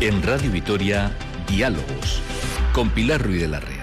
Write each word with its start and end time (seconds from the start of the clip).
En 0.00 0.22
Radio 0.22 0.52
Vitoria, 0.52 1.10
Diálogos, 1.48 2.22
con 2.72 2.88
Pilar 2.90 3.20
Ruiz 3.20 3.40
de 3.40 3.48
la 3.48 3.58
Rea. 3.58 3.77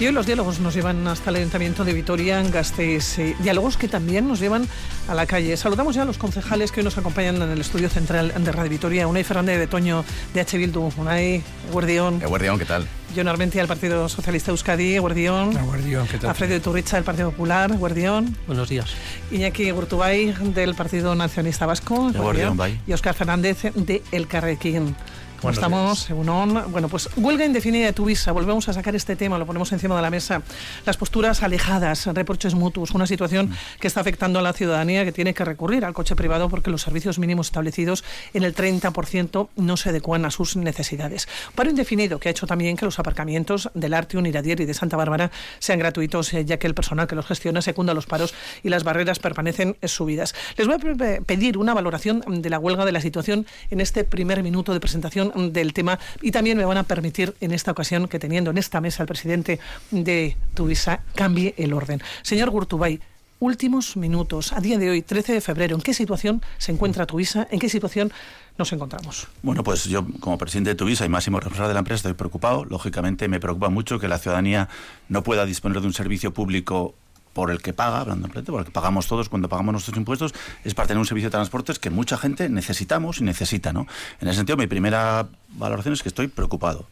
Y 0.00 0.06
hoy 0.06 0.12
los 0.12 0.26
diálogos 0.26 0.60
nos 0.60 0.74
llevan 0.74 1.08
hasta 1.08 1.30
el 1.30 1.36
Ayuntamiento 1.36 1.84
de 1.84 1.92
Vitoria, 1.92 2.38
en 2.38 2.52
Gasteiz. 2.52 3.18
eh, 3.18 3.34
diálogos 3.40 3.76
que 3.76 3.88
también 3.88 4.28
nos 4.28 4.38
llevan 4.38 4.68
a 5.08 5.14
la 5.14 5.26
calle. 5.26 5.56
Saludamos 5.56 5.96
ya 5.96 6.02
a 6.02 6.04
los 6.04 6.18
concejales 6.18 6.70
que 6.70 6.80
hoy 6.80 6.84
nos 6.84 6.96
acompañan 6.98 7.42
en 7.42 7.50
el 7.50 7.60
estudio 7.60 7.88
central 7.88 8.32
de 8.38 8.52
Radio 8.52 8.70
Vitoria. 8.70 9.08
Unai 9.08 9.24
Fernández 9.24 9.58
de 9.58 9.66
Toño, 9.66 10.04
de 10.34 10.40
H. 10.40 10.56
Bildu. 10.56 10.92
Unai, 10.98 11.42
Guardión. 11.72 12.20
Guardián, 12.20 12.60
¿qué 12.60 12.64
tal? 12.64 12.86
John 13.16 13.26
Armentia, 13.26 13.60
del 13.60 13.66
Partido 13.66 14.08
Socialista 14.08 14.52
Euskadi. 14.52 14.98
Guardión. 14.98 15.52
Guardión, 15.64 16.06
¿qué 16.06 16.18
tal? 16.18 16.30
Alfredo 16.30 16.54
Iturricha, 16.54 16.94
del 16.94 17.04
Partido 17.04 17.32
Popular. 17.32 17.72
Guardión. 17.76 18.36
Buenos 18.46 18.68
días. 18.68 18.90
Iñaki 19.32 19.68
Gurtubay, 19.72 20.32
del 20.54 20.76
Partido 20.76 21.16
Nacionalista 21.16 21.66
Vasco. 21.66 22.12
Guardión. 22.12 22.56
Y 22.86 22.92
Óscar 22.92 23.14
Fernández, 23.16 23.62
de 23.74 24.04
El 24.12 24.28
Carrequín. 24.28 24.94
¿Cómo 25.40 25.52
estamos? 25.52 26.10
Egunon. 26.10 26.64
Bueno, 26.72 26.88
pues 26.88 27.08
huelga 27.16 27.44
indefinida 27.44 27.86
de 27.86 27.92
Tuvisa. 27.92 28.32
Volvemos 28.32 28.68
a 28.68 28.72
sacar 28.72 28.96
este 28.96 29.14
tema, 29.14 29.38
lo 29.38 29.46
ponemos 29.46 29.70
encima 29.70 29.94
de 29.94 30.02
la 30.02 30.10
mesa. 30.10 30.42
Las 30.84 30.96
posturas 30.96 31.44
alejadas, 31.44 32.06
reproches 32.06 32.54
mutuos, 32.54 32.90
una 32.90 33.06
situación 33.06 33.54
que 33.78 33.86
está 33.86 34.00
afectando 34.00 34.40
a 34.40 34.42
la 34.42 34.52
ciudadanía 34.52 35.04
que 35.04 35.12
tiene 35.12 35.34
que 35.34 35.44
recurrir 35.44 35.84
al 35.84 35.94
coche 35.94 36.16
privado 36.16 36.48
porque 36.48 36.70
los 36.72 36.82
servicios 36.82 37.20
mínimos 37.20 37.46
establecidos 37.46 38.02
en 38.34 38.42
el 38.42 38.52
30% 38.52 39.48
no 39.54 39.76
se 39.76 39.90
adecuan 39.90 40.24
a 40.24 40.30
sus 40.32 40.56
necesidades. 40.56 41.28
Paro 41.54 41.70
indefinido 41.70 42.18
que 42.18 42.28
ha 42.28 42.32
hecho 42.32 42.48
también 42.48 42.76
que 42.76 42.84
los 42.84 42.98
aparcamientos 42.98 43.70
del 43.74 43.94
Artium, 43.94 44.26
Iradier 44.26 44.60
y 44.60 44.64
de 44.64 44.74
Santa 44.74 44.96
Bárbara 44.96 45.30
sean 45.60 45.78
gratuitos, 45.78 46.34
eh, 46.34 46.44
ya 46.44 46.58
que 46.58 46.66
el 46.66 46.74
personal 46.74 47.06
que 47.06 47.14
los 47.14 47.26
gestiona 47.26 47.62
secunda 47.62 47.94
los 47.94 48.06
paros 48.06 48.34
y 48.64 48.70
las 48.70 48.82
barreras 48.82 49.20
permanecen 49.20 49.76
subidas. 49.84 50.34
Les 50.56 50.66
voy 50.66 50.74
a 50.76 50.96
pe- 50.96 51.22
pedir 51.24 51.58
una 51.58 51.74
valoración 51.74 52.24
de 52.26 52.50
la 52.50 52.58
huelga 52.58 52.84
de 52.84 52.90
la 52.92 53.00
situación 53.00 53.46
en 53.70 53.80
este 53.80 54.02
primer 54.02 54.42
minuto 54.42 54.72
de 54.72 54.80
presentación 54.80 55.27
del 55.36 55.72
tema 55.72 55.98
y 56.22 56.30
también 56.30 56.56
me 56.56 56.64
van 56.64 56.78
a 56.78 56.84
permitir 56.84 57.34
en 57.40 57.52
esta 57.52 57.70
ocasión 57.70 58.08
que 58.08 58.18
teniendo 58.18 58.50
en 58.50 58.58
esta 58.58 58.80
mesa 58.80 59.02
el 59.02 59.08
presidente 59.08 59.60
de 59.90 60.36
Tuvisa 60.54 61.00
cambie 61.14 61.54
el 61.56 61.72
orden. 61.72 62.00
Señor 62.22 62.50
Gurtubay, 62.50 63.00
últimos 63.40 63.96
minutos, 63.96 64.52
a 64.52 64.60
día 64.60 64.78
de 64.78 64.90
hoy, 64.90 65.02
13 65.02 65.34
de 65.34 65.40
febrero, 65.40 65.76
¿en 65.76 65.82
qué 65.82 65.94
situación 65.94 66.42
se 66.58 66.72
encuentra 66.72 67.06
Tuvisa? 67.06 67.46
¿En 67.50 67.58
qué 67.58 67.68
situación 67.68 68.12
nos 68.56 68.72
encontramos? 68.72 69.28
Bueno, 69.42 69.62
pues 69.62 69.84
yo 69.84 70.04
como 70.20 70.38
presidente 70.38 70.70
de 70.70 70.76
Tuvisa 70.76 71.04
y 71.04 71.08
máximo 71.08 71.38
responsable 71.38 71.68
de 71.68 71.74
la 71.74 71.80
empresa 71.80 71.96
estoy 71.96 72.14
preocupado. 72.14 72.64
Lógicamente 72.64 73.28
me 73.28 73.38
preocupa 73.38 73.68
mucho 73.68 73.98
que 73.98 74.08
la 74.08 74.18
ciudadanía 74.18 74.68
no 75.08 75.22
pueda 75.22 75.46
disponer 75.46 75.80
de 75.80 75.86
un 75.86 75.92
servicio 75.92 76.32
público 76.34 76.94
por 77.38 77.52
el 77.52 77.62
que 77.62 77.72
paga, 77.72 78.00
hablando 78.00 78.26
en 78.26 78.44
por 78.46 78.58
el 78.58 78.66
que 78.66 78.72
pagamos 78.72 79.06
todos 79.06 79.28
cuando 79.28 79.48
pagamos 79.48 79.70
nuestros 79.70 79.96
impuestos, 79.96 80.34
es 80.64 80.74
para 80.74 80.88
tener 80.88 80.98
un 80.98 81.06
servicio 81.06 81.28
de 81.28 81.30
transportes 81.30 81.78
que 81.78 81.88
mucha 81.88 82.18
gente 82.18 82.48
necesitamos 82.48 83.20
y 83.20 83.22
necesita, 83.22 83.72
¿no? 83.72 83.86
En 84.20 84.26
ese 84.26 84.38
sentido, 84.38 84.56
mi 84.56 84.66
primera 84.66 85.28
valoración 85.50 85.94
es 85.94 86.02
que 86.02 86.08
estoy 86.08 86.26
preocupado. 86.26 86.88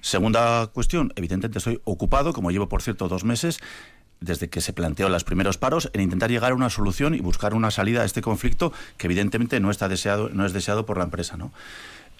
Segunda 0.00 0.68
cuestión, 0.68 1.12
evidentemente 1.16 1.58
estoy 1.58 1.82
ocupado, 1.84 2.32
como 2.32 2.50
llevo, 2.50 2.66
por 2.66 2.80
cierto, 2.80 3.08
dos 3.08 3.24
meses, 3.24 3.60
desde 4.20 4.48
que 4.48 4.62
se 4.62 4.72
planteó 4.72 5.10
los 5.10 5.22
primeros 5.24 5.58
paros, 5.58 5.90
en 5.92 6.00
intentar 6.00 6.30
llegar 6.30 6.52
a 6.52 6.54
una 6.54 6.70
solución 6.70 7.14
y 7.14 7.20
buscar 7.20 7.52
una 7.52 7.70
salida 7.70 8.00
a 8.00 8.06
este 8.06 8.22
conflicto 8.22 8.72
que 8.96 9.06
evidentemente 9.06 9.60
no 9.60 9.70
está 9.70 9.86
deseado, 9.86 10.30
no 10.30 10.46
es 10.46 10.54
deseado 10.54 10.86
por 10.86 10.96
la 10.96 11.04
empresa, 11.04 11.36
¿no? 11.36 11.52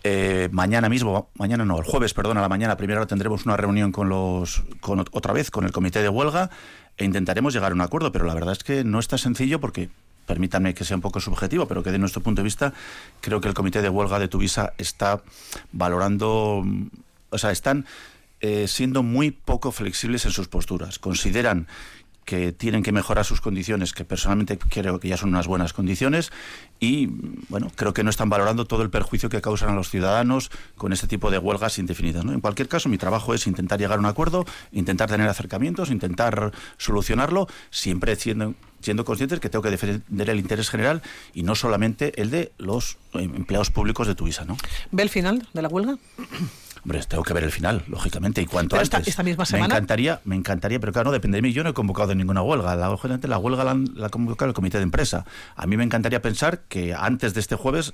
Eh, 0.03 0.49
mañana 0.51 0.89
mismo, 0.89 1.29
mañana 1.35 1.67
no, 1.67 1.77
el 1.77 1.85
jueves, 1.85 2.15
perdón, 2.15 2.39
a 2.39 2.41
la 2.41 2.49
mañana, 2.49 2.75
primero 2.79 3.07
tendremos 3.07 3.45
una 3.45 3.59
reunión 3.59 3.93
con 3.93 4.09
los, 4.09 4.63
con, 4.81 4.99
ot- 4.99 5.11
otra 5.13 5.35
vez 5.35 5.51
con 5.51 5.65
el 5.65 5.73
comité 5.73 6.01
de 6.01 6.09
huelga 6.09 6.49
e 7.01 7.05
intentaremos 7.07 7.55
llegar 7.55 7.73
a 7.73 7.75
un 7.75 7.81
acuerdo, 7.81 8.13
pero 8.13 8.27
la 8.27 8.35
verdad 8.35 8.53
es 8.53 8.63
que 8.63 8.85
no 8.85 8.99
está 8.99 9.17
sencillo 9.17 9.59
porque, 9.59 9.89
permítanme 10.27 10.75
que 10.75 10.85
sea 10.85 10.97
un 10.97 11.01
poco 11.01 11.19
subjetivo, 11.19 11.67
pero 11.67 11.83
que 11.83 11.91
de 11.91 11.99
nuestro 11.99 12.21
punto 12.21 12.43
de 12.43 12.45
vista, 12.45 12.75
creo 13.23 13.41
que 13.41 13.49
el 13.49 13.55
comité 13.55 13.81
de 13.81 13.89
huelga 13.89 14.19
de 14.19 14.29
Tuvisa 14.29 14.75
está 14.77 15.23
valorando, 15.73 16.63
o 17.31 17.39
sea, 17.39 17.53
están 17.53 17.87
eh, 18.43 18.69
siendo 18.69 19.03
muy 19.03 19.31
poco 19.31 19.73
flexibles 19.73 20.27
en 20.27 20.33
sus 20.33 20.49
posturas. 20.49 20.99
Consideran 20.99 21.69
que 22.25 22.53
tienen 22.53 22.83
que 22.83 22.93
mejorar 22.93 23.25
sus 23.25 23.41
condiciones, 23.41 23.93
que 23.93 24.05
personalmente 24.05 24.59
creo 24.59 25.01
que 25.01 25.09
ya 25.09 25.17
son 25.17 25.31
unas 25.31 25.47
buenas 25.47 25.73
condiciones, 25.73 26.31
y 26.79 27.09
bueno, 27.49 27.71
creo 27.75 27.93
que 27.93 28.05
no 28.05 28.11
están 28.11 28.31
valorando 28.31 28.65
todo 28.67 28.83
el 28.83 28.91
perjuicio 28.91 29.29
que 29.29 29.41
causan 29.41 29.71
a 29.71 29.75
los 29.75 29.91
ciudadanos 29.91 30.51
con 30.77 30.93
este 30.93 31.07
tipo 31.07 31.31
de 31.31 31.39
huelgas 31.39 31.79
indefinidas. 31.79 32.25
¿no? 32.25 32.33
En 32.33 32.41
cualquier 32.41 32.69
caso, 32.69 32.89
mi 32.89 32.99
trabajo 32.99 33.35
es 33.35 33.47
intentar 33.47 33.79
llegar 33.79 33.99
a 33.99 34.01
un 34.01 34.07
acuerdo, 34.07 34.45
intentar 34.73 35.09
tener 35.09 35.29
acercamientos, 35.29 35.91
intentar 35.91 36.53
solucionarlo, 36.79 37.49
siempre 37.71 38.17
siendo, 38.17 38.55
siendo 38.81 39.05
conscientes 39.05 39.41
que 39.41 39.49
tengo 39.49 39.63
que 39.63 39.71
defender 39.71 40.31
el 40.31 40.39
interés 40.39 40.71
general 40.71 41.03
y 41.35 41.43
no 41.43 41.55
solamente 41.55 42.21
el 42.21 42.31
de 42.31 42.53
los 42.59 42.97
eh, 43.15 43.23
empleados 43.23 43.71
públicos 43.71 44.07
de 44.07 44.15
Tuvisa. 44.15 44.45
¿no? 44.45 44.57
¿Ve 44.91 45.03
el 45.03 45.11
final 45.11 45.47
de 45.53 45.63
la 45.63 45.69
huelga? 45.69 45.99
Hombre, 46.83 47.01
tengo 47.07 47.23
que 47.23 47.35
ver 47.35 47.45
el 47.45 47.53
final, 47.53 47.83
lógicamente, 47.89 48.41
y 48.41 48.47
cuanto 48.47 48.77
Pero 48.77 48.83
antes. 48.83 49.09
esta 49.09 49.23
misma 49.23 49.43
Me 49.43 49.47
semana- 49.47 49.75
encantaría, 49.75 50.21
me 50.25 50.35
encantaría, 50.35 50.81
pero 50.81 50.93
claro, 50.93 51.09
no 51.11 51.13
depende 51.13 51.37
de 51.37 51.43
mí. 51.43 51.53
Yo 51.53 51.63
no 51.63 51.71
he 51.71 51.75
convocado 51.75 52.09
de 52.09 52.15
ninguna 52.15 52.41
huelga. 52.43 52.75
La, 52.75 52.89
la 52.89 53.39
huelga 53.39 53.65
la, 53.65 53.75
la 53.95 54.07
ha 54.07 54.09
convocado 54.11 54.49
el 54.49 54.55
comité 54.55 54.79
de 54.79 54.85
empresa. 54.85 55.27
A 55.57 55.67
mí 55.67 55.77
me 55.77 55.85
encantaría 55.85 56.23
pensar 56.23 56.63
que 56.69 56.95
antes 56.95 57.35
de 57.35 57.41
este 57.41 57.55
jueves 57.57 57.93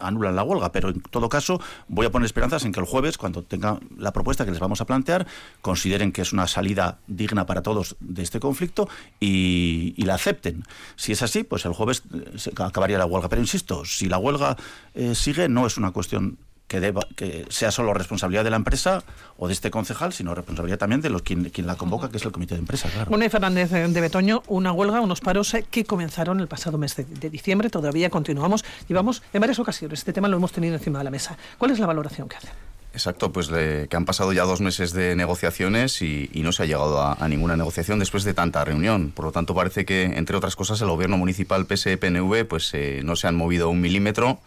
anulan 0.00 0.34
la 0.36 0.42
huelga, 0.42 0.72
pero 0.72 0.88
en 0.90 1.00
todo 1.00 1.28
caso 1.28 1.60
voy 1.88 2.06
a 2.06 2.10
poner 2.10 2.26
esperanzas 2.26 2.64
en 2.64 2.72
que 2.72 2.80
el 2.80 2.86
jueves, 2.86 3.18
cuando 3.18 3.42
tenga 3.42 3.78
la 3.96 4.12
propuesta 4.12 4.44
que 4.44 4.50
les 4.50 4.60
vamos 4.60 4.80
a 4.80 4.84
plantear, 4.86 5.26
consideren 5.60 6.10
que 6.12 6.22
es 6.22 6.32
una 6.32 6.46
salida 6.48 6.98
digna 7.06 7.46
para 7.46 7.62
todos 7.62 7.96
de 8.00 8.22
este 8.22 8.40
conflicto 8.40 8.88
y, 9.20 9.94
y 9.96 10.02
la 10.04 10.14
acepten. 10.14 10.64
Si 10.96 11.12
es 11.12 11.22
así, 11.22 11.44
pues 11.44 11.64
el 11.66 11.72
jueves 11.72 12.02
eh, 12.12 12.32
se 12.38 12.50
acabaría 12.50 12.98
la 12.98 13.06
huelga. 13.06 13.28
Pero 13.28 13.40
insisto, 13.42 13.84
si 13.84 14.08
la 14.08 14.18
huelga 14.18 14.56
eh, 14.94 15.14
sigue, 15.14 15.48
no 15.48 15.66
es 15.66 15.76
una 15.76 15.92
cuestión 15.92 16.38
que, 16.66 16.80
deba, 16.80 17.02
que 17.16 17.44
sea 17.50 17.70
solo 17.70 17.92
responsabilidad 17.94 18.44
de 18.44 18.50
la 18.50 18.56
empresa 18.56 19.04
o 19.36 19.46
de 19.48 19.52
este 19.52 19.70
concejal, 19.70 20.12
sino 20.12 20.34
responsabilidad 20.34 20.78
también 20.78 21.00
de 21.00 21.10
los 21.10 21.22
quien, 21.22 21.50
quien 21.50 21.66
la 21.66 21.76
convoca, 21.76 22.08
que 22.10 22.16
es 22.16 22.24
el 22.24 22.32
comité 22.32 22.54
de 22.54 22.60
empresa, 22.60 22.88
claro. 22.88 23.10
Unai 23.14 23.28
Fernández 23.28 23.72
eh, 23.72 23.86
de 23.86 24.00
Betoño, 24.00 24.42
una 24.48 24.72
huelga, 24.72 25.00
unos 25.00 25.20
paros 25.20 25.52
eh, 25.54 25.64
que 25.70 25.84
comenzaron 25.84 26.40
el 26.40 26.48
pasado 26.48 26.78
mes 26.78 26.96
de, 26.96 27.04
de 27.04 27.30
diciembre, 27.30 27.70
todavía 27.70 28.08
continuamos. 28.10 28.64
Llevamos 28.88 29.22
en 29.32 29.40
varias 29.40 29.58
ocasiones, 29.58 29.98
este 30.00 30.12
tema 30.12 30.28
lo 30.28 30.36
hemos 30.38 30.52
tenido 30.52 30.74
encima 30.74 30.98
de 30.98 31.04
la 31.04 31.10
mesa. 31.10 31.36
¿Cuál 31.58 31.70
es 31.72 31.78
la 31.78 31.86
valoración 31.86 32.28
que 32.28 32.36
hacen? 32.36 32.50
Exacto, 32.94 33.32
pues 33.32 33.50
le- 33.50 33.88
que 33.88 33.96
han 33.96 34.04
pasado 34.04 34.32
ya 34.32 34.44
dos 34.44 34.60
meses 34.60 34.92
de 34.92 35.16
negociaciones 35.16 36.00
y, 36.00 36.30
y 36.32 36.42
no 36.42 36.52
se 36.52 36.62
ha 36.62 36.66
llegado 36.66 37.02
a, 37.02 37.14
a 37.14 37.28
ninguna 37.28 37.56
negociación 37.56 37.98
después 37.98 38.22
de 38.22 38.34
tanta 38.34 38.64
reunión. 38.64 39.10
Por 39.10 39.24
lo 39.24 39.32
tanto, 39.32 39.52
parece 39.52 39.84
que, 39.84 40.04
entre 40.04 40.36
otras 40.36 40.54
cosas, 40.54 40.80
el 40.80 40.86
gobierno 40.88 41.16
municipal 41.18 41.66
PSE-PNV 41.66 42.44
pues, 42.46 42.70
eh, 42.72 43.00
no 43.04 43.16
se 43.16 43.26
han 43.26 43.34
movido 43.34 43.68
un 43.68 43.80
milímetro, 43.80 44.38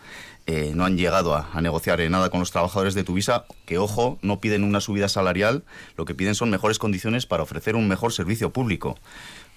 eh, 0.49 0.71
no 0.73 0.85
han 0.85 0.95
llegado 0.95 1.35
a, 1.35 1.61
negociar 1.61 1.99
eh, 1.99 2.09
nada 2.09 2.29
con 2.29 2.39
los 2.39 2.51
trabajadores 2.51 2.93
de 2.93 3.03
Tuvisa, 3.03 3.43
que, 3.65 3.77
ojo, 3.77 4.17
no 4.21 4.39
piden 4.39 4.63
una 4.63 4.79
subida 4.79 5.09
salarial, 5.09 5.65
lo 5.97 6.05
que 6.05 6.15
piden 6.15 6.35
son 6.35 6.49
mejores 6.49 6.79
condiciones 6.79 7.25
para 7.25 7.43
ofrecer 7.43 7.75
un 7.75 7.89
mejor 7.89 8.13
servicio 8.13 8.53
público. 8.53 8.97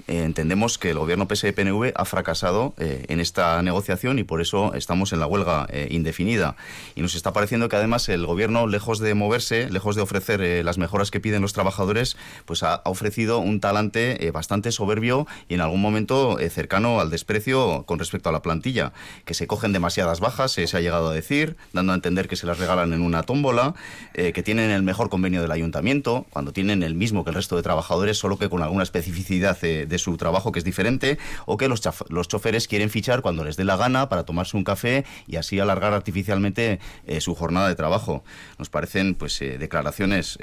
Eh, 0.09 0.25
entendemos 0.25 0.79
que 0.79 0.91
el 0.91 0.99
gobierno 0.99 1.29
PSE-PNV 1.29 1.93
ha 1.95 2.05
fracasado 2.07 2.75
en 2.79 3.21
esta 3.21 3.63
negociación 3.63 4.19
y 4.19 4.25
por 4.25 4.41
eso 4.41 4.75
estamos 4.75 5.13
en 5.13 5.21
la 5.21 5.27
huelga 5.27 5.69
indefinida. 5.91 6.57
Y 6.97 7.03
nos 7.03 7.15
está 7.15 7.33
pareciendo 7.33 7.69
que 7.69 7.77
además 7.77 8.09
el 8.09 8.27
gobierno, 8.27 8.67
lejos 8.67 8.99
de 8.99 9.15
moverse, 9.15 9.71
lejos 9.71 9.95
de 9.95 10.03
ofrecer 10.03 10.65
las 10.65 10.79
mejoras 10.79 11.13
que 11.13 11.21
piden 11.21 11.43
los 11.43 11.53
trabajadores, 11.53 12.17
pues 12.47 12.63
ha, 12.65 12.83
ofrecido 12.87 13.39
un 13.39 13.61
talante 13.61 14.31
bastante 14.33 14.73
soberbio 14.73 15.29
y 15.49 15.55
en 15.55 15.61
algún 15.61 15.83
momento 15.83 16.39
cercano 16.49 16.99
al 16.99 17.11
desprecio 17.11 17.85
con 17.87 17.99
respecto 17.99 18.31
a 18.31 18.33
la 18.33 18.43
plantilla, 18.43 18.93
que 19.27 19.35
se 19.35 19.47
cogen 19.47 19.73
demasiadas 19.73 20.19
bajas, 20.19 20.53
se 20.53 20.67
ha 20.81 20.83
llegado 20.83 21.11
a 21.11 21.15
decir, 21.15 21.57
dando 21.73 21.93
a 21.93 21.95
entender 21.95 22.29
que 22.29 22.37
se 22.37 22.47
las 22.47 22.59
regalan 22.59 22.93
en 22.93 23.03
una 23.03 23.23
tómbola, 23.23 23.75
eh, 24.15 24.33
que 24.33 24.43
tienen 24.43 24.71
el 24.71 24.83
mejor 24.83 25.09
convenio 25.09 25.43
del 25.43 25.53
ayuntamiento, 25.53 26.27
cuando 26.31 26.53
tienen 26.53 26.83
el 26.83 26.95
mismo 26.95 27.25
que 27.25 27.31
el 27.31 27.37
resto 27.37 27.57
de 27.57 27.63
trabajadores, 27.63 28.19
solo 28.19 28.39
que 28.39 28.49
con 28.49 28.63
alguna 28.63 28.83
especificidad 28.83 29.57
eh, 29.63 29.87
de 29.87 29.99
su 29.99 30.17
trabajo 30.17 30.53
que 30.53 30.59
es 30.59 30.65
diferente, 30.65 31.19
o 31.47 31.57
que 31.57 31.69
los, 31.69 31.81
los 32.09 32.29
choferes 32.29 32.67
quieren 32.67 32.91
fichar 32.91 33.23
cuando 33.23 33.45
les 33.45 33.57
dé 33.57 33.65
la 33.65 33.77
gana 33.77 34.09
para 34.09 34.25
tomarse 34.25 34.57
un 34.57 34.65
café 34.65 35.05
y 35.27 35.37
así 35.37 35.61
alargar 35.61 35.93
artificialmente 35.93 36.81
eh, 37.07 37.21
su 37.21 37.35
jornada 37.35 37.69
de 37.69 37.75
trabajo. 37.75 38.25
Nos 38.59 38.71
parecen 38.71 39.15
pues 39.15 39.39
declaraciones 39.41 40.39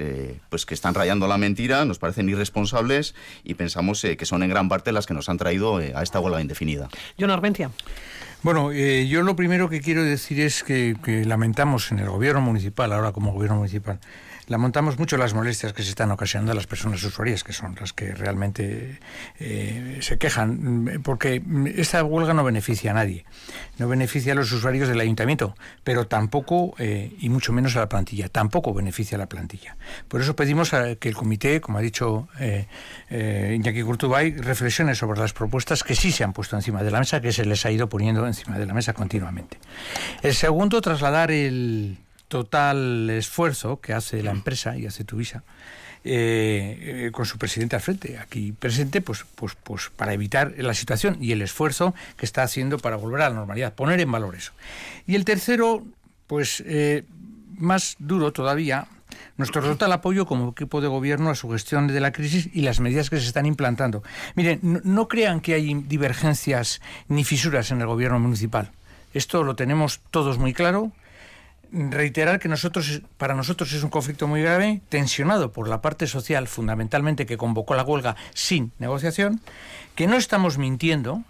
pues 0.49 0.65
que 0.65 0.73
están 0.73 0.93
rayando 0.93 1.27
la 1.27 1.37
mentira, 1.37 1.85
nos 1.85 1.99
parecen 1.99 2.29
irresponsables 2.29 3.15
y 3.43 3.53
pensamos 3.55 4.01
que 4.01 4.25
son 4.25 4.43
en 4.43 4.49
gran 4.49 4.69
parte 4.69 4.91
las 4.91 5.05
que 5.05 5.13
nos 5.13 5.29
han 5.29 5.37
traído 5.37 5.77
a 5.77 6.03
esta 6.03 6.19
huelga 6.19 6.41
indefinida. 6.41 6.89
John 7.19 7.31
Armentia. 7.31 7.69
Bueno, 8.47 8.71
eh, 8.71 9.09
yo 9.09 9.23
lo 9.23 9.35
primero 9.35 9.67
que 9.67 9.81
quiero 9.81 10.05
decir 10.05 10.39
es 10.39 10.63
que, 10.63 10.95
que 11.03 11.25
lamentamos 11.25 11.91
en 11.91 11.99
el 11.99 12.09
gobierno 12.09 12.39
municipal, 12.39 12.93
ahora 12.93 13.11
como 13.11 13.33
gobierno 13.33 13.57
municipal, 13.57 13.99
lamentamos 14.47 14.97
mucho 14.97 15.17
las 15.17 15.33
molestias 15.33 15.73
que 15.73 15.83
se 15.83 15.89
están 15.89 16.11
ocasionando 16.11 16.53
a 16.53 16.55
las 16.55 16.67
personas 16.67 17.03
usuarias, 17.03 17.43
que 17.43 17.53
son 17.53 17.75
las 17.79 17.93
que 17.93 18.13
realmente 18.13 18.99
eh, 19.39 19.99
se 20.01 20.17
quejan, 20.17 21.01
porque 21.03 21.43
esta 21.75 22.03
huelga 22.03 22.33
no 22.33 22.43
beneficia 22.43 22.91
a 22.91 22.93
nadie, 22.93 23.25
no 23.77 23.87
beneficia 23.87 24.31
a 24.31 24.35
los 24.35 24.51
usuarios 24.51 24.87
del 24.87 24.99
ayuntamiento, 24.99 25.55
pero 25.83 26.07
tampoco, 26.07 26.73
eh, 26.79 27.13
y 27.19 27.29
mucho 27.29 27.51
menos 27.53 27.75
a 27.75 27.79
la 27.79 27.89
plantilla, 27.89 28.29
tampoco 28.29 28.73
beneficia 28.73 29.17
a 29.17 29.19
la 29.19 29.27
plantilla. 29.27 29.77
Por 30.07 30.21
eso 30.21 30.35
pedimos 30.35 30.71
que 30.99 31.09
el 31.09 31.15
comité, 31.15 31.59
como 31.61 31.77
ha 31.77 31.81
dicho 31.81 32.29
eh, 32.39 32.67
Iñaki 33.55 33.83
Curtubay, 33.83 34.31
reflexione 34.37 34.95
sobre 34.95 35.19
las 35.19 35.33
propuestas 35.33 35.83
que 35.83 35.95
sí 35.95 36.11
se 36.11 36.23
han 36.23 36.33
puesto 36.33 36.55
encima 36.55 36.83
de 36.83 36.91
la 36.91 36.99
mesa, 36.99 37.21
que 37.21 37.31
se 37.31 37.45
les 37.45 37.65
ha 37.65 37.71
ido 37.71 37.89
poniendo 37.89 38.25
encima 38.25 38.57
de 38.57 38.65
la 38.65 38.73
mesa 38.73 38.93
continuamente. 38.93 39.59
El 40.23 40.33
segundo, 40.33 40.81
trasladar 40.81 41.31
el 41.31 41.97
total 42.27 43.09
esfuerzo 43.09 43.79
que 43.79 43.93
hace 43.93 44.21
la 44.23 44.31
empresa 44.31 44.77
y 44.77 44.85
hace 44.85 45.03
Tuvisa 45.03 45.43
eh, 46.03 47.07
eh, 47.07 47.11
con 47.11 47.25
su 47.25 47.37
presidente 47.37 47.75
al 47.75 47.81
frente, 47.81 48.17
aquí 48.17 48.53
presente, 48.53 49.01
pues, 49.01 49.25
pues, 49.35 49.57
pues 49.61 49.89
para 49.95 50.13
evitar 50.13 50.53
la 50.57 50.73
situación 50.73 51.17
y 51.19 51.33
el 51.33 51.41
esfuerzo 51.41 51.93
que 52.15 52.25
está 52.25 52.43
haciendo 52.43 52.77
para 52.77 52.95
volver 52.95 53.21
a 53.23 53.29
la 53.29 53.35
normalidad, 53.35 53.73
poner 53.73 53.99
en 53.99 54.11
valor 54.11 54.35
eso. 54.35 54.53
Y 55.05 55.15
el 55.15 55.25
tercero, 55.25 55.83
pues 56.27 56.63
eh, 56.65 57.03
más 57.57 57.97
duro 57.99 58.31
todavía, 58.31 58.87
nuestro 59.35 59.61
total 59.61 59.91
apoyo 59.91 60.25
como 60.25 60.51
equipo 60.51 60.79
de 60.79 60.87
gobierno 60.87 61.29
a 61.29 61.35
su 61.35 61.49
gestión 61.49 61.87
de 61.87 61.99
la 61.99 62.11
crisis 62.11 62.49
y 62.53 62.61
las 62.61 62.79
medidas 62.79 63.09
que 63.09 63.19
se 63.19 63.25
están 63.27 63.45
implantando. 63.45 64.03
Miren, 64.35 64.59
no 64.61 65.07
crean 65.07 65.41
que 65.41 65.55
hay 65.55 65.73
divergencias 65.73 66.79
ni 67.07 67.23
fisuras 67.23 67.71
en 67.71 67.81
el 67.81 67.87
gobierno 67.87 68.19
municipal. 68.19 68.71
Esto 69.13 69.43
lo 69.43 69.55
tenemos 69.55 69.99
todos 70.11 70.37
muy 70.37 70.53
claro 70.53 70.91
reiterar 71.71 72.39
que 72.39 72.47
nosotros, 72.47 73.01
para 73.17 73.33
nosotros 73.33 73.73
es 73.73 73.83
un 73.83 73.89
conflicto 73.89 74.27
muy 74.27 74.41
grave, 74.41 74.81
tensionado 74.89 75.51
por 75.51 75.67
la 75.67 75.81
parte 75.81 76.07
social, 76.07 76.47
fundamentalmente 76.47 77.25
que 77.25 77.37
convocó 77.37 77.75
la 77.75 77.83
huelga 77.83 78.15
sin 78.33 78.71
negociación, 78.79 79.41
que 79.95 80.07
no 80.07 80.15
estamos 80.15 80.57
mintiendo, 80.57 81.23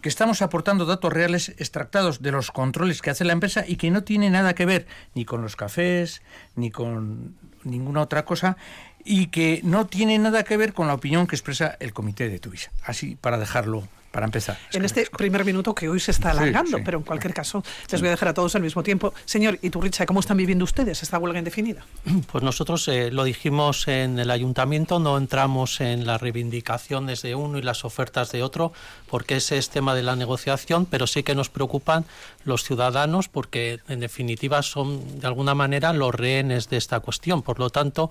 que 0.00 0.08
estamos 0.08 0.42
aportando 0.42 0.84
datos 0.84 1.12
reales 1.12 1.48
extractados 1.58 2.20
de 2.20 2.30
los 2.30 2.50
controles 2.50 3.00
que 3.00 3.10
hace 3.10 3.24
la 3.24 3.32
empresa 3.32 3.64
y 3.66 3.76
que 3.76 3.90
no 3.90 4.04
tiene 4.04 4.30
nada 4.30 4.54
que 4.54 4.66
ver 4.66 4.86
ni 5.14 5.24
con 5.24 5.42
los 5.42 5.56
cafés, 5.56 6.22
ni 6.56 6.70
con 6.70 7.34
ninguna 7.64 8.02
otra 8.02 8.24
cosa, 8.24 8.56
y 9.04 9.28
que 9.28 9.60
no 9.64 9.86
tiene 9.86 10.18
nada 10.18 10.44
que 10.44 10.56
ver 10.56 10.74
con 10.74 10.86
la 10.88 10.94
opinión 10.94 11.26
que 11.26 11.36
expresa 11.36 11.76
el 11.80 11.92
comité 11.92 12.28
de 12.28 12.38
Tuvisa. 12.38 12.70
Así, 12.84 13.16
para 13.16 13.38
dejarlo 13.38 13.88
para 14.14 14.26
empezar. 14.26 14.56
En 14.72 14.84
este 14.84 15.06
primer 15.06 15.44
minuto 15.44 15.74
que 15.74 15.88
hoy 15.88 15.98
se 15.98 16.12
está 16.12 16.30
alargando, 16.30 16.78
pero 16.84 16.98
en 16.98 17.04
cualquier 17.04 17.34
caso 17.34 17.64
les 17.90 18.00
voy 18.00 18.08
a 18.08 18.10
dejar 18.12 18.28
a 18.28 18.34
todos 18.34 18.54
al 18.54 18.62
mismo 18.62 18.84
tiempo. 18.84 19.12
Señor 19.24 19.58
Iturricha, 19.60 20.06
¿cómo 20.06 20.20
están 20.20 20.36
viviendo 20.36 20.64
ustedes 20.64 21.02
esta 21.02 21.18
huelga 21.18 21.40
indefinida? 21.40 21.84
Pues 22.30 22.44
nosotros 22.44 22.86
eh, 22.88 23.10
lo 23.10 23.24
dijimos 23.24 23.88
en 23.88 24.18
el 24.18 24.30
ayuntamiento, 24.30 25.00
no 25.00 25.18
entramos 25.18 25.80
en 25.80 26.06
las 26.06 26.20
reivindicaciones 26.20 27.22
de 27.22 27.34
uno 27.34 27.58
y 27.58 27.62
las 27.62 27.84
ofertas 27.84 28.30
de 28.30 28.42
otro, 28.42 28.72
porque 29.08 29.36
ese 29.36 29.58
es 29.58 29.68
tema 29.68 29.94
de 29.94 30.04
la 30.04 30.14
negociación, 30.14 30.86
pero 30.86 31.08
sí 31.08 31.24
que 31.24 31.34
nos 31.34 31.50
preocupan 31.50 32.04
los 32.44 32.62
ciudadanos, 32.62 33.28
porque 33.28 33.80
en 33.88 33.98
definitiva 33.98 34.62
son 34.62 35.20
de 35.20 35.26
alguna 35.26 35.54
manera 35.54 35.92
los 35.92 36.14
rehenes 36.14 36.68
de 36.70 36.76
esta 36.76 37.00
cuestión. 37.00 37.42
Por 37.42 37.58
lo 37.58 37.70
tanto, 37.70 38.10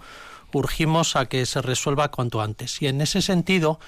urgimos 0.52 1.16
a 1.16 1.26
que 1.28 1.46
se 1.46 1.62
resuelva 1.62 2.12
cuanto 2.12 2.42
antes. 2.42 2.82
Y 2.82 2.88
en 2.88 3.02
ese 3.02 3.22
sentido, 3.22 3.80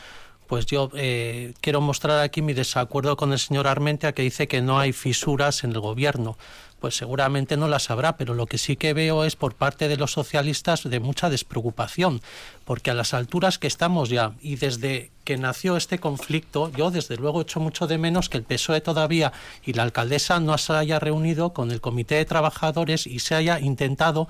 pues 0.47 0.65
yo 0.65 0.89
eh, 0.95 1.53
quiero 1.61 1.81
mostrar 1.81 2.19
aquí 2.19 2.41
mi 2.41 2.53
desacuerdo 2.53 3.17
con 3.17 3.31
el 3.33 3.39
señor 3.39 3.67
Armentia 3.67 4.13
que 4.13 4.21
dice 4.21 4.47
que 4.47 4.61
no 4.61 4.79
hay 4.79 4.93
fisuras 4.93 5.63
en 5.63 5.71
el 5.71 5.79
gobierno. 5.79 6.37
Pues 6.79 6.95
seguramente 6.95 7.57
no 7.57 7.67
las 7.67 7.89
habrá, 7.89 8.15
pero 8.17 8.33
lo 8.33 8.45
que 8.45 8.57
sí 8.57 8.75
que 8.75 8.93
veo 8.93 9.23
es 9.23 9.35
por 9.35 9.55
parte 9.55 9.87
de 9.87 9.97
los 9.97 10.11
socialistas 10.11 10.83
de 10.83 10.99
mucha 10.99 11.29
despreocupación, 11.29 12.21
porque 12.65 12.91
a 12.91 12.93
las 12.93 13.13
alturas 13.13 13.57
que 13.57 13.67
estamos 13.67 14.09
ya 14.09 14.33
y 14.41 14.57
desde 14.57 15.11
que 15.23 15.37
nació 15.37 15.75
este 15.75 15.99
conflicto, 15.99 16.71
yo 16.71 16.91
desde 16.91 17.17
luego 17.17 17.41
echo 17.41 17.59
mucho 17.59 17.87
de 17.87 17.97
menos 17.97 18.29
que 18.29 18.37
el 18.37 18.43
PSOE 18.43 18.81
todavía 18.81 19.33
y 19.65 19.73
la 19.73 19.83
alcaldesa 19.83 20.39
no 20.39 20.57
se 20.57 20.73
haya 20.73 20.99
reunido 20.99 21.51
con 21.53 21.71
el 21.71 21.81
comité 21.81 22.15
de 22.15 22.25
trabajadores 22.25 23.07
y 23.07 23.19
se 23.19 23.33
haya 23.33 23.59
intentado 23.59 24.27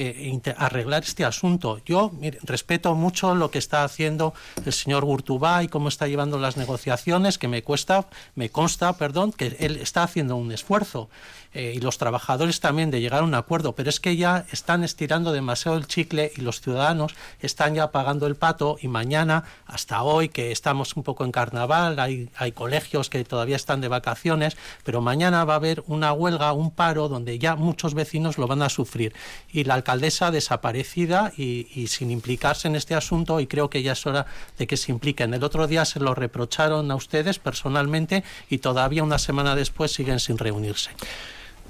eh, 0.00 0.40
arreglar 0.56 1.02
este 1.02 1.24
asunto. 1.24 1.80
Yo 1.84 2.12
respeto 2.44 2.94
mucho 2.94 3.34
lo 3.34 3.50
que 3.50 3.58
está 3.58 3.84
haciendo 3.84 4.32
el 4.64 4.72
señor 4.72 5.04
Gurtubá 5.04 5.64
y 5.64 5.68
cómo 5.68 5.88
está 5.88 6.06
llevando 6.06 6.38
las 6.38 6.56
negociaciones, 6.56 7.36
que 7.36 7.48
me 7.48 7.62
cuesta, 7.62 8.06
me 8.36 8.48
consta, 8.48 8.92
perdón, 8.92 9.32
que 9.32 9.56
él 9.58 9.76
está 9.76 10.04
haciendo 10.04 10.36
un 10.36 10.52
esfuerzo. 10.52 11.10
Eh, 11.54 11.72
y 11.76 11.80
los 11.80 11.98
trabajadores 11.98 12.60
también 12.60 12.90
de 12.90 13.00
llegar 13.00 13.22
a 13.22 13.24
un 13.24 13.34
acuerdo, 13.34 13.74
pero 13.74 13.88
es 13.88 14.00
que 14.00 14.16
ya 14.16 14.46
están 14.52 14.84
estirando 14.84 15.32
demasiado 15.32 15.78
el 15.78 15.86
chicle 15.86 16.30
y 16.36 16.42
los 16.42 16.60
ciudadanos 16.60 17.14
están 17.40 17.74
ya 17.78 17.92
pagando 17.92 18.26
el 18.26 18.34
pato 18.34 18.76
y 18.80 18.88
mañana, 18.88 19.44
hasta 19.66 20.02
hoy, 20.02 20.28
que 20.28 20.50
estamos 20.50 20.96
un 20.96 21.04
poco 21.04 21.24
en 21.24 21.30
carnaval, 21.30 21.98
hay, 22.00 22.52
colegios 22.52 23.08
que 23.08 23.22
todavía 23.24 23.54
están 23.54 23.80
de 23.80 23.86
vacaciones, 23.86 24.56
pero 24.82 25.00
mañana 25.00 25.44
va 25.44 25.52
a 25.52 25.56
haber 25.56 25.84
una 25.86 26.12
huelga, 26.12 26.52
un 26.52 26.72
paro, 26.72 27.08
donde 27.08 27.38
ya 27.38 27.54
muchos 27.54 27.94
vecinos 27.94 28.36
lo 28.36 28.48
van 28.48 28.62
a 28.62 28.68
sufrir. 28.68 29.14
Y 29.52 29.62
la 29.62 29.74
alcaldesa 29.74 30.32
desaparecida 30.32 31.32
y, 31.36 31.68
y 31.72 31.86
sin 31.86 32.10
implicarse 32.10 32.66
en 32.66 32.74
este 32.74 32.96
asunto, 32.96 33.38
y 33.38 33.46
creo 33.46 33.70
que 33.70 33.82
ya 33.82 33.92
es 33.92 34.04
hora 34.06 34.26
de 34.58 34.66
que 34.66 34.76
se 34.76 34.90
impliquen. 34.90 35.34
El 35.34 35.44
otro 35.44 35.68
día 35.68 35.84
se 35.84 36.00
lo 36.00 36.16
reprocharon 36.16 36.90
a 36.90 36.96
ustedes 36.96 37.38
personalmente 37.38 38.24
y 38.50 38.58
todavía 38.58 39.04
una 39.04 39.18
semana 39.18 39.54
después 39.54 39.92
siguen 39.92 40.18
sin 40.18 40.36
reunirse. 40.36 40.90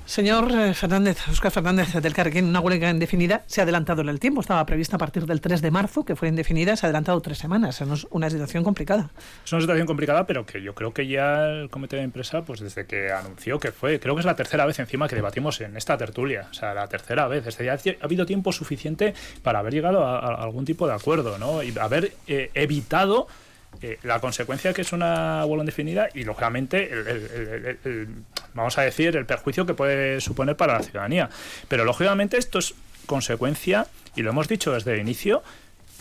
Señor 0.08 0.50
eh, 0.52 0.72
Fernández, 0.72 1.18
Oscar 1.28 1.52
Fernández 1.52 1.92
del 1.92 2.14
Carrequín, 2.14 2.46
una 2.46 2.60
huelga 2.60 2.88
indefinida 2.88 3.44
se 3.46 3.60
ha 3.60 3.64
adelantado 3.64 4.00
en 4.00 4.08
el 4.08 4.18
tiempo. 4.18 4.40
Estaba 4.40 4.64
prevista 4.64 4.96
a 4.96 4.98
partir 4.98 5.26
del 5.26 5.42
3 5.42 5.60
de 5.60 5.70
marzo, 5.70 6.06
que 6.06 6.16
fue 6.16 6.28
indefinida, 6.28 6.76
se 6.76 6.86
ha 6.86 6.88
adelantado 6.88 7.20
tres 7.20 7.36
semanas. 7.36 7.82
Es 7.82 8.06
una 8.08 8.30
situación 8.30 8.64
complicada. 8.64 9.10
Es 9.44 9.52
una 9.52 9.60
situación 9.60 9.86
complicada, 9.86 10.26
pero 10.26 10.46
que 10.46 10.62
yo 10.62 10.74
creo 10.74 10.94
que 10.94 11.06
ya 11.06 11.44
el 11.44 11.68
comité 11.68 11.96
de 11.96 12.04
empresa, 12.04 12.42
pues 12.42 12.60
desde 12.60 12.86
que 12.86 13.12
anunció 13.12 13.60
que 13.60 13.70
fue, 13.70 14.00
creo 14.00 14.14
que 14.14 14.20
es 14.20 14.26
la 14.26 14.34
tercera 14.34 14.64
vez 14.64 14.78
encima 14.78 15.08
que 15.08 15.14
debatimos 15.14 15.60
en 15.60 15.76
esta 15.76 15.98
tertulia. 15.98 16.48
O 16.50 16.54
sea, 16.54 16.72
la 16.72 16.88
tercera 16.88 17.28
vez. 17.28 17.46
Es 17.46 17.58
decir, 17.58 17.98
ha 18.00 18.04
habido 18.06 18.24
tiempo 18.24 18.50
suficiente 18.50 19.12
para 19.42 19.58
haber 19.58 19.74
llegado 19.74 20.06
a, 20.06 20.42
algún 20.42 20.64
tipo 20.64 20.86
de 20.86 20.94
acuerdo, 20.94 21.36
¿no? 21.36 21.62
Y 21.62 21.78
haber 21.78 22.14
eh, 22.26 22.50
evitado 22.54 23.26
eh, 23.80 23.98
la 24.02 24.20
consecuencia 24.20 24.72
que 24.72 24.82
es 24.82 24.92
una 24.92 25.44
huelga 25.46 25.62
indefinida 25.62 26.08
y 26.12 26.24
lógicamente 26.24 26.90
el, 26.90 28.08
vamos 28.54 28.76
a 28.78 28.82
decir 28.82 29.16
el 29.16 29.26
perjuicio 29.26 29.66
que 29.66 29.74
puede 29.74 30.20
suponer 30.20 30.56
para 30.56 30.74
la 30.74 30.82
ciudadanía. 30.82 31.30
Pero 31.68 31.84
lógicamente 31.84 32.38
esto 32.38 32.58
es 32.58 32.74
consecuencia 33.06 33.86
y 34.16 34.22
lo 34.22 34.30
hemos 34.30 34.48
dicho 34.48 34.72
desde 34.72 34.94
el 34.94 35.00
inicio 35.00 35.42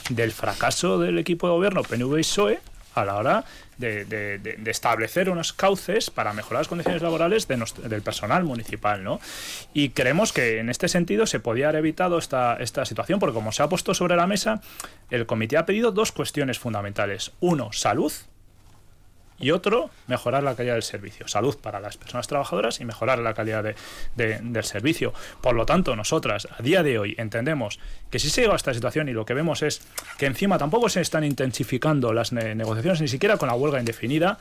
del 0.10 0.32
fracaso 0.32 1.00
del 1.00 1.20
equipo 1.20 1.48
de 1.48 1.54
gobierno 1.54 1.84
PNV 1.84 2.18
y 2.18 2.22
PSOE 2.22 2.60
a 2.96 3.06
la 3.06 3.16
hora 3.16 3.46
de, 3.78 4.58
establecer 4.66 5.30
unos 5.30 5.54
cauces 5.54 6.10
para 6.10 6.34
mejorar 6.34 6.62
las 6.62 6.68
condiciones 6.68 7.02
laborales 7.02 7.48
del 7.48 8.02
personal 8.02 8.44
municipal. 8.44 9.04
¿no? 9.04 9.20
Y 9.74 9.90
creemos 9.90 10.34
que 10.34 10.60
en 10.60 10.70
este 10.70 10.88
sentido 10.88 11.26
se 11.26 11.40
podía 11.40 11.70
haber 11.70 11.80
evitado 11.80 12.18
esta, 12.18 12.56
esta 12.56 12.86
situación, 12.86 13.20
porque 13.20 13.34
como 13.34 13.52
se 13.52 13.64
ha 13.64 13.70
puesto 13.70 13.94
sobre 13.94 14.16
la 14.16 14.28
mesa, 14.28 14.62
el 15.10 15.26
comité 15.26 15.58
ha 15.58 15.66
pedido 15.66 15.92
dos 15.92 16.12
cuestiones 16.12 16.60
fundamentales. 16.60 17.32
Uno, 17.40 17.72
salud 17.72 18.12
y 19.40 19.52
otro, 19.52 19.90
mejorar 20.08 20.44
la 20.44 20.56
calidad 20.56 20.74
del 20.74 20.84
servicio. 20.84 21.28
Salud 21.28 21.58
para 21.58 21.80
las 21.80 21.98
personas 21.98 22.28
trabajadoras 22.28 22.80
y 22.80 22.86
mejorar 22.86 23.20
la 23.20 23.34
calidad 23.34 23.76
del 24.16 24.64
servicio. 24.64 25.14
Por 25.42 25.56
lo 25.56 25.66
tanto, 25.66 25.96
nosotras 25.96 26.48
a 26.58 26.62
día 26.62 26.84
de 26.84 26.98
hoy 26.98 27.16
entendemos 27.18 27.80
que 28.10 28.20
si 28.20 28.30
se 28.30 28.42
llega 28.42 28.54
a 28.54 28.56
esta 28.56 28.74
situación 28.74 29.10
y 29.10 29.14
lo 29.14 29.26
que 29.26 29.34
vemos 29.34 29.62
es 29.62 29.82
que 30.18 30.26
encima 30.26 30.58
tampoco 30.58 30.90
se 30.90 31.02
están 31.02 31.24
intensificando 31.24 32.14
las 32.14 32.34
negociaciones 32.34 33.02
ni 33.02 33.08
siquiera 33.08 33.38
con 33.38 33.48
la 33.48 33.56
huelga 33.56 33.80
indefinida, 33.80 34.40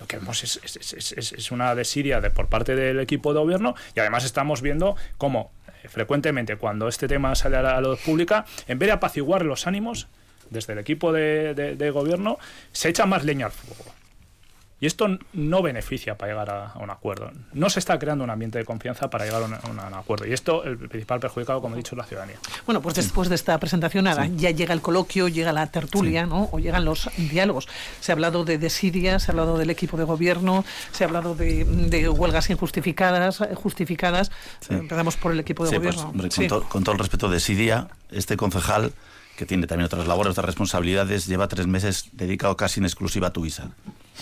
lo 0.00 0.06
que 0.06 0.16
vemos 0.16 0.42
es, 0.42 0.58
es, 0.62 1.52
una 1.52 1.74
desidia 1.74 2.22
de, 2.22 2.30
por 2.30 2.48
parte 2.48 2.74
del 2.74 3.00
equipo 3.00 3.34
de 3.34 3.40
gobierno 3.40 3.74
y 3.94 4.00
además 4.00 4.24
estamos 4.24 4.62
viendo 4.62 4.96
cómo 5.18 5.52
eh, 5.82 5.88
frecuentemente 5.88 6.56
cuando 6.56 6.88
este 6.88 7.06
tema 7.06 7.34
sale 7.34 7.58
a 7.58 7.62
la, 7.62 7.80
luz 7.82 8.00
pública, 8.00 8.46
en 8.66 8.78
vez 8.78 8.86
de 8.86 8.92
apaciguar 8.92 9.44
los 9.44 9.66
ánimos, 9.66 10.08
desde 10.48 10.72
el 10.72 10.78
equipo 10.78 11.12
de, 11.12 11.54
de 11.54 11.90
gobierno 11.90 12.38
se 12.72 12.88
echa 12.88 13.04
más 13.04 13.24
leña 13.24 13.46
al 13.46 13.52
fuego. 13.52 13.99
Y 14.80 14.86
esto 14.86 15.06
no 15.34 15.62
beneficia 15.62 16.16
para 16.16 16.32
llegar 16.32 16.50
a, 16.50 16.72
un 16.80 16.88
acuerdo. 16.88 17.30
No 17.52 17.68
se 17.68 17.78
está 17.78 17.98
creando 17.98 18.24
un 18.24 18.30
ambiente 18.30 18.58
de 18.58 18.64
confianza 18.64 19.10
para 19.10 19.26
llegar 19.26 19.42
a 19.42 19.68
un, 19.68 19.94
acuerdo. 19.94 20.26
Y 20.26 20.32
esto, 20.32 20.64
el 20.64 20.78
principal 20.78 21.20
perjudicado, 21.20 21.60
como 21.60 21.74
he 21.74 21.78
dicho, 21.78 21.94
es 21.94 21.98
la 21.98 22.04
ciudadanía. 22.04 22.36
Bueno, 22.64 22.80
pues 22.80 22.94
después 22.94 23.28
de 23.28 23.34
esta 23.34 23.58
presentación, 23.58 24.06
ya 24.36 24.50
llega 24.50 24.72
el 24.72 24.80
coloquio, 24.80 25.28
llega 25.28 25.52
la 25.52 25.66
tertulia, 25.66 26.24
¿no? 26.24 26.48
O 26.52 26.58
llegan 26.58 26.86
los 26.86 27.10
diálogos. 27.16 27.68
Se 28.00 28.10
ha 28.10 28.14
hablado 28.14 28.44
de 28.44 28.56
desidia, 28.56 29.18
se 29.18 29.30
ha 29.30 29.32
hablado 29.32 29.58
del 29.58 29.68
equipo 29.68 29.98
de 29.98 30.04
gobierno, 30.04 30.64
se 30.92 31.04
ha 31.04 31.08
hablado 31.08 31.34
de, 31.34 32.08
huelgas 32.08 32.48
injustificadas, 32.48 33.42
eh, 33.42 33.54
justificadas. 33.54 34.30
Empezamos 34.70 35.16
por 35.18 35.32
el 35.32 35.40
equipo 35.40 35.66
de 35.66 35.78
pues, 35.78 35.96
gobierno. 35.96 36.48
con, 36.48 36.68
con, 36.68 36.84
todo 36.84 36.94
el 36.94 36.98
respeto 36.98 37.28
de 37.28 37.38
Sidia, 37.38 37.88
este 38.10 38.38
concejal 38.38 38.92
que 39.40 39.46
tiene 39.46 39.66
también 39.66 39.86
otras 39.86 40.06
labores, 40.06 40.32
otras 40.32 40.44
responsabilidades, 40.44 41.26
lleva 41.26 41.48
tres 41.48 41.66
meses 41.66 42.10
dedicado 42.12 42.58
casi 42.58 42.78
en 42.78 42.84
exclusiva 42.84 43.28
a 43.28 43.32
Tuvisa 43.32 43.70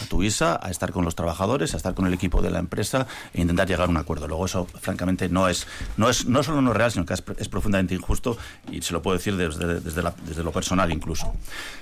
a 0.00 0.06
Tuvisa, 0.06 0.60
a 0.62 0.70
estar 0.70 0.92
con 0.92 1.04
los 1.04 1.16
trabajadores, 1.16 1.74
a 1.74 1.76
estar 1.76 1.92
con 1.94 2.06
el 2.06 2.14
equipo 2.14 2.40
de 2.40 2.50
la 2.50 2.60
empresa 2.60 3.08
e 3.34 3.40
intentar 3.40 3.66
llegar 3.66 3.88
a 3.88 3.90
un 3.90 3.96
acuerdo. 3.96 4.28
Luego 4.28 4.46
eso, 4.46 4.66
francamente, 4.80 5.28
no 5.28 5.48
es 5.48 5.66
no 5.96 6.08
es 6.08 6.26
no 6.26 6.44
solo 6.44 6.62
no 6.62 6.72
real, 6.72 6.92
sino 6.92 7.04
que 7.04 7.14
es, 7.14 7.48
profundamente 7.48 7.96
injusto 7.96 8.38
y 8.70 8.80
se 8.82 8.92
lo 8.92 9.02
puedo 9.02 9.16
decir 9.16 9.36
desde, 9.36 9.80
desde, 9.80 10.42
lo 10.44 10.52
personal 10.52 10.92
incluso. 10.92 11.34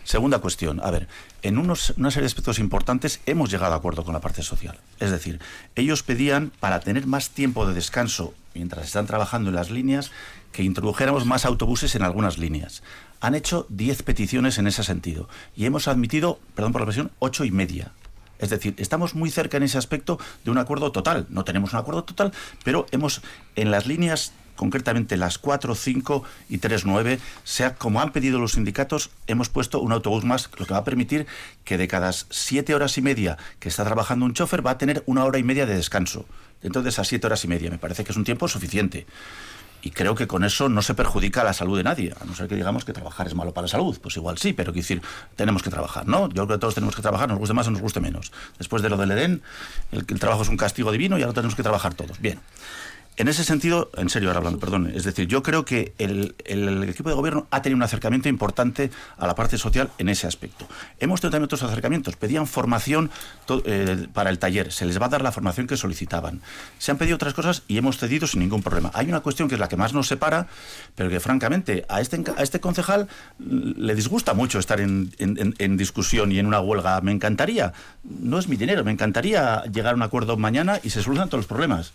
Segunda 0.05 0.39
cuestión, 0.39 0.81
a 0.83 0.91
ver, 0.91 1.09
en 1.43 1.59
unos, 1.59 1.93
una 1.99 2.11
serie 2.11 2.23
de 2.23 2.29
aspectos 2.29 2.59
importantes 2.59 3.21
hemos 3.27 3.51
llegado 3.51 3.75
a 3.75 3.77
acuerdo 3.77 4.03
con 4.03 4.15
la 4.15 4.21
parte 4.21 4.43
social. 4.43 4.79
Es 4.99 5.11
decir, 5.11 5.41
ellos 5.75 6.03
pedían 6.03 6.53
para 6.59 6.81
tener 6.81 7.07
más 7.07 7.29
tiempo 7.29 7.67
de 7.67 7.75
descanso 7.75 8.33
mientras 8.55 8.87
están 8.87 9.07
trabajando 9.07 9.51
en 9.51 9.57
las 9.57 9.71
líneas 9.71 10.11
que 10.53 10.63
introdujéramos 10.63 11.27
más 11.27 11.45
autobuses 11.45 11.95
en 11.95 12.03
algunas 12.03 12.39
líneas. 12.39 12.83
Han 13.21 13.35
hecho 13.35 13.67
10 13.71 14.03
peticiones 14.03 14.59
en 14.59 14.67
ese 14.67 14.85
sentido 14.85 15.29
y 15.57 15.65
hemos 15.65 15.89
admitido, 15.89 16.39
perdón 16.55 16.73
por 16.73 16.83
la 16.83 16.87
presión, 16.87 17.11
ocho 17.19 17.45
y 17.45 17.51
media. 17.51 17.93
Es 18.39 18.51
decir, 18.51 18.75
estamos 18.79 19.15
muy 19.15 19.31
cerca 19.31 19.57
en 19.57 19.63
ese 19.63 19.79
aspecto 19.79 20.19
de 20.45 20.51
un 20.51 20.59
acuerdo 20.59 20.93
total. 20.93 21.27
No 21.31 21.45
tenemos 21.45 21.73
un 21.73 21.79
acuerdo 21.79 22.05
total, 22.05 22.33
pero 22.65 22.87
hemos 22.91 23.23
en 23.55 23.71
las 23.71 23.87
líneas 23.87 24.33
concretamente 24.57 25.17
las 25.17 25.39
4, 25.39 25.75
5 25.75 26.25
y 26.49 26.59
3, 26.59 26.87
9, 26.87 27.21
sea 27.45 27.75
como 27.75 28.01
han 28.01 28.13
pedido 28.13 28.39
los 28.39 28.53
sindicatos, 28.53 29.11
hemos 29.27 29.49
puesto 29.49 29.81
un 29.81 29.93
autobús 29.93 30.25
más, 30.25 30.51
lo 30.59 30.67
que 30.67 30.73
va 30.73 30.81
a 30.81 30.85
permitir 30.85 31.27
que 31.65 31.79
de 31.79 31.87
cada 31.87 32.11
7 32.13 32.75
horas 32.75 32.99
y 32.99 33.03
media 33.03 33.37
que 33.61 33.69
está 33.69 33.85
trabajando 33.85 34.25
un 34.25 34.35
chofer 34.35 34.67
va 34.67 34.73
a 34.73 34.79
tener 34.79 35.03
una 35.07 35.25
hora 35.25 35.39
y 35.39 35.45
media 35.45 35.67
de 35.67 35.77
descanso. 35.77 36.27
Dentro 36.63 36.83
de 36.83 36.89
esas 36.89 37.07
7 37.07 37.27
horas 37.27 37.45
y 37.45 37.49
media, 37.49 37.71
me 37.71 37.79
parece 37.79 38.03
que 38.03 38.13
es 38.13 38.17
un 38.17 38.25
tiempo 38.25 38.49
suficiente. 38.49 39.07
Y 39.87 39.93
creo 39.93 40.17
que 40.17 40.27
con 40.27 40.43
eso 40.43 40.69
no 40.69 40.83
se 40.83 40.95
perjudica 40.95 41.45
la 41.45 41.53
salud 41.53 41.77
de 41.77 41.85
nadie, 41.85 42.13
a 42.21 42.25
no 42.25 42.35
ser 42.35 42.49
que 42.49 42.57
digamos 42.57 42.85
que 42.85 42.93
trabajar 42.93 43.29
es 43.29 43.37
malo 43.37 43.55
para 43.55 43.67
la 43.67 43.69
salud. 43.69 43.97
Pues 44.03 44.17
igual 44.17 44.37
sí, 44.37 44.53
pero 44.53 44.73
quiero 44.73 44.83
decir, 44.83 45.01
tenemos 45.37 45.63
que 45.63 45.71
trabajar, 45.71 46.09
¿no? 46.09 46.29
Yo 46.31 46.45
creo 46.45 46.59
que 46.59 46.59
todos 46.59 46.75
tenemos 46.75 46.97
que 46.97 47.03
trabajar, 47.03 47.29
nos 47.29 47.39
guste 47.39 47.55
más 47.55 47.69
o 47.69 47.71
nos 47.71 47.81
guste 47.81 48.01
menos. 48.01 48.33
Después 48.59 48.83
de 48.83 48.89
lo 48.89 48.97
del 48.97 49.13
Edén, 49.13 49.43
el, 49.93 50.05
el 50.09 50.19
trabajo 50.19 50.43
es 50.43 50.49
un 50.49 50.57
castigo 50.57 50.91
divino 50.91 51.19
y 51.19 51.23
ahora 51.23 51.35
tenemos 51.35 51.55
que 51.55 51.63
trabajar 51.63 51.95
todos. 51.95 52.21
Bien. 52.21 52.41
En 53.19 53.29
ese 53.29 53.45
sentido, 53.45 53.91
en 53.97 54.11
serio 54.11 54.29
ahora 54.29 54.39
hablando, 54.39 54.61
perdón, 54.61 54.93
es 54.95 55.05
decir, 55.05 55.27
yo 55.27 55.43
creo 55.43 55.65
que 55.65 55.95
el, 55.97 56.35
equipo 56.87 57.09
de 57.09 57.15
gobierno 57.15 57.47
ha 57.51 57.63
tenido 57.63 57.77
un 57.77 57.83
acercamiento 57.83 58.29
importante 58.29 58.91
a 59.17 59.27
la 59.27 59.35
parte 59.35 59.57
social 59.57 59.91
en 59.97 60.11
ese 60.11 60.27
aspecto. 60.27 60.67
Hemos 61.01 61.23
tenido 61.23 61.33
también 61.33 61.47
otros 61.47 61.63
acercamientos. 61.63 62.17
Pedían 62.17 62.47
formación 62.47 63.11
eh, 63.65 64.07
para 64.13 64.29
el 64.29 64.39
taller, 64.39 64.71
se 64.71 64.85
les 64.85 65.01
va 65.01 65.07
a 65.07 65.09
dar 65.09 65.23
la 65.23 65.33
formación 65.33 65.67
que 65.67 65.79
solicitaban. 65.79 66.43
Se 66.79 66.91
han 66.91 66.99
pedido 66.99 67.17
otras 67.17 67.33
cosas 67.33 67.63
y 67.69 67.79
hemos 67.79 67.97
cedido 67.97 68.27
sin 68.27 68.41
ningún 68.41 68.63
problema. 68.63 68.91
Hay 68.93 69.09
una 69.09 69.21
cuestión 69.21 69.49
que 69.49 69.55
es 69.55 69.61
la 69.61 69.69
que 69.69 69.79
más 69.79 69.95
nos 69.95 70.09
separa, 70.09 70.49
pero 70.95 71.09
que 71.09 71.19
francamente 71.19 71.87
a 71.89 72.03
este, 72.03 72.23
a 72.37 72.43
este 72.43 72.61
concejal 72.61 73.09
le 73.39 73.95
disgusta 73.95 74.35
mucho 74.35 74.59
estar 74.59 74.79
en, 74.79 75.11
en 75.19 75.77
discusión 75.79 76.33
y 76.33 76.39
en 76.39 76.47
una 76.47 76.61
huelga. 76.61 77.01
Me 77.01 77.13
encantaría, 77.13 77.73
no 78.05 78.39
es 78.39 78.47
mi 78.47 78.57
dinero, 78.57 78.85
me 78.85 78.93
encantaría 78.93 79.63
llegar 79.73 79.95
a 79.95 79.97
un 79.97 80.03
acuerdo 80.03 80.37
mañana 80.37 80.81
y 80.83 80.91
se 80.91 81.03
solucionan 81.03 81.31
todos 81.31 81.41
los 81.41 81.47
problemas 81.47 81.95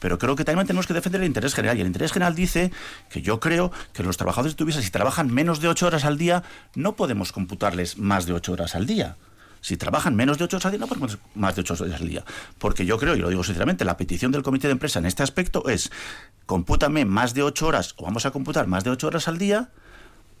pero 0.00 0.18
creo 0.18 0.34
que 0.34 0.44
también 0.44 0.66
tenemos 0.66 0.86
que 0.86 0.94
defender 0.94 1.20
el 1.20 1.28
interés 1.28 1.54
general. 1.54 1.78
Y 1.78 1.82
el 1.82 1.86
interés 1.86 2.12
general 2.12 2.34
dice 2.34 2.72
que 3.08 3.22
yo 3.22 3.38
creo 3.38 3.70
que 3.92 4.02
los 4.02 4.16
trabajadores 4.16 4.54
de 4.54 4.56
Tuvisa, 4.56 4.82
si 4.82 4.90
trabajan 4.90 5.32
menos 5.32 5.60
de 5.60 5.68
ocho 5.68 5.86
horas 5.86 6.04
al 6.04 6.18
día, 6.18 6.42
no 6.74 6.96
podemos 6.96 7.32
computarles 7.32 7.98
más 7.98 8.26
de 8.26 8.32
ocho 8.32 8.52
horas 8.52 8.74
al 8.74 8.86
día. 8.86 9.16
Si 9.60 9.76
trabajan 9.76 10.16
menos 10.16 10.38
de 10.38 10.44
ocho 10.44 10.56
horas 10.56 10.66
al 10.66 10.72
día, 10.72 10.80
no 10.80 10.86
podemos 10.86 11.18
más 11.34 11.54
de 11.54 11.60
ocho 11.60 11.74
horas 11.74 12.00
al 12.00 12.08
día. 12.08 12.24
Porque 12.58 12.86
yo 12.86 12.98
creo, 12.98 13.14
y 13.14 13.18
lo 13.18 13.28
digo 13.28 13.44
sinceramente, 13.44 13.84
la 13.84 13.96
petición 13.96 14.32
del 14.32 14.42
comité 14.42 14.68
de 14.68 14.72
empresa 14.72 14.98
en 14.98 15.06
este 15.06 15.22
aspecto 15.22 15.68
es 15.68 15.90
compútame 16.46 17.04
más 17.04 17.34
de 17.34 17.42
ocho 17.42 17.66
horas 17.66 17.94
o 17.98 18.04
vamos 18.04 18.26
a 18.26 18.30
computar 18.30 18.66
más 18.66 18.84
de 18.84 18.90
ocho 18.90 19.06
horas 19.06 19.28
al 19.28 19.38
día 19.38 19.70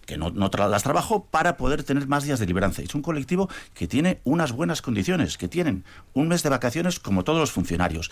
que 0.06 0.16
no, 0.16 0.30
no 0.30 0.50
las 0.68 0.82
trabajo 0.82 1.26
para 1.30 1.56
poder 1.56 1.84
tener 1.84 2.08
más 2.08 2.24
días 2.24 2.40
de 2.40 2.46
liberancia. 2.46 2.82
Es 2.82 2.94
un 2.96 3.02
colectivo 3.02 3.48
que 3.74 3.86
tiene 3.86 4.20
unas 4.24 4.50
buenas 4.50 4.82
condiciones, 4.82 5.38
que 5.38 5.46
tienen 5.46 5.84
un 6.14 6.26
mes 6.26 6.42
de 6.42 6.48
vacaciones 6.48 6.98
como 6.98 7.22
todos 7.22 7.38
los 7.38 7.52
funcionarios. 7.52 8.10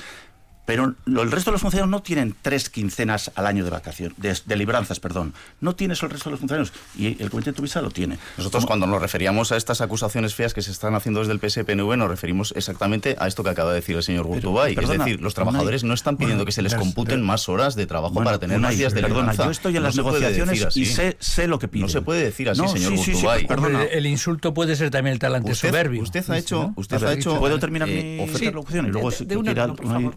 Pero 0.68 0.94
el 1.06 1.30
resto 1.30 1.50
de 1.50 1.52
los 1.52 1.62
funcionarios 1.62 1.90
no 1.90 2.02
tienen 2.02 2.34
tres 2.42 2.68
quincenas 2.68 3.30
al 3.36 3.46
año 3.46 3.64
de 3.64 3.70
vacaciones, 3.70 4.14
de, 4.18 4.56
libranzas, 4.56 5.00
perdón. 5.00 5.32
No 5.62 5.74
tienes 5.74 6.02
el 6.02 6.10
resto 6.10 6.28
de 6.28 6.32
los 6.32 6.40
funcionarios. 6.40 6.74
Y 6.94 7.22
el 7.22 7.30
Comité 7.30 7.52
de 7.52 7.56
Tuvisa 7.56 7.80
lo 7.80 7.90
tiene. 7.90 8.18
Nosotros 8.36 8.66
cuando 8.66 8.86
nos 8.86 9.00
referíamos 9.00 9.50
a 9.50 9.56
estas 9.56 9.80
acusaciones 9.80 10.34
feas 10.34 10.52
que 10.52 10.60
se 10.60 10.70
están 10.70 10.94
haciendo 10.94 11.20
desde 11.20 11.32
el 11.32 11.40
PSPNV, 11.40 11.96
nos 11.96 12.10
referimos 12.10 12.52
exactamente 12.54 13.16
a 13.18 13.28
esto 13.28 13.42
que 13.42 13.48
acaba 13.48 13.70
de 13.70 13.76
decir 13.76 13.96
el 13.96 14.02
señor 14.02 14.26
Gurtubay. 14.26 14.76
es 14.78 14.88
decir, 14.90 15.22
los 15.22 15.32
trabajadores 15.32 15.84
no 15.84 15.94
están 15.94 16.18
pidiendo 16.18 16.44
que 16.44 16.52
se 16.52 16.60
les 16.60 16.74
computen 16.74 17.22
más 17.22 17.48
horas 17.48 17.74
de 17.74 17.86
trabajo 17.86 18.22
para 18.22 18.38
tener 18.38 18.58
más 18.58 18.76
días 18.76 18.92
de 18.92 19.00
perdona, 19.00 19.32
Yo 19.32 19.50
estoy 19.50 19.74
en 19.78 19.82
las 19.84 19.96
negociaciones 19.96 20.76
y 20.76 20.84
sé, 20.84 21.16
sé, 21.18 21.48
lo 21.48 21.58
que 21.58 21.68
piden. 21.68 21.86
No 21.86 21.88
se 21.88 22.02
puede 22.02 22.22
decir 22.24 22.50
así, 22.50 22.60
señor 22.68 22.98
sí, 22.98 23.14
perdona. 23.48 23.84
El 23.84 24.04
insulto 24.04 24.52
puede 24.52 24.76
ser 24.76 24.90
también 24.90 25.14
el 25.14 25.18
talante 25.18 25.54
soberbio. 25.54 26.02
Usted 26.02 26.28
ha 26.28 26.36
hecho... 26.36 26.74
Usted 26.76 27.02
ha 27.04 27.14
hecho 27.14 27.38
¿Puedo 27.38 27.58
terminar 27.58 27.88
mi 27.88 28.18
locución? 28.52 28.88
Y 28.88 28.90
luego, 28.90 29.10
si 29.10 29.26
quiera, 29.26 29.66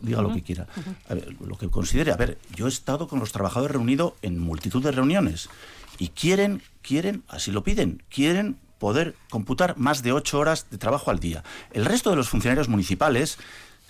diga 0.01 0.22
lo 0.22 0.34
que 0.34 0.40
quiera 0.41 0.67
lo 1.39 1.57
que 1.57 1.69
considere. 1.69 2.12
A 2.12 2.17
ver, 2.17 2.38
yo 2.55 2.65
he 2.65 2.69
estado 2.69 3.07
con 3.07 3.19
los 3.19 3.31
trabajadores 3.31 3.74
reunidos 3.74 4.13
en 4.21 4.39
multitud 4.39 4.83
de 4.83 4.91
reuniones 4.91 5.50
y 5.98 6.10
quieren, 6.10 6.62
quieren, 6.81 7.24
así 7.27 7.51
lo 7.51 7.63
piden, 7.63 8.03
quieren 8.10 8.57
poder 8.79 9.15
computar 9.29 9.77
más 9.77 10.01
de 10.01 10.12
ocho 10.12 10.39
horas 10.39 10.67
de 10.71 10.79
trabajo 10.79 11.12
al 11.12 11.19
día. 11.19 11.43
El 11.71 11.86
resto 11.86 12.10
de 12.10 12.15
los 12.15 12.29
funcionarios 12.29 12.67
municipales 12.67 13.38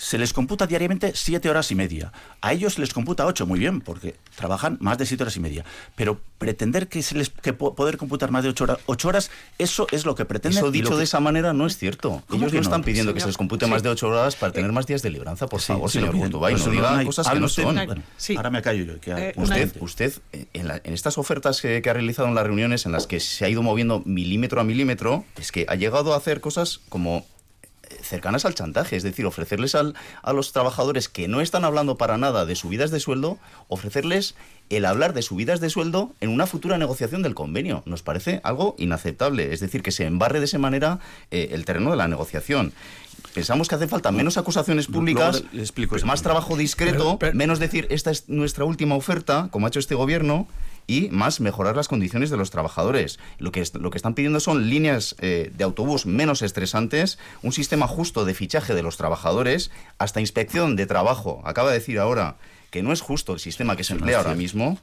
se 0.01 0.17
les 0.17 0.33
computa 0.33 0.65
diariamente 0.65 1.11
siete 1.13 1.47
horas 1.47 1.69
y 1.71 1.75
media. 1.75 2.11
A 2.41 2.53
ellos 2.53 2.73
se 2.73 2.81
les 2.81 2.91
computa 2.91 3.27
ocho, 3.27 3.45
muy 3.45 3.59
bien, 3.59 3.81
porque 3.81 4.15
trabajan 4.35 4.77
más 4.81 4.97
de 4.97 5.05
siete 5.05 5.23
horas 5.23 5.37
y 5.37 5.39
media. 5.39 5.63
Pero 5.95 6.19
pretender 6.39 6.87
que 6.87 7.03
se 7.03 7.13
les 7.13 7.29
que 7.29 7.53
poder 7.53 7.97
computar 7.97 8.31
más 8.31 8.41
de 8.41 8.49
ocho 8.49 8.63
horas, 8.63 8.79
ocho 8.87 9.09
horas, 9.09 9.29
eso 9.59 9.85
es 9.91 10.03
lo 10.03 10.15
que 10.15 10.25
pretenden. 10.25 10.57
Eso 10.57 10.71
dicho 10.71 10.97
de 10.97 11.03
esa 11.03 11.19
manera 11.19 11.53
no 11.53 11.67
es 11.67 11.77
cierto. 11.77 12.23
Ellos 12.33 12.51
no 12.51 12.61
están 12.61 12.81
pidiendo 12.81 13.13
que 13.13 13.19
se 13.19 13.27
les 13.27 13.37
compute 13.37 13.67
más 13.67 13.83
de 13.83 13.89
ocho 13.89 14.07
horas 14.07 14.35
para 14.35 14.51
tener 14.51 14.71
más 14.71 14.87
días 14.87 15.03
de 15.03 15.11
libranza, 15.11 15.45
por 15.45 15.61
favor, 15.61 15.87
señor 15.87 16.15
Gurtubay, 16.15 16.55
no 16.55 16.65
diga 16.65 17.05
cosas 17.05 17.29
que 17.29 17.39
no 17.39 17.47
son. 17.47 17.77
ahora 17.77 18.49
me 18.49 18.63
callo 18.63 18.83
yo. 18.83 18.93
Eh, 19.05 19.33
usted, 19.35 19.75
usted 19.81 20.13
en, 20.31 20.71
en, 20.83 20.93
estas 20.93 21.19
ofertas 21.19 21.61
que, 21.61 21.83
que 21.83 21.89
ha 21.91 21.93
realizado 21.93 22.27
en 22.27 22.33
las 22.33 22.43
reuniones 22.43 22.87
en 22.87 22.91
las 22.91 23.05
que 23.05 23.19
se 23.19 23.45
ha 23.45 23.49
ido 23.49 23.61
moviendo 23.61 24.01
milímetro 24.05 24.59
a 24.61 24.63
milímetro, 24.63 25.25
es 25.37 25.51
que 25.51 25.67
ha 25.69 25.75
llegado 25.75 26.15
a 26.15 26.17
hacer 26.17 26.41
cosas 26.41 26.79
como 26.89 27.23
cercanas 28.01 28.45
al 28.45 28.55
chantaje, 28.55 28.95
es 28.95 29.03
decir, 29.03 29.25
ofrecerles 29.25 29.75
al, 29.75 29.95
a 30.21 30.33
los 30.33 30.51
trabajadores 30.51 31.09
que 31.09 31.27
no 31.27 31.41
están 31.41 31.65
hablando 31.65 31.97
para 31.97 32.17
nada 32.17 32.45
de 32.45 32.55
subidas 32.55 32.91
de 32.91 32.99
sueldo, 32.99 33.37
ofrecerles 33.67 34.35
el 34.69 34.85
hablar 34.85 35.13
de 35.13 35.21
subidas 35.21 35.59
de 35.59 35.69
sueldo 35.69 36.13
en 36.21 36.29
una 36.29 36.47
futura 36.47 36.77
negociación 36.77 37.21
del 37.21 37.35
convenio. 37.35 37.83
Nos 37.85 38.03
parece 38.03 38.41
algo 38.43 38.75
inaceptable, 38.77 39.53
es 39.53 39.59
decir, 39.59 39.83
que 39.83 39.91
se 39.91 40.05
embarre 40.05 40.39
de 40.39 40.45
esa 40.45 40.59
manera 40.59 40.99
eh, 41.29 41.49
el 41.51 41.65
terreno 41.65 41.91
de 41.91 41.97
la 41.97 42.07
negociación. 42.07 42.73
Pensamos 43.33 43.67
que 43.67 43.75
hace 43.75 43.87
falta 43.87 44.11
menos 44.11 44.37
acusaciones 44.37 44.87
públicas, 44.87 45.43
más 46.03 46.21
trabajo 46.21 46.57
discreto, 46.57 47.19
menos 47.33 47.59
decir 47.59 47.87
esta 47.89 48.11
es 48.11 48.27
nuestra 48.29 48.65
última 48.65 48.95
oferta, 48.95 49.49
como 49.51 49.65
ha 49.65 49.69
hecho 49.69 49.79
este 49.79 49.95
gobierno, 49.95 50.47
y 50.87 51.09
más 51.09 51.39
mejorar 51.39 51.75
las 51.75 51.87
condiciones 51.87 52.29
de 52.29 52.37
los 52.37 52.51
trabajadores. 52.51 53.19
Lo 53.37 53.51
que, 53.51 53.63
lo 53.79 53.91
que 53.91 53.97
están 53.97 54.13
pidiendo 54.13 54.39
son 54.39 54.69
líneas 54.69 55.15
eh, 55.19 55.51
de 55.55 55.63
autobús 55.63 56.05
menos 56.05 56.41
estresantes, 56.41 57.17
un 57.41 57.53
sistema 57.53 57.87
justo 57.87 58.25
de 58.25 58.33
fichaje 58.33 58.73
de 58.73 58.83
los 58.83 58.97
trabajadores, 58.97 59.71
hasta 59.97 60.21
inspección 60.21 60.75
de 60.75 60.85
trabajo. 60.85 61.41
Acaba 61.45 61.69
de 61.69 61.79
decir 61.79 61.99
ahora 61.99 62.35
que 62.69 62.83
no 62.83 62.93
es 62.93 63.01
justo 63.01 63.33
el 63.33 63.39
sistema 63.39 63.75
que 63.75 63.83
se 63.83 63.93
emplea 63.93 64.17
ahora 64.17 64.33
mismo 64.35 64.77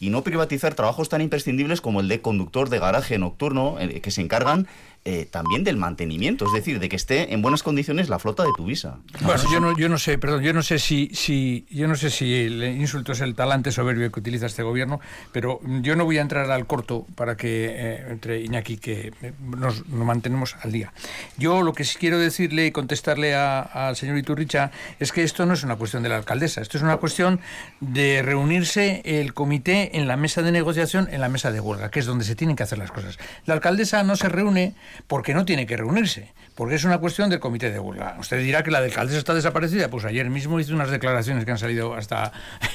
y 0.00 0.10
no 0.10 0.22
privatizar 0.22 0.74
trabajos 0.74 1.08
tan 1.08 1.20
imprescindibles 1.20 1.80
como 1.80 2.00
el 2.00 2.08
de 2.08 2.20
conductor 2.20 2.68
de 2.68 2.78
garaje 2.78 3.18
nocturno, 3.18 3.76
eh, 3.78 4.00
que 4.00 4.10
se 4.10 4.20
encargan 4.20 4.66
eh, 5.06 5.28
también 5.30 5.64
del 5.64 5.76
mantenimiento, 5.76 6.46
es 6.46 6.52
decir, 6.54 6.80
de 6.80 6.88
que 6.88 6.96
esté 6.96 7.34
en 7.34 7.42
buenas 7.42 7.62
condiciones 7.62 8.08
la 8.08 8.18
flota 8.18 8.42
de 8.42 8.48
Tuvisa. 8.56 9.00
Bueno, 9.20 9.42
yo 9.52 9.60
no, 9.60 9.76
yo 9.76 9.90
no 9.90 9.98
sé, 9.98 10.16
perdón, 10.16 10.42
yo 10.42 10.54
no 10.54 10.62
sé 10.62 10.78
si, 10.78 11.10
si, 11.12 11.66
yo 11.68 11.86
no 11.88 11.94
sé 11.94 12.08
si 12.08 12.32
el 12.32 12.62
insulto 12.80 13.12
es 13.12 13.20
el 13.20 13.34
talante 13.34 13.70
soberbio 13.70 14.10
que 14.10 14.20
utiliza 14.20 14.46
este 14.46 14.62
gobierno, 14.62 15.00
pero 15.30 15.60
yo 15.82 15.94
no 15.94 16.06
voy 16.06 16.16
a 16.16 16.22
entrar 16.22 16.50
al 16.50 16.66
corto 16.66 17.06
para 17.16 17.36
que 17.36 17.66
eh, 17.66 18.06
entre 18.08 18.40
Iñaki 18.40 18.78
que 18.78 19.12
nos, 19.42 19.86
mantenemos 19.88 20.56
al 20.62 20.72
día. 20.72 20.94
Yo 21.36 21.60
lo 21.60 21.74
que 21.74 21.84
sí 21.84 21.98
quiero 21.98 22.18
decirle 22.18 22.64
y 22.64 22.70
contestarle 22.70 23.34
al 23.34 23.96
señor 23.96 24.16
Iturricha 24.16 24.70
es 25.00 25.12
que 25.12 25.22
esto 25.22 25.44
no 25.44 25.52
es 25.52 25.64
una 25.64 25.76
cuestión 25.76 26.02
de 26.02 26.08
la 26.08 26.16
alcaldesa, 26.16 26.62
esto 26.62 26.78
es 26.78 26.82
una 26.82 26.96
cuestión 26.96 27.40
de 27.80 28.22
reunirse 28.22 29.02
el 29.04 29.34
comité 29.34 29.98
en 29.98 30.08
la 30.08 30.16
mesa 30.16 30.40
de 30.40 30.50
negociación, 30.50 31.08
en 31.12 31.20
la 31.20 31.28
mesa 31.28 31.52
de 31.52 31.60
huelga, 31.60 31.90
que 31.90 32.00
es 32.00 32.06
donde 32.06 32.24
se 32.24 32.34
tienen 32.34 32.56
que 32.56 32.62
hacer 32.62 32.78
las 32.78 32.90
cosas. 32.90 33.18
La 33.44 33.52
alcaldesa 33.52 34.02
no 34.02 34.16
se 34.16 34.30
reúne 34.30 34.74
porque 35.06 35.34
no 35.34 35.44
tiene 35.44 35.66
que 35.66 35.76
reunirse, 35.76 36.32
porque 36.54 36.74
es 36.76 36.84
una 36.84 36.98
cuestión 36.98 37.30
del 37.30 37.40
comité 37.40 37.70
de 37.70 37.78
huelga. 37.78 38.16
Usted 38.18 38.40
dirá 38.40 38.62
que 38.62 38.70
la 38.70 38.78
alcaldesa 38.78 39.18
está 39.18 39.34
desaparecida, 39.34 39.88
pues 39.88 40.04
ayer 40.04 40.30
mismo 40.30 40.58
hizo 40.58 40.74
unas 40.74 40.90
declaraciones 40.90 41.44
que 41.44 41.50
han 41.50 41.58
salido 41.58 41.94
hasta, 41.94 42.32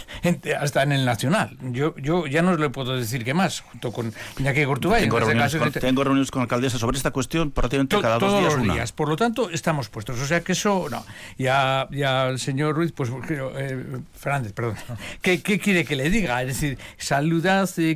hasta 0.60 0.84
en 0.84 0.92
el 0.92 1.06
Nacional. 1.06 1.58
Yo, 1.62 1.96
yo 1.98 2.28
ya 2.28 2.42
no 2.42 2.56
le 2.56 2.70
puedo 2.70 2.96
decir 2.96 3.24
qué 3.24 3.34
más, 3.34 3.62
junto 3.62 3.92
con 3.92 4.14
Iñaki 4.38 4.64
Gortubay. 4.64 5.02
Tengo, 5.02 5.20
reuniones 5.20 5.56
con, 5.56 5.72
tengo 5.72 6.04
reuniones 6.04 6.32
con 6.32 6.42
alcaldesa 6.44 6.78
sobre 6.78 6.98
esta 6.98 7.12
cuestión 7.12 7.52
prácticamente 7.52 8.00
cada 8.00 8.20
dos 8.20 8.40
días. 8.40 8.54
Los 8.56 8.76
días. 8.76 8.92
Por 8.92 9.10
lo 9.10 9.16
tanto, 9.16 9.50
estamos 9.50 9.90
puestos. 9.90 10.20
O 10.20 10.26
sea 10.26 10.42
que 10.42 10.52
eso, 10.52 10.88
no. 10.90 11.04
Y, 11.38 11.48
al 11.48 12.40
señor 12.40 12.76
Ruiz, 12.76 12.92
pues, 12.92 13.10
eh, 13.30 13.84
Fernández, 14.14 14.54
perdón, 14.54 14.76
¿qué, 15.22 15.42
quiere 15.42 15.84
que 15.86 15.96
le 15.96 16.10
diga? 16.10 16.42
Es 16.42 16.50
decir, 16.50 16.78
salud, 16.98 17.40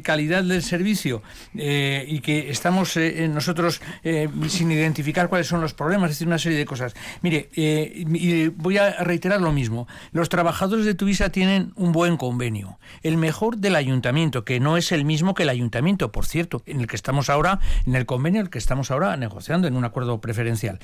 calidad 0.04 0.44
del 0.44 0.64
servicio 0.64 1.22
eh, 1.56 2.06
y 2.08 2.20
que 2.20 2.50
estamos 2.50 2.96
eh, 2.98 3.28
nosotros 3.28 3.82
eh, 4.04 4.13
sin 4.48 4.72
identificar 4.72 5.30
cuáles 5.30 5.48
son 5.48 5.62
los 5.62 5.74
problemas, 5.74 6.10
es 6.10 6.18
decir, 6.18 6.28
una 6.28 6.38
serie 6.38 6.58
de 6.58 6.66
cosas. 6.66 6.94
Mire, 7.22 7.50
eh, 7.56 8.52
voy 8.56 8.78
a 8.78 9.04
reiterar 9.04 9.42
lo 9.42 9.52
mismo. 9.52 9.88
Los 10.12 10.30
trabajadores 10.30 10.86
de 10.86 10.96
Tuvisa 10.96 11.30
tienen 11.30 11.74
un 11.76 11.92
buen 11.92 12.18
convenio, 12.18 12.80
el 13.02 13.18
mejor 13.18 13.58
del 13.58 13.76
ayuntamiento, 13.76 14.46
que 14.46 14.60
no 14.60 14.78
es 14.78 14.92
el 14.92 15.06
mismo 15.06 15.34
que 15.34 15.44
el 15.44 15.50
ayuntamiento, 15.50 16.12
por 16.12 16.26
cierto, 16.26 16.62
en 16.66 16.82
el 16.82 16.88
que 16.88 16.96
estamos 16.96 17.30
ahora, 17.30 17.60
en 17.86 17.96
el 17.96 18.06
convenio 18.06 18.42
en 18.42 18.48
el 18.48 18.50
que 18.50 18.60
estamos 18.60 18.92
ahora 18.92 19.16
negociando 19.18 19.68
en 19.68 19.76
un 19.76 19.86
acuerdo 19.86 20.20
preferencial. 20.22 20.80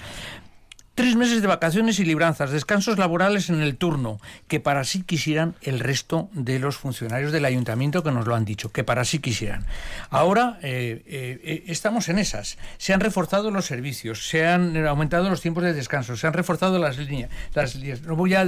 Tres 1.00 1.15
meses 1.15 1.41
de 1.41 1.48
vacaciones 1.48 1.98
y 2.00 2.03
libranzas, 2.03 2.51
descansos 2.51 2.98
laborales 2.98 3.50
en 3.50 3.62
el 3.62 3.77
turno, 3.77 4.20
que 4.50 4.60
para 4.60 4.84
sí 4.84 5.03
quisieran 5.03 5.56
el 5.62 5.79
resto 5.79 6.29
de 6.34 6.60
los 6.60 6.75
funcionarios 6.75 7.32
del 7.32 7.46
ayuntamiento 7.46 8.03
que 8.03 8.12
nos 8.12 8.27
lo 8.27 8.36
han 8.36 8.44
dicho, 8.44 8.74
que 8.74 8.84
para 8.84 9.06
sí 9.06 9.20
quisieran. 9.20 9.65
Ahora 10.10 10.60
eh, 10.62 11.01
eh, 11.08 11.63
estamos 11.68 12.10
en 12.10 12.20
esas. 12.20 12.58
Se 12.77 12.94
han 12.94 13.00
reforzado 13.00 13.50
los 13.50 13.63
servicios, 13.63 14.27
se 14.27 14.46
han 14.46 14.75
aumentado 14.88 15.29
los 15.29 15.39
tiempos 15.39 15.63
de 15.63 15.72
descanso, 15.72 16.18
se 16.18 16.27
han 16.27 16.34
reforzado 16.34 16.77
las 16.79 16.98
líneas. 16.98 17.29
Las 17.53 17.75
líneas. 17.75 18.01
No 18.01 18.18
voy 18.18 18.34
a 18.34 18.46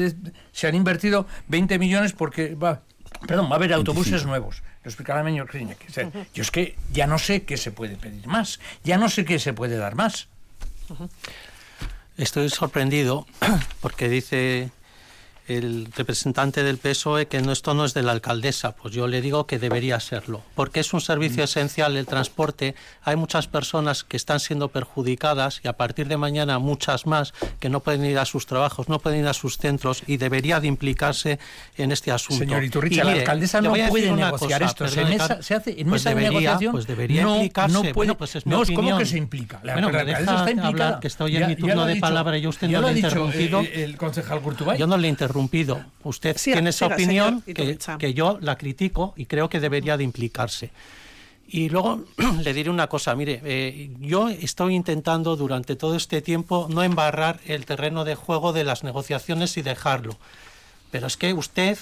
se 0.51 0.67
han 0.67 0.75
invertido 0.75 1.27
20 1.47 1.79
millones 1.79 2.11
porque 2.11 2.55
va, 2.55 2.81
perdón, 3.27 3.45
va 3.45 3.53
a 3.53 3.55
haber 3.55 3.71
autobuses 3.71 4.25
nuevos. 4.25 4.61
Lo 4.83 4.89
explicará 4.89 5.23
Meño 5.23 5.47
Yo 6.33 6.43
es 6.43 6.51
que 6.51 6.75
ya 6.91 7.07
no 7.07 7.17
sé 7.17 7.43
qué 7.43 7.55
se 7.55 7.71
puede 7.71 7.95
pedir 7.95 8.27
más, 8.27 8.59
ya 8.83 8.97
no 8.97 9.07
sé 9.07 9.23
qué 9.23 9.39
se 9.39 9.53
puede 9.53 9.77
dar 9.77 9.95
más. 9.95 10.27
Estoy 12.21 12.51
sorprendido 12.51 13.25
porque 13.81 14.07
dice 14.07 14.69
el 15.57 15.87
representante 15.95 16.63
del 16.63 16.77
PSOE 16.77 17.27
que 17.27 17.41
no, 17.41 17.51
esto 17.51 17.73
no 17.73 17.85
es 17.85 17.93
de 17.93 18.03
la 18.03 18.11
alcaldesa. 18.11 18.75
Pues 18.75 18.93
yo 18.93 19.07
le 19.07 19.21
digo 19.21 19.47
que 19.47 19.59
debería 19.59 19.99
serlo, 19.99 20.41
porque 20.55 20.79
es 20.79 20.93
un 20.93 21.01
servicio 21.01 21.43
mm. 21.43 21.45
esencial 21.45 21.97
el 21.97 22.05
transporte. 22.05 22.75
Hay 23.03 23.15
muchas 23.15 23.47
personas 23.47 24.03
que 24.03 24.17
están 24.17 24.39
siendo 24.39 24.69
perjudicadas 24.69 25.61
y 25.63 25.67
a 25.67 25.73
partir 25.73 26.07
de 26.07 26.17
mañana 26.17 26.59
muchas 26.59 27.05
más 27.05 27.33
que 27.59 27.69
no 27.69 27.81
pueden 27.81 28.05
ir 28.05 28.19
a 28.19 28.25
sus 28.25 28.45
trabajos, 28.45 28.89
no 28.89 28.99
pueden 28.99 29.21
ir 29.21 29.27
a 29.27 29.33
sus 29.33 29.57
centros 29.57 30.03
y 30.07 30.17
debería 30.17 30.59
de 30.59 30.67
implicarse 30.67 31.39
en 31.77 31.91
este 31.91 32.11
asunto. 32.11 32.43
Señor 32.43 32.63
Iturricha, 32.63 33.03
la 33.03 33.13
alcaldesa 33.13 33.61
no 33.61 33.73
puede 33.89 34.11
negociar 34.11 34.63
esto. 34.63 34.87
se, 34.87 35.01
hace 35.55 35.71
en 35.71 35.89
pues 35.89 36.03
mesa 36.03 36.09
debería, 36.09 36.29
de 36.29 36.35
negociación. 36.35 36.71
Pues 36.71 36.87
debería 36.87 37.21
implicarse. 37.21 37.73
No, 37.73 37.83
puede, 37.93 38.15
pues 38.15 38.35
es 38.35 38.45
no, 38.45 38.63
¿cómo 38.75 38.97
que 38.97 39.05
se 39.05 39.17
implica? 39.17 39.59
La, 39.63 39.73
bueno, 39.73 39.89
me 39.89 40.03
deja 40.05 40.19
está 40.19 40.67
hablar, 40.67 40.99
que 40.99 41.07
estoy 41.07 41.37
en 41.37 41.47
mi 41.47 41.55
turno 41.55 41.85
de 41.85 41.95
palabra 41.97 42.37
y 42.37 42.47
usted 42.47 42.67
no 42.69 42.81
lo 42.81 42.87
ha 42.87 42.91
interrumpido. 42.91 43.59
El, 43.61 43.67
el 43.67 43.97
concejal 43.97 44.39
Gurtubay. 44.39 44.77
Yo 44.77 44.87
no 44.87 44.97
le 44.97 45.07
he 45.07 45.11
interrumpido. 45.41 45.83
Usted 46.03 46.37
tiene 46.41 46.69
esa 46.69 46.87
opinión 46.87 47.41
que, 47.41 48.13
yo 48.13 48.37
la 48.41 48.57
critico 48.57 49.13
y 49.15 49.25
creo 49.25 49.49
que 49.49 49.59
debería 49.59 49.97
de 49.97 50.03
implicarse. 50.03 50.71
Y 51.47 51.69
luego 51.69 52.03
le 52.43 52.53
diré 52.53 52.69
una 52.69 52.87
cosa, 52.87 53.15
mire, 53.15 53.41
eh, 53.43 53.91
yo 53.99 54.29
estoy 54.29 54.75
intentando 54.75 55.35
durante 55.35 55.75
todo 55.75 55.95
este 55.95 56.21
tiempo 56.21 56.67
no 56.69 56.83
embarrar 56.83 57.39
el 57.45 57.65
terreno 57.65 58.05
de 58.05 58.15
juego 58.15 58.53
de 58.53 58.63
las 58.63 58.83
negociaciones 58.83 59.57
y 59.57 59.61
dejarlo. 59.61 60.17
Pero 60.91 61.07
es 61.07 61.17
que 61.17 61.33
usted 61.33 61.77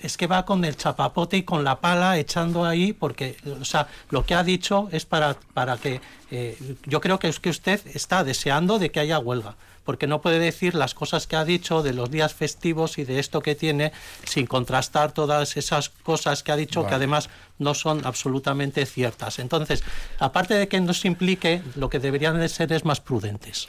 es 0.00 0.16
que 0.16 0.28
va 0.28 0.44
con 0.44 0.64
el 0.64 0.76
chapapote 0.76 1.36
y 1.36 1.42
con 1.42 1.64
la 1.64 1.80
pala 1.80 2.16
echando 2.16 2.64
ahí, 2.64 2.92
porque, 2.92 3.36
o 3.60 3.64
sea, 3.64 3.88
lo 4.10 4.24
que 4.24 4.34
ha 4.34 4.44
dicho 4.44 4.88
es 4.92 5.04
para, 5.06 5.34
para 5.54 5.76
que, 5.76 6.00
eh, 6.30 6.56
yo 6.86 7.00
creo 7.00 7.18
que 7.18 7.28
es 7.28 7.40
que 7.40 7.50
usted 7.50 7.80
está 7.92 8.22
deseando 8.22 8.78
de 8.78 8.90
que 8.90 9.00
haya 9.00 9.18
huelga 9.18 9.56
porque 9.84 10.06
no 10.06 10.20
puede 10.20 10.38
decir 10.38 10.74
las 10.74 10.94
cosas 10.94 11.26
que 11.26 11.36
ha 11.36 11.44
dicho 11.44 11.82
de 11.82 11.92
los 11.92 12.10
días 12.10 12.34
festivos 12.34 12.98
y 12.98 13.04
de 13.04 13.18
esto 13.18 13.40
que 13.40 13.54
tiene 13.54 13.92
sin 14.24 14.46
contrastar 14.46 15.12
todas 15.12 15.56
esas 15.56 15.88
cosas 15.88 16.42
que 16.42 16.52
ha 16.52 16.56
dicho 16.56 16.86
que 16.86 16.94
además 16.94 17.28
no 17.58 17.74
son 17.74 18.04
absolutamente 18.06 18.86
ciertas. 18.86 19.38
Entonces, 19.38 19.82
aparte 20.18 20.54
de 20.54 20.68
que 20.68 20.80
no 20.80 20.92
se 20.92 21.08
implique, 21.08 21.62
lo 21.76 21.88
que 21.88 21.98
deberían 21.98 22.38
de 22.38 22.48
ser 22.48 22.72
es 22.72 22.84
más 22.84 23.00
prudentes. 23.00 23.68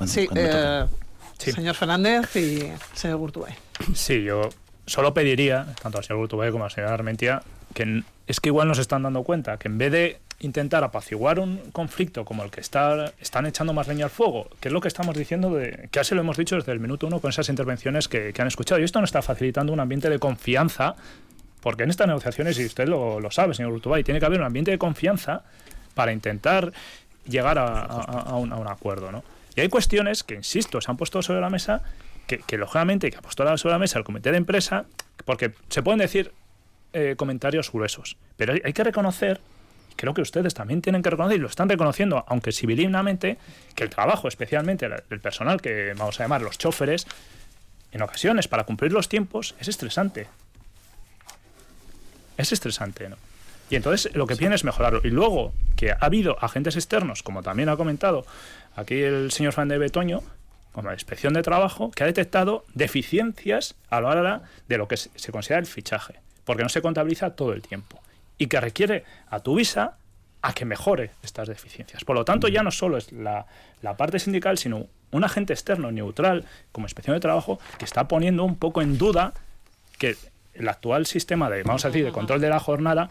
Eh, 0.00 0.86
sí, 1.38 1.52
señor 1.52 1.74
Fernández 1.74 2.36
y 2.36 2.72
señor 2.94 3.18
Gurtubay. 3.18 3.54
Sí, 3.94 4.22
yo 4.22 4.50
solo 4.86 5.14
pediría, 5.14 5.66
tanto 5.82 5.98
al 5.98 6.04
señor 6.04 6.20
Gurtubay 6.20 6.50
como 6.50 6.64
al 6.64 6.70
señor 6.70 6.92
Armentia, 6.92 7.42
que 7.74 8.02
es 8.26 8.40
que 8.40 8.48
igual 8.48 8.68
nos 8.68 8.78
están 8.78 9.02
dando 9.02 9.22
cuenta 9.22 9.58
que 9.58 9.68
en 9.68 9.78
vez 9.78 9.92
de 9.92 10.20
intentar 10.44 10.84
apaciguar 10.84 11.40
un 11.40 11.56
conflicto 11.72 12.24
como 12.24 12.44
el 12.44 12.50
que 12.50 12.60
está, 12.60 13.12
están 13.18 13.46
echando 13.46 13.72
más 13.72 13.88
leña 13.88 14.04
al 14.04 14.10
fuego, 14.10 14.48
que 14.60 14.68
es 14.68 14.72
lo 14.72 14.80
que 14.80 14.88
estamos 14.88 15.16
diciendo, 15.16 15.54
de, 15.54 15.88
que 15.90 16.00
así 16.00 16.14
lo 16.14 16.20
hemos 16.20 16.36
dicho 16.36 16.56
desde 16.56 16.72
el 16.72 16.80
minuto 16.80 17.06
uno 17.06 17.20
con 17.20 17.30
esas 17.30 17.48
intervenciones 17.48 18.08
que, 18.08 18.32
han 18.38 18.46
escuchado. 18.46 18.80
Y 18.80 18.84
esto 18.84 18.98
no 18.98 19.06
está 19.06 19.22
facilitando 19.22 19.72
un 19.72 19.80
ambiente 19.80 20.10
de 20.10 20.18
confianza, 20.18 20.96
porque 21.60 21.84
en 21.84 21.90
estas 21.90 22.06
negociaciones, 22.06 22.58
y 22.58 22.66
usted 22.66 22.86
lo, 22.86 23.30
sabe, 23.30 23.54
señor 23.54 23.72
Urtubay, 23.72 24.04
tiene 24.04 24.20
que 24.20 24.26
haber 24.26 24.38
un 24.38 24.46
ambiente 24.46 24.70
de 24.70 24.78
confianza 24.78 25.44
para 25.94 26.12
intentar 26.12 26.72
llegar 27.26 27.58
a, 27.58 28.36
un, 28.36 28.52
acuerdo. 28.68 29.10
¿no? 29.10 29.24
Y 29.56 29.62
hay 29.62 29.68
cuestiones 29.68 30.22
que, 30.22 30.34
insisto, 30.34 30.80
se 30.80 30.90
han 30.90 30.98
puesto 30.98 31.22
sobre 31.22 31.40
la 31.40 31.48
mesa, 31.48 31.82
que, 32.26 32.38
que 32.38 32.58
lógicamente 32.58 33.10
que 33.10 33.16
ha 33.16 33.22
puesto 33.22 33.44
sobre 33.56 33.72
la 33.72 33.78
mesa 33.78 33.98
el 33.98 34.04
comité 34.04 34.30
de 34.30 34.36
empresa, 34.36 34.84
porque 35.24 35.52
se 35.70 35.82
pueden 35.82 36.00
decir 36.00 36.32
eh, 36.92 37.14
comentarios 37.16 37.72
gruesos, 37.72 38.18
pero 38.36 38.52
hay 38.52 38.72
que 38.72 38.84
reconocer 38.84 39.40
creo 39.96 40.14
que 40.14 40.22
ustedes 40.22 40.54
también 40.54 40.82
tienen 40.82 41.02
que 41.02 41.10
reconocer, 41.10 41.38
y 41.38 41.40
lo 41.40 41.48
están 41.48 41.68
reconociendo, 41.68 42.24
aunque 42.28 42.52
civilinamente, 42.52 43.38
que 43.74 43.84
el 43.84 43.90
trabajo, 43.90 44.28
especialmente 44.28 44.88
del 44.88 45.20
personal 45.20 45.60
que 45.60 45.94
vamos 45.96 46.18
a 46.20 46.24
llamar 46.24 46.42
los 46.42 46.58
choferes, 46.58 47.06
en 47.92 48.02
ocasiones, 48.02 48.48
para 48.48 48.64
cumplir 48.64 48.92
los 48.92 49.08
tiempos, 49.08 49.54
es 49.60 49.68
estresante. 49.68 50.26
Es 52.36 52.52
estresante, 52.52 53.08
¿no? 53.08 53.16
Y 53.70 53.76
entonces 53.76 54.14
lo 54.14 54.26
que 54.26 54.36
piden 54.36 54.52
es 54.52 54.64
mejorarlo. 54.64 55.00
Y 55.04 55.10
luego 55.10 55.52
que 55.76 55.92
ha 55.92 55.98
habido 56.00 56.36
agentes 56.44 56.76
externos, 56.76 57.22
como 57.22 57.42
también 57.42 57.68
ha 57.68 57.76
comentado 57.76 58.26
aquí 58.76 59.00
el 59.00 59.30
señor 59.30 59.52
Fan 59.52 59.68
de 59.68 59.78
Betoño, 59.78 60.22
como 60.72 60.88
la 60.88 60.94
inspección 60.94 61.34
de 61.34 61.42
trabajo, 61.42 61.92
que 61.92 62.02
ha 62.02 62.06
detectado 62.06 62.64
deficiencias 62.74 63.76
a 63.90 64.00
la 64.00 64.08
hora 64.08 64.42
de 64.68 64.76
lo 64.76 64.88
que 64.88 64.96
se 64.96 65.32
considera 65.32 65.60
el 65.60 65.66
fichaje, 65.66 66.14
porque 66.44 66.64
no 66.64 66.68
se 66.68 66.82
contabiliza 66.82 67.30
todo 67.30 67.52
el 67.52 67.62
tiempo 67.62 68.03
y 68.38 68.46
que 68.46 68.60
requiere 68.60 69.04
a 69.28 69.40
tu 69.40 69.54
visa 69.56 69.96
a 70.42 70.52
que 70.52 70.64
mejore 70.64 71.10
estas 71.22 71.48
deficiencias. 71.48 72.04
Por 72.04 72.16
lo 72.16 72.24
tanto, 72.24 72.48
ya 72.48 72.62
no 72.62 72.70
solo 72.70 72.98
es 72.98 73.12
la, 73.12 73.46
la, 73.80 73.96
parte 73.96 74.18
sindical, 74.18 74.58
sino 74.58 74.86
un 75.10 75.24
agente 75.24 75.54
externo 75.54 75.90
neutral 75.90 76.44
como 76.70 76.84
inspección 76.86 77.16
de 77.16 77.20
trabajo 77.20 77.58
que 77.78 77.84
está 77.86 78.08
poniendo 78.08 78.44
un 78.44 78.56
poco 78.56 78.82
en 78.82 78.98
duda 78.98 79.32
que 79.98 80.16
el 80.52 80.68
actual 80.68 81.06
sistema 81.06 81.48
de, 81.48 81.62
vamos 81.62 81.84
a 81.84 81.88
decir, 81.88 82.04
de 82.04 82.12
control 82.12 82.40
de 82.40 82.48
la 82.50 82.60
jornada 82.60 83.08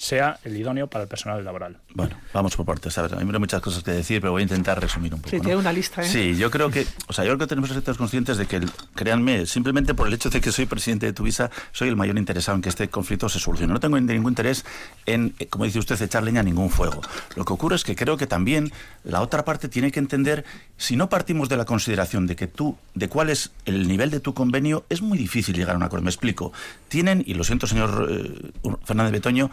sea 0.00 0.40
el 0.44 0.56
idóneo 0.56 0.86
para 0.86 1.02
el 1.02 1.08
personal 1.08 1.44
laboral. 1.44 1.76
Bueno, 1.92 2.16
vamos 2.32 2.56
por 2.56 2.64
partes. 2.64 2.96
A 2.96 3.02
ver, 3.02 3.16
hay 3.18 3.24
muchas 3.26 3.60
cosas 3.60 3.82
que 3.82 3.90
decir, 3.90 4.22
pero 4.22 4.32
voy 4.32 4.40
a 4.40 4.44
intentar 4.44 4.80
resumir 4.80 5.12
un 5.12 5.20
poco. 5.20 5.28
Sí, 5.28 5.40
tiene 5.40 5.56
una 5.56 5.74
lista, 5.74 6.00
¿eh? 6.00 6.08
Sí, 6.08 6.36
yo 6.38 6.50
creo 6.50 6.70
que, 6.70 6.86
o 7.06 7.12
sea, 7.12 7.26
yo 7.26 7.32
creo 7.32 7.40
que 7.40 7.46
tenemos 7.46 7.70
que 7.70 7.78
ser 7.78 7.96
conscientes 7.98 8.38
de 8.38 8.46
que, 8.46 8.66
créanme, 8.94 9.44
simplemente 9.44 9.92
por 9.92 10.06
el 10.06 10.14
hecho 10.14 10.30
de 10.30 10.40
que 10.40 10.52
soy 10.52 10.64
presidente 10.64 11.04
de 11.04 11.12
Tuvisa, 11.12 11.50
soy 11.72 11.88
el 11.88 11.96
mayor 11.96 12.16
interesado 12.16 12.56
en 12.56 12.62
que 12.62 12.70
este 12.70 12.88
conflicto 12.88 13.28
se 13.28 13.38
solucione. 13.38 13.74
No 13.74 13.78
tengo 13.78 14.00
ningún 14.00 14.32
interés 14.32 14.64
en, 15.04 15.34
eh, 15.38 15.48
como 15.48 15.66
dice 15.66 15.78
usted, 15.78 16.00
echar 16.00 16.22
leña 16.22 16.40
a 16.40 16.44
ningún 16.44 16.70
fuego. 16.70 17.02
Lo 17.36 17.44
que 17.44 17.52
ocurre 17.52 17.76
es 17.76 17.84
que 17.84 17.94
creo 17.94 18.16
que 18.16 18.26
también 18.26 18.72
la 19.04 19.20
otra 19.20 19.44
parte 19.44 19.68
tiene 19.68 19.92
que 19.92 20.00
entender, 20.00 20.46
si 20.78 20.96
no 20.96 21.10
partimos 21.10 21.50
de 21.50 21.58
la 21.58 21.66
consideración 21.66 22.26
de 22.26 22.36
que 22.36 22.46
tú, 22.46 22.78
de 22.94 23.10
cuál 23.10 23.28
es 23.28 23.50
el 23.66 23.86
nivel 23.86 24.10
de 24.10 24.20
tu 24.20 24.32
convenio, 24.32 24.86
es 24.88 25.02
muy 25.02 25.18
difícil 25.18 25.54
llegar 25.54 25.74
a 25.74 25.76
un 25.76 25.82
acuerdo. 25.82 26.04
Me 26.04 26.10
explico. 26.10 26.54
Tienen, 26.88 27.22
y 27.26 27.34
lo 27.34 27.44
siento, 27.44 27.66
señor 27.66 28.08
eh, 28.10 28.50
Fernández 28.86 29.12
Betoño, 29.12 29.50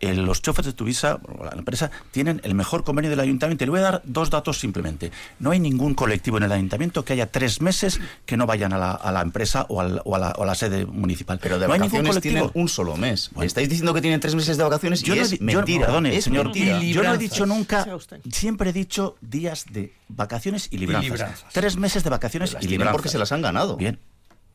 los 0.00 0.42
choferes 0.42 0.66
de 0.66 0.72
Tuvisa, 0.72 1.18
la 1.42 1.52
empresa, 1.56 1.90
tienen 2.10 2.40
el 2.44 2.54
mejor 2.54 2.84
convenio 2.84 3.10
del 3.10 3.20
ayuntamiento. 3.20 3.64
Le 3.64 3.70
voy 3.70 3.80
a 3.80 3.84
dar 3.84 4.02
dos 4.04 4.30
datos 4.30 4.58
simplemente. 4.58 5.10
No 5.38 5.50
hay 5.50 5.60
ningún 5.60 5.94
colectivo 5.94 6.36
en 6.36 6.44
el 6.44 6.52
ayuntamiento 6.52 7.04
que 7.04 7.14
haya 7.14 7.30
tres 7.30 7.60
meses 7.60 8.00
que 8.24 8.36
no 8.36 8.46
vayan 8.46 8.72
a 8.72 8.78
la, 8.78 9.20
empresa 9.22 9.66
o, 9.68 9.80
a 9.80 10.46
la, 10.46 10.54
sede 10.54 10.86
municipal. 10.86 11.38
Pero 11.40 11.58
de 11.58 11.66
no 11.66 11.72
vacaciones 11.72 12.20
tienen 12.20 12.50
un 12.54 12.68
solo 12.68 12.96
mes. 12.96 13.30
Estáis 13.40 13.68
diciendo 13.68 13.94
que 13.94 14.00
tienen 14.00 14.20
tres 14.20 14.34
meses 14.34 14.56
de 14.56 14.64
vacaciones 14.64 15.02
yo 15.02 15.14
y 15.14 15.18
no, 15.18 15.24
es 15.24 15.40
mentira. 15.40 15.86
Perdone, 15.86 16.20
señor, 16.20 16.52
yo 16.52 17.02
no 17.02 17.14
he 17.14 17.18
dicho 17.18 17.46
nunca, 17.46 17.86
siempre 18.30 18.70
he 18.70 18.72
dicho 18.72 19.16
días 19.20 19.66
de 19.70 19.92
vacaciones 20.08 20.68
y 20.70 20.78
libranzas. 20.78 21.46
Tres 21.52 21.76
meses 21.76 22.04
de 22.04 22.10
vacaciones 22.10 22.56
y 22.60 22.68
libranzas. 22.68 22.92
porque 22.92 23.08
se 23.08 23.18
las 23.18 23.32
han 23.32 23.42
ganado. 23.42 23.76
Bien, 23.76 23.98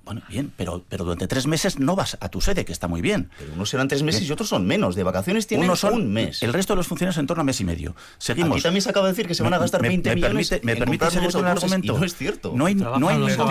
bueno, 0.03 0.21
bien, 0.27 0.51
pero, 0.57 0.83
pero 0.89 1.03
durante 1.03 1.27
tres 1.27 1.45
meses 1.45 1.77
no 1.77 1.95
vas 1.95 2.17
a 2.19 2.29
tu 2.29 2.41
sede, 2.41 2.65
que 2.65 2.71
está 2.71 2.87
muy 2.87 3.01
bien. 3.01 3.29
Pero 3.37 3.53
unos 3.53 3.69
serán 3.69 3.87
tres 3.87 4.01
meses 4.01 4.27
y 4.27 4.31
otros 4.31 4.49
son 4.49 4.65
menos. 4.65 4.95
De 4.95 5.03
vacaciones 5.03 5.45
tienen 5.45 5.65
unos 5.65 5.79
son, 5.79 5.93
un 5.93 6.11
mes. 6.11 6.41
El 6.41 6.53
resto 6.53 6.73
de 6.73 6.77
los 6.77 6.87
funcionarios 6.87 7.19
en 7.19 7.27
torno 7.27 7.41
a 7.41 7.43
mes 7.43 7.61
y 7.61 7.65
medio. 7.65 7.95
Seguimos. 8.17 8.53
Aquí 8.53 8.63
también 8.63 8.81
se 8.81 8.89
acaba 8.89 9.05
de 9.05 9.13
decir 9.13 9.27
que 9.27 9.35
se 9.35 9.43
van 9.43 9.53
a 9.53 9.59
gastar 9.59 9.81
20 9.81 10.09
me, 10.09 10.15
millones 10.15 10.49
permite, 10.49 10.65
me 10.65 10.75
permite 10.75 11.11
seguir 11.11 11.31
con 11.31 11.41
el 11.41 11.51
argumento. 11.51 11.97
no 11.99 12.03
es 12.03 12.15
cierto. 12.15 12.51
No 12.55 12.65
hay, 12.65 12.75
no 12.75 13.07
hay 13.09 13.17
ningún, 13.17 13.41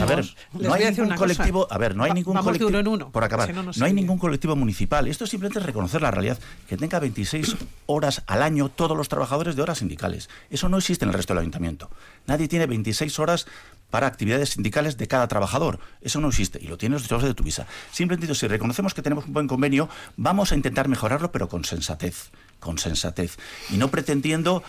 a 0.00 0.06
ver, 0.06 0.24
no 0.52 0.74
hay 0.74 0.84
ningún 0.84 1.16
colectivo. 1.16 1.66
A 1.70 1.78
ver, 1.78 1.96
no 1.96 2.04
hay 2.04 2.12
ningún 2.12 2.36
colectivo. 2.36 2.68
Uno 2.68 2.78
en 2.80 2.88
uno, 2.88 3.10
por 3.10 3.24
acabar, 3.24 3.54
no, 3.54 3.70
no 3.74 3.84
hay 3.84 3.92
ningún 3.94 4.18
colectivo 4.18 4.54
municipal. 4.56 5.08
Esto 5.08 5.26
simplemente 5.26 5.58
es 5.60 5.64
reconocer 5.64 6.02
la 6.02 6.10
realidad. 6.10 6.38
Que 6.68 6.76
tenga 6.76 6.98
26 6.98 7.56
horas 7.86 8.22
al 8.26 8.42
año 8.42 8.68
todos 8.68 8.96
los 8.96 9.08
trabajadores 9.08 9.56
de 9.56 9.62
horas 9.62 9.78
sindicales. 9.78 10.28
Eso 10.50 10.68
no 10.68 10.76
existe 10.76 11.06
en 11.06 11.10
el 11.10 11.14
resto 11.14 11.32
del 11.32 11.40
ayuntamiento. 11.40 11.90
Nadie 12.26 12.46
tiene 12.46 12.66
26 12.66 13.18
horas 13.18 13.46
para 13.90 14.06
actividades 14.06 14.50
sindicales 14.50 14.96
de 14.96 15.08
cada 15.08 15.28
trabajador. 15.28 15.77
Eso 16.00 16.20
no 16.20 16.28
existe 16.28 16.58
y 16.62 16.66
lo 16.66 16.76
trabajadores 16.78 17.30
de 17.30 17.34
tu 17.34 17.44
visa. 17.44 17.66
Simplemente, 17.92 18.34
si 18.34 18.46
reconocemos 18.46 18.94
que 18.94 19.02
tenemos 19.02 19.26
un 19.26 19.32
buen 19.32 19.46
convenio, 19.46 19.88
vamos 20.16 20.52
a 20.52 20.54
intentar 20.54 20.88
mejorarlo, 20.88 21.32
pero 21.32 21.48
con 21.48 21.64
sensatez, 21.64 22.30
con 22.60 22.78
sensatez. 22.78 23.38
Y 23.70 23.76
no 23.76 23.88
pretendiendo 23.88 24.62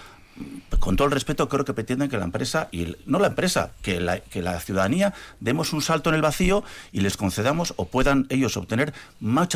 con 0.80 0.95
todo 0.95 1.08
el 1.08 1.12
respeto, 1.12 1.50
creo 1.50 1.65
que 1.65 1.74
pretenden 1.74 2.10
que 2.10 2.17
la 2.17 2.24
empresa, 2.24 2.69
y 2.72 2.95
no 3.06 3.19
la 3.19 3.28
empresa, 3.28 3.72
que 3.82 4.00
la, 4.00 4.60
ciudadanía 4.60 5.13
demos 5.39 5.74
un 5.74 5.82
salto 5.82 6.10
en 6.10 6.15
el 6.15 6.22
vacío 6.22 6.63
y 6.91 7.02
les 7.02 7.17
concedamos 7.17 7.74
o 7.76 7.86
puedan 7.86 8.26
ellos 8.30 8.56
obtener 8.56 8.93
más, 9.19 9.50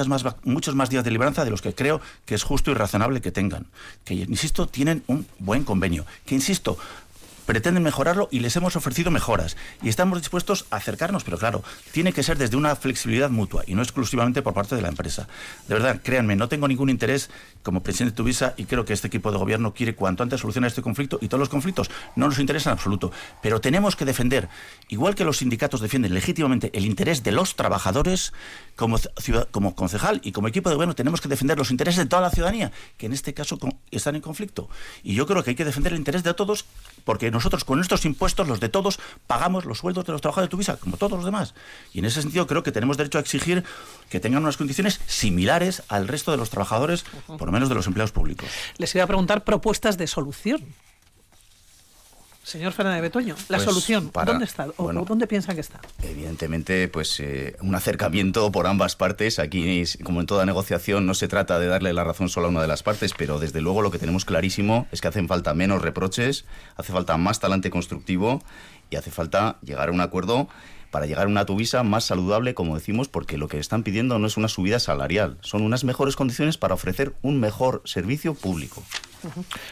muchos 0.43 0.75
más 0.75 0.89
días 0.89 1.03
de 1.03 1.11
libranza 1.11 1.45
de 1.45 1.51
los 1.51 1.61
que 1.61 1.73
creo 1.73 2.01
que 2.25 2.35
es 2.35 2.43
justo 2.43 2.71
y 2.71 2.73
razonable 2.73 3.21
que 3.21 3.31
tengan. 3.31 3.67
Que, 4.03 4.15
insisto, 4.15 4.67
tienen 4.67 5.03
un 5.07 5.25
buen 5.39 5.63
convenio. 5.63 6.05
Que, 6.25 6.35
insisto, 6.35 6.77
pretenden 7.45 7.83
mejorarlo 7.83 8.27
y 8.31 8.39
les 8.39 8.55
hemos 8.55 8.75
ofrecido 8.75 9.11
mejoras. 9.11 9.57
Y 9.81 9.89
estamos 9.89 10.19
dispuestos 10.19 10.65
a 10.71 10.77
acercarnos, 10.77 11.23
pero 11.23 11.37
claro, 11.37 11.63
tiene 11.91 12.13
que 12.13 12.23
ser 12.23 12.37
desde 12.37 12.57
una 12.57 12.75
flexibilidad 12.75 13.29
mutua 13.29 13.63
y 13.67 13.75
no 13.75 13.81
exclusivamente 13.81 14.41
por 14.41 14.53
parte 14.53 14.75
de 14.75 14.81
la 14.81 14.89
empresa. 14.89 15.27
De 15.67 15.73
verdad, 15.73 16.01
créanme, 16.03 16.35
no 16.35 16.47
tengo 16.47 16.67
ningún 16.67 16.89
interés 16.89 17.29
como 17.61 17.81
presidente 17.81 18.11
de 18.11 18.17
Tuvisa 18.17 18.53
y 18.57 18.65
creo 18.65 18.85
que 18.85 18.93
este 18.93 19.07
equipo 19.07 19.31
de 19.31 19.37
gobierno 19.37 19.73
quiere 19.73 19.95
cuanto 19.95 20.23
antes 20.23 20.41
solucionar 20.41 20.67
este 20.67 20.81
conflicto 20.81 21.19
y 21.21 21.27
todos 21.27 21.39
los 21.39 21.49
conflictos 21.49 21.89
no 22.15 22.27
nos 22.27 22.39
interesan 22.39 22.71
en 22.71 22.77
absoluto. 22.77 23.11
Pero 23.41 23.61
tenemos 23.61 23.95
que 23.95 24.05
defender, 24.05 24.49
igual 24.89 25.15
que 25.15 25.25
los 25.25 25.37
sindicatos 25.37 25.81
defienden 25.81 26.13
legítimamente 26.13 26.71
el 26.73 26.85
interés 26.85 27.23
de 27.23 27.31
los 27.31 27.55
trabajadores, 27.55 28.33
como, 28.75 28.99
como 29.51 29.75
concejal 29.75 30.21
y 30.23 30.31
como 30.31 30.47
equipo 30.47 30.69
de 30.69 30.75
gobierno 30.75 30.95
tenemos 30.95 31.21
que 31.21 31.29
defender 31.29 31.57
los 31.57 31.71
intereses 31.71 32.03
de 32.03 32.09
toda 32.09 32.21
la 32.21 32.31
ciudadanía, 32.31 32.71
que 32.97 33.05
en 33.05 33.13
este 33.13 33.33
caso 33.33 33.57
están 33.91 34.15
en 34.15 34.21
conflicto. 34.21 34.69
Y 35.03 35.15
yo 35.15 35.25
creo 35.25 35.43
que 35.43 35.51
hay 35.51 35.55
que 35.55 35.65
defender 35.65 35.93
el 35.93 35.99
interés 35.99 36.23
de 36.23 36.33
todos 36.33 36.65
porque 37.05 37.32
nosotros 37.33 37.63
con 37.63 37.77
nuestros 37.77 38.05
impuestos, 38.05 38.47
los 38.47 38.59
de 38.59 38.69
todos, 38.69 38.99
pagamos 39.27 39.65
los 39.65 39.79
sueldos 39.79 40.05
de 40.05 40.11
los 40.11 40.21
trabajadores 40.21 40.49
de 40.49 40.51
Tuvisa, 40.51 40.77
como 40.77 40.97
todos 40.97 41.13
los 41.13 41.25
demás. 41.25 41.53
Y 41.91 41.99
en 41.99 42.05
ese 42.05 42.21
sentido 42.21 42.47
creo 42.47 42.63
que 42.63 42.71
tenemos 42.71 42.97
derecho 42.97 43.17
a 43.17 43.21
exigir 43.21 43.63
que 44.09 44.19
tengan 44.19 44.43
unas 44.43 44.57
condiciones 44.57 45.01
similares 45.07 45.83
al 45.89 46.07
resto 46.07 46.31
de 46.31 46.37
los 46.37 46.49
trabajadores, 46.49 47.05
por 47.27 47.45
lo 47.45 47.51
menos 47.51 47.69
de 47.69 47.75
los 47.75 47.87
empleados 47.87 48.11
públicos. 48.11 48.47
Les 48.77 48.93
iba 48.95 49.03
a 49.03 49.07
preguntar 49.07 49.43
propuestas 49.43 49.97
de 49.97 50.07
solución. 50.07 50.63
Señor 52.43 52.73
Fernández 52.73 53.01
Betoño, 53.01 53.35
la 53.47 53.57
pues 53.57 53.63
solución, 53.63 54.11
¿dónde 54.25 54.43
está? 54.43 54.67
¿O 54.75 54.91
dónde 54.91 55.27
piensa 55.27 55.55
que 55.55 55.61
está? 55.61 55.79
Evidentemente, 56.03 56.89
pues 56.89 57.17
eh, 57.21 57.55
un 57.61 57.73
acercamiento 57.73 58.51
por 58.51 58.67
ambas 58.67 58.97
partes. 58.97 59.39
Aquí, 59.39 59.83
como 60.03 60.19
en 60.19 60.25
toda 60.25 60.45
negociación, 60.45 61.05
no 61.05 61.13
se 61.13 61.29
trata 61.29 61.57
de 61.57 61.67
darle 61.67 61.93
la 61.93 62.03
razón 62.03 62.27
solo 62.27 62.47
a 62.47 62.49
una 62.49 62.61
de 62.61 62.67
las 62.67 62.83
partes, 62.83 63.13
pero 63.17 63.39
desde 63.39 63.61
luego 63.61 63.81
lo 63.81 63.91
que 63.91 63.97
tenemos 63.97 64.25
clarísimo 64.25 64.87
es 64.91 64.99
que 64.99 65.07
hacen 65.07 65.29
falta 65.29 65.53
menos 65.53 65.81
reproches, 65.81 66.43
hace 66.75 66.91
falta 66.91 67.15
más 67.15 67.39
talante 67.39 67.69
constructivo 67.69 68.43
y 68.89 68.97
hace 68.97 69.09
falta 69.09 69.57
llegar 69.61 69.87
a 69.87 69.91
un 69.93 70.01
acuerdo 70.01 70.49
para 70.91 71.05
llegar 71.05 71.25
a 71.25 71.29
una 71.29 71.45
tuvisa 71.45 71.81
más 71.81 72.03
saludable, 72.03 72.53
como 72.53 72.75
decimos, 72.75 73.07
porque 73.07 73.37
lo 73.37 73.47
que 73.47 73.57
están 73.57 73.83
pidiendo 73.83 74.19
no 74.19 74.27
es 74.27 74.37
una 74.37 74.49
subida 74.49 74.79
salarial, 74.79 75.37
son 75.41 75.63
unas 75.63 75.85
mejores 75.85 76.15
condiciones 76.15 76.57
para 76.57 76.75
ofrecer 76.75 77.13
un 77.21 77.39
mejor 77.39 77.81
servicio 77.85 78.35
público. 78.35 78.83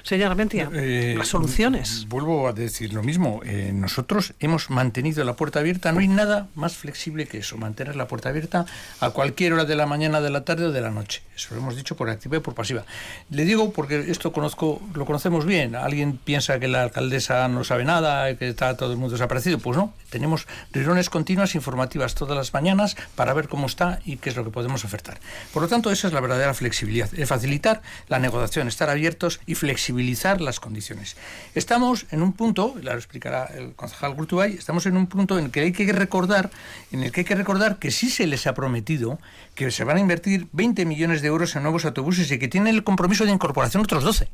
Señora 0.03 0.35
Mentia, 0.35 0.69
eh, 0.73 1.15
las 1.17 1.27
soluciones. 1.27 2.05
Vuelvo 2.07 2.47
a 2.47 2.53
decir 2.53 2.93
lo 2.93 3.03
mismo. 3.03 3.41
Eh, 3.45 3.71
nosotros 3.73 4.33
hemos 4.39 4.69
mantenido 4.69 5.23
la 5.23 5.35
puerta 5.35 5.59
abierta. 5.59 5.91
No 5.91 5.99
hay 5.99 6.07
nada 6.07 6.47
más 6.55 6.75
flexible 6.75 7.27
que 7.27 7.39
eso, 7.39 7.57
mantener 7.57 7.95
la 7.95 8.07
puerta 8.07 8.29
abierta 8.29 8.65
a 8.99 9.09
cualquier 9.11 9.53
hora 9.53 9.65
de 9.65 9.75
la 9.75 9.85
mañana, 9.85 10.21
de 10.21 10.29
la 10.29 10.43
tarde 10.45 10.65
o 10.65 10.71
de 10.71 10.81
la 10.81 10.91
noche. 10.91 11.23
Eso 11.35 11.55
lo 11.55 11.61
hemos 11.61 11.75
dicho 11.75 11.95
por 11.95 12.09
activa 12.09 12.37
y 12.37 12.39
por 12.39 12.53
pasiva. 12.53 12.85
Le 13.29 13.45
digo 13.45 13.71
porque 13.73 14.11
esto 14.11 14.31
conozco, 14.31 14.81
lo 14.93 15.05
conocemos 15.05 15.45
bien. 15.45 15.75
Alguien 15.75 16.17
piensa 16.17 16.59
que 16.59 16.67
la 16.67 16.83
alcaldesa 16.83 17.47
no 17.47 17.63
sabe 17.63 17.83
nada, 17.83 18.35
que 18.35 18.49
está 18.49 18.77
todo 18.77 18.91
el 18.91 18.97
mundo 18.97 19.13
desaparecido. 19.13 19.59
Pues 19.59 19.77
no. 19.77 19.93
Tenemos 20.09 20.47
reuniones 20.71 21.09
continuas 21.09 21.55
informativas 21.55 22.15
todas 22.15 22.37
las 22.37 22.53
mañanas 22.53 22.95
para 23.15 23.33
ver 23.33 23.47
cómo 23.47 23.67
está 23.67 23.99
y 24.05 24.17
qué 24.17 24.29
es 24.29 24.35
lo 24.35 24.43
que 24.43 24.51
podemos 24.51 24.85
ofertar. 24.85 25.19
Por 25.53 25.61
lo 25.63 25.67
tanto, 25.67 25.91
esa 25.91 26.07
es 26.07 26.13
la 26.13 26.21
verdadera 26.21 26.53
flexibilidad, 26.53 27.09
es 27.13 27.27
facilitar 27.27 27.81
la 28.07 28.19
negociación, 28.19 28.67
estar 28.67 28.89
abiertos 28.89 29.40
y 29.45 29.55
flexibilizar 29.55 30.41
las 30.41 30.59
condiciones. 30.59 31.15
Estamos 31.55 32.05
en 32.11 32.21
un 32.21 32.33
punto, 32.33 32.75
lo 32.81 32.91
explicará 32.93 33.45
el 33.45 33.73
concejal 33.73 34.13
Gurtubay, 34.13 34.53
estamos 34.53 34.85
en 34.85 34.97
un 34.97 35.07
punto 35.07 35.37
en 35.37 35.45
el 35.45 35.51
que 35.51 35.61
hay 35.61 35.71
que 35.71 35.91
recordar, 35.91 36.51
en 36.91 37.03
el 37.03 37.11
que 37.11 37.21
hay 37.21 37.25
que 37.25 37.35
recordar 37.35 37.79
que 37.79 37.91
sí 37.91 38.09
se 38.09 38.27
les 38.27 38.47
ha 38.47 38.53
prometido 38.53 39.19
que 39.55 39.71
se 39.71 39.83
van 39.83 39.97
a 39.97 39.99
invertir 39.99 40.47
20 40.51 40.85
millones 40.85 41.21
de 41.21 41.27
euros 41.27 41.55
en 41.55 41.63
nuevos 41.63 41.85
autobuses 41.85 42.31
y 42.31 42.39
que 42.39 42.47
tienen 42.47 42.75
el 42.75 42.83
compromiso 42.83 43.25
de 43.25 43.31
incorporación 43.31 43.83
otros 43.83 44.03
12. 44.03 44.27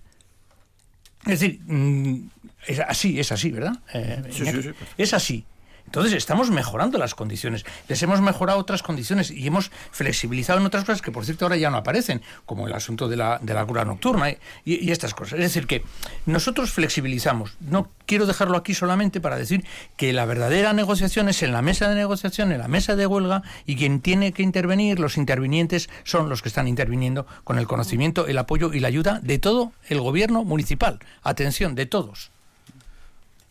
Es 1.26 1.39
decir, 1.39 1.60
mm, 1.65 2.30
es 2.67 2.80
así, 2.80 3.20
es 3.20 3.32
así, 3.32 3.52
¿verdad? 3.52 3.80
Eh, 3.93 4.24
sí, 4.32 4.46
sí, 4.46 4.63
sí. 4.63 4.70
Es 4.98 5.13
así. 5.13 5.46
Entonces 5.88 6.13
estamos 6.13 6.52
mejorando 6.52 6.97
las 6.97 7.15
condiciones, 7.15 7.65
les 7.88 8.04
hemos 8.04 8.21
mejorado 8.21 8.60
otras 8.60 8.84
condiciones 8.84 9.32
y 9.32 9.47
hemos 9.47 9.71
flexibilizado 9.91 10.60
en 10.60 10.65
otras 10.65 10.84
cosas 10.84 11.02
que 11.02 11.12
por 11.12 11.26
cierto 11.26 11.45
ahora 11.45 11.56
ya 11.56 11.71
no 11.71 11.78
aparecen, 11.78 12.21
como 12.45 12.67
el 12.67 12.73
asunto 12.73 13.08
de 13.08 13.15
la, 13.15 13.39
de 13.41 13.54
la 13.54 13.65
cura 13.65 13.86
nocturna 13.86 14.30
y, 14.30 14.38
y, 14.65 14.91
estas 14.91 15.13
cosas. 15.13 15.39
Es 15.39 15.45
decir, 15.45 15.65
que 15.65 15.84
nosotros 16.26 16.71
flexibilizamos. 16.71 17.56
No 17.62 17.89
quiero 18.06 18.26
dejarlo 18.26 18.58
aquí 18.58 18.73
solamente 18.73 19.21
para 19.21 19.38
decir 19.38 19.65
que 19.95 20.12
la 20.12 20.26
verdadera 20.26 20.73
negociación 20.73 21.30
es 21.30 21.41
en 21.41 21.54
la 21.54 21.62
mesa 21.62 21.88
de 21.88 21.95
negociación, 21.95 22.52
en 22.52 22.60
la 22.60 22.67
mesa 22.67 22.97
de 22.97 23.08
huelga 23.08 23.43
y 23.65 23.78
quien 23.78 24.02
tiene 24.02 24.34
que 24.34 24.43
intervenir, 24.43 25.00
los 25.00 25.17
intervinientes 25.17 25.89
son 26.04 26.28
los 26.28 26.41
que 26.41 26.50
están 26.50 26.67
interviniendo 26.67 27.26
con 27.45 27.58
el 27.60 27.67
conocimiento, 27.67 28.28
el 28.28 28.38
apoyo 28.38 28.73
y 28.73 28.82
la 28.82 28.89
ayuda 28.89 29.19
de 29.23 29.39
todo 29.39 29.71
el 29.88 30.02
gobierno 30.02 30.43
municipal. 30.43 31.00
Atención, 31.23 31.76
de 31.76 31.86
todos. 31.86 32.32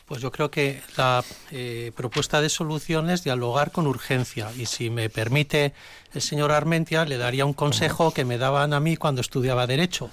Pues 0.07 0.23
yo 0.23 0.31
creo 0.31 0.53
que 0.53 0.81
la 0.97 1.25
eh, 1.51 1.91
propuesta 1.97 2.41
de 2.41 2.49
solución 2.49 3.11
es 3.11 3.25
dialogar 3.25 3.73
con 3.73 3.89
urgencia. 3.89 4.53
Y 4.57 4.67
si 4.67 4.89
me 4.89 5.11
permite 5.11 5.75
el 6.15 6.23
señor 6.23 6.53
Armentia, 6.53 7.05
le 7.05 7.19
daría 7.19 7.45
un 7.45 7.55
consejo 7.55 8.15
que 8.15 8.25
me 8.25 8.39
daban 8.39 8.73
a 8.73 8.79
mí 8.79 8.97
cuando 8.97 9.21
estudiaba 9.21 9.67
Derecho. 9.67 10.11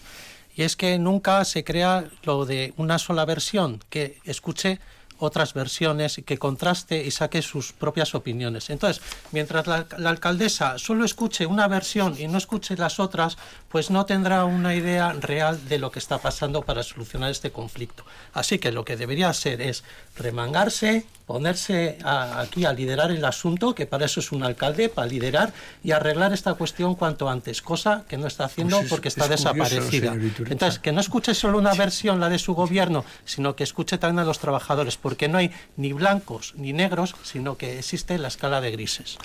Y 0.55 0.63
es 0.63 0.75
que 0.75 0.97
nunca 0.97 1.45
se 1.45 1.63
crea 1.63 2.05
lo 2.23 2.45
de 2.45 2.73
una 2.77 2.97
sola 2.97 3.25
versión, 3.25 3.83
que 3.91 4.17
escuche 4.23 4.79
otras 5.19 5.53
versiones, 5.53 6.21
que 6.25 6.37
contraste 6.37 7.03
y 7.03 7.11
saque 7.11 7.41
sus 7.41 7.73
propias 7.73 8.15
opiniones. 8.15 8.69
Entonces, 8.69 9.01
mientras 9.31 9.67
la, 9.67 9.87
alcaldesa 10.05 10.77
solo 10.77 11.05
escuche 11.05 11.45
una 11.45 11.67
versión 11.67 12.15
y 12.19 12.27
no 12.27 12.37
escuche 12.37 12.75
las 12.77 12.99
otras, 12.99 13.37
pues 13.69 13.89
no 13.89 14.05
tendrá 14.05 14.45
una 14.45 14.75
idea 14.75 15.13
real 15.13 15.67
de 15.67 15.79
lo 15.79 15.91
que 15.91 15.99
está 15.99 16.17
pasando 16.17 16.61
para 16.61 16.83
solucionar 16.83 17.31
este 17.31 17.51
conflicto. 17.51 18.05
Así 18.33 18.59
que 18.59 18.71
lo 18.71 18.85
que 18.85 18.97
debería 18.97 19.29
hacer 19.29 19.61
es 19.61 19.83
remangarse, 20.15 21.05
ponerse 21.25 21.97
aquí 22.03 22.65
a 22.65 22.73
liderar 22.73 23.11
el 23.11 23.23
asunto, 23.23 23.73
que 23.73 23.85
para 23.85 24.05
eso 24.05 24.19
es 24.19 24.31
un 24.31 24.43
alcalde, 24.43 24.89
para 24.89 25.07
liderar 25.07 25.53
y 25.83 25.91
arreglar 25.91 26.33
esta 26.33 26.53
cuestión 26.55 26.95
cuanto 26.95 27.29
antes, 27.29 27.61
cosa 27.61 28.03
que 28.07 28.17
no 28.17 28.27
está 28.27 28.45
haciendo 28.45 28.77
pues 28.77 28.89
porque 28.89 29.07
está 29.07 29.27
desaparecida. 29.27 30.13
Entonces, 30.49 30.79
que 30.79 30.91
no 30.91 30.99
escuche 30.99 31.33
solo 31.33 31.57
una 31.57 31.73
versión, 31.73 32.19
la 32.19 32.29
de 32.29 32.39
su 32.39 32.53
gobierno, 32.53 33.05
sino 33.25 33.55
que 33.55 33.63
escuche 33.63 33.97
también 33.97 34.19
a 34.19 34.25
los 34.25 34.39
trabajadores, 34.39 34.97
porque 34.97 35.27
no 35.27 35.37
hay 35.37 35.51
ni 35.77 35.93
blancos 35.93 36.53
ni 36.55 36.73
negros, 36.73 37.15
sino 37.23 37.57
que 37.57 37.79
existe 37.79 38.17
la 38.17 38.27
escala 38.27 38.61
de 38.61 38.71
grises. 38.71 39.17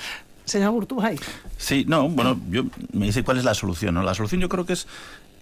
Señor 0.45 0.73
Urtubay. 0.73 1.19
Sí, 1.59 1.85
no, 1.87 2.09
bueno, 2.09 2.41
yo 2.51 2.65
me 2.93 3.07
dice 3.07 3.23
cuál 3.23 3.39
es 3.39 3.45
la 3.45 3.55
solución. 3.55 3.95
¿no? 3.95 4.03
La 4.03 4.15
solución 4.15 4.41
yo 4.41 4.49
creo 4.49 4.65
que 4.65 4.73
es 4.73 4.87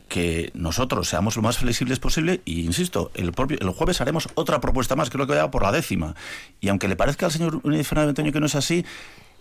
que 0.08 0.50
nosotros 0.54 1.08
seamos 1.08 1.36
lo 1.36 1.42
más 1.42 1.58
flexibles 1.58 1.98
posible 1.98 2.40
y 2.44 2.60
insisto, 2.64 3.10
el 3.14 3.32
propio 3.32 3.58
el 3.60 3.70
jueves 3.70 4.00
haremos 4.00 4.28
otra 4.34 4.60
propuesta 4.60 4.96
más, 4.96 5.10
creo 5.10 5.26
que 5.26 5.34
va 5.34 5.50
por 5.50 5.62
la 5.62 5.72
décima. 5.72 6.14
Y 6.60 6.68
aunque 6.68 6.88
le 6.88 6.96
parezca 6.96 7.26
al 7.26 7.32
señor 7.32 7.60
Fernández 7.62 8.10
Antonio 8.10 8.32
que 8.32 8.40
no 8.40 8.46
es 8.46 8.54
así, 8.54 8.84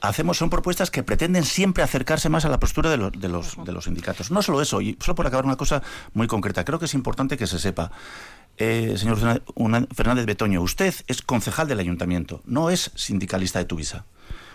hacemos 0.01 0.37
son 0.37 0.49
propuestas 0.49 0.91
que 0.91 1.03
pretenden 1.03 1.43
siempre 1.43 1.83
acercarse 1.83 2.29
más 2.29 2.45
a 2.45 2.49
la 2.49 2.59
postura 2.59 2.89
de, 2.89 3.11
de, 3.11 3.29
los, 3.29 3.63
de 3.63 3.71
los 3.71 3.85
sindicatos. 3.85 4.31
No 4.31 4.41
solo 4.41 4.61
eso, 4.61 4.81
y 4.81 4.97
solo 4.99 5.15
por 5.15 5.27
acabar 5.27 5.45
una 5.45 5.55
cosa 5.55 5.83
muy 6.13 6.27
concreta, 6.27 6.65
creo 6.65 6.79
que 6.79 6.85
es 6.85 6.93
importante 6.93 7.37
que 7.37 7.47
se 7.47 7.59
sepa. 7.59 7.91
Eh, 8.57 8.95
señor 8.97 9.17
Fernández 9.93 10.25
Betoño, 10.25 10.61
usted 10.61 10.93
es 11.07 11.21
concejal 11.21 11.67
del 11.67 11.79
ayuntamiento, 11.79 12.41
no 12.45 12.69
es 12.69 12.91
sindicalista 12.95 13.59
de 13.59 13.65
Tuvisa. 13.65 14.05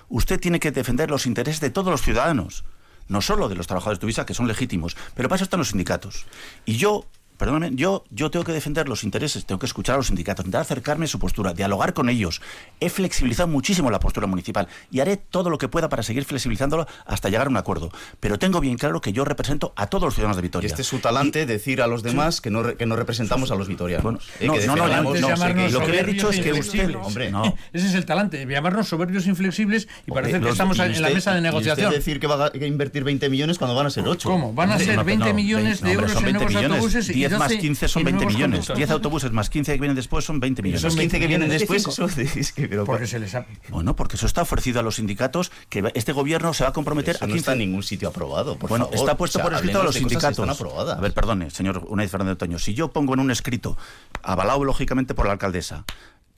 Usted 0.08 0.40
tiene 0.40 0.58
que 0.58 0.72
defender 0.72 1.10
los 1.10 1.26
intereses 1.26 1.60
de 1.60 1.70
todos 1.70 1.90
los 1.90 2.02
ciudadanos 2.02 2.64
no 3.10 3.20
solo 3.20 3.48
de 3.48 3.56
los 3.56 3.66
trabajadores 3.66 3.98
de 3.98 4.00
Tuvisa, 4.00 4.24
que 4.24 4.34
son 4.34 4.46
legítimos, 4.46 4.96
pero 5.14 5.28
para 5.28 5.36
eso 5.36 5.44
están 5.44 5.58
los 5.58 5.68
sindicatos. 5.68 6.26
Y 6.64 6.76
yo 6.76 7.04
perdóname, 7.40 7.70
yo, 7.74 8.04
yo 8.10 8.30
tengo 8.30 8.44
que 8.44 8.52
defender 8.52 8.86
los 8.86 9.02
intereses, 9.02 9.46
tengo 9.46 9.58
que 9.58 9.64
escuchar 9.64 9.94
a 9.94 9.96
los 9.96 10.08
sindicatos, 10.08 10.44
intentar 10.44 10.60
acercarme 10.60 11.06
a 11.06 11.08
su 11.08 11.18
postura, 11.18 11.54
dialogar 11.54 11.94
con 11.94 12.10
ellos. 12.10 12.42
He 12.80 12.90
flexibilizado 12.90 13.48
muchísimo 13.48 13.90
la 13.90 13.98
postura 13.98 14.26
municipal 14.26 14.68
y 14.90 15.00
haré 15.00 15.16
todo 15.16 15.48
lo 15.48 15.56
que 15.56 15.66
pueda 15.66 15.88
para 15.88 16.02
seguir 16.02 16.26
flexibilizándolo 16.26 16.86
hasta 17.06 17.30
llegar 17.30 17.46
a 17.46 17.50
un 17.50 17.56
acuerdo. 17.56 17.90
Pero 18.20 18.38
tengo 18.38 18.60
bien 18.60 18.76
claro 18.76 19.00
que 19.00 19.14
yo 19.14 19.24
represento 19.24 19.72
a 19.74 19.86
todos 19.86 20.04
los 20.04 20.14
ciudadanos 20.14 20.36
de 20.36 20.42
Vitoria. 20.42 20.66
Y 20.66 20.70
este 20.70 20.82
es 20.82 20.88
su 20.88 20.98
talante, 20.98 21.46
decir 21.46 21.80
a 21.80 21.86
los 21.86 22.02
demás 22.02 22.42
que, 22.42 22.50
no, 22.50 22.76
que 22.76 22.84
no 22.84 22.94
representamos 22.94 23.50
a 23.50 23.54
los 23.54 23.68
vitorianos. 23.68 24.28
Eh, 24.38 24.46
no, 24.46 24.76
no, 24.76 24.86
no, 24.86 25.68
lo 25.70 25.86
que 25.86 25.98
he 25.98 26.04
dicho 26.04 26.28
es 26.28 26.40
que 26.40 26.52
usted... 26.52 26.94
Hombre, 26.94 27.30
no. 27.30 27.56
Ese 27.72 27.86
es 27.86 27.94
el 27.94 28.04
talante, 28.04 28.44
llamarnos 28.44 28.86
soberbios 28.86 29.26
inflexibles 29.26 29.88
y 30.06 30.10
parecer 30.10 30.42
que 30.42 30.50
estamos 30.50 30.78
en 30.78 31.00
la 31.00 31.08
mesa 31.08 31.34
de 31.34 31.40
negociación. 31.40 31.90
Y 31.90 31.94
decir 31.94 32.20
que 32.20 32.26
va 32.26 32.48
a 32.48 32.66
invertir 32.66 33.02
20 33.02 33.30
millones 33.30 33.56
cuando 33.56 33.74
van 33.74 33.86
a 33.86 33.90
ser 33.90 34.06
8. 34.06 34.28
¿Cómo? 34.28 34.52
Van 34.52 34.72
a 34.72 34.78
ser 34.78 35.02
20 35.02 35.32
millones 35.32 35.80
de 35.80 35.92
euros 35.92 36.14
en 36.22 36.34
nuevos 36.34 36.54
autobuses 36.54 37.08
y 37.08 37.29
10 37.30 37.38
más 37.38 37.48
12 37.50 37.60
15 37.60 37.88
son 37.88 38.02
y 38.02 38.04
20 38.04 38.16
nuevos 38.16 38.34
millones. 38.34 38.58
conductos. 38.58 38.76
10 38.76 38.90
autobuses 38.90 39.32
más 39.32 39.50
15 39.50 39.72
que 39.72 39.78
vienen 39.80 39.96
después 39.96 40.24
son 40.24 40.40
20 40.40 40.62
millones. 40.62 40.84
Esos 40.84 40.96
15 40.98 41.18
que 41.18 41.26
vienen 41.26 41.48
después, 41.48 41.84
25. 41.84 42.20
eso 42.22 42.38
es 42.40 42.52
que, 42.52 42.68
pero, 42.68 42.84
Porque 42.84 43.06
se 43.06 43.18
les 43.18 43.34
ha... 43.34 43.46
Bueno, 43.70 43.96
porque 43.96 44.16
eso 44.16 44.26
está 44.26 44.42
ofrecido 44.42 44.80
a 44.80 44.82
los 44.82 44.96
sindicatos, 44.96 45.50
que 45.68 45.90
este 45.94 46.12
gobierno 46.12 46.52
se 46.54 46.64
va 46.64 46.70
a 46.70 46.72
comprometer 46.72 47.16
eso 47.16 47.24
a 47.24 47.28
no 47.28 47.32
15... 47.34 47.38
está 47.40 47.52
en 47.52 47.58
ningún 47.58 47.82
sitio 47.82 48.08
aprobado, 48.08 48.56
por 48.56 48.68
bueno, 48.70 48.86
favor. 48.86 48.98
está 49.00 49.16
puesto 49.16 49.38
O 49.38 49.40
sea, 49.40 49.44
por 49.50 49.54
escrito 49.54 49.80
a 49.80 49.84
los 49.84 49.94
sindicatos. 49.94 50.48
aprobadas. 50.48 50.98
A 50.98 51.00
ver, 51.00 51.12
perdone, 51.12 51.50
señor 51.50 51.84
Unai 51.88 52.08
Fernández 52.08 52.38
Toño. 52.38 52.58
Si 52.58 52.74
yo 52.74 52.92
pongo 52.92 53.14
en 53.14 53.20
un 53.20 53.30
escrito, 53.30 53.76
avalado 54.22 54.64
lógicamente 54.64 55.14
por 55.14 55.26
la 55.26 55.32
alcaldesa, 55.32 55.84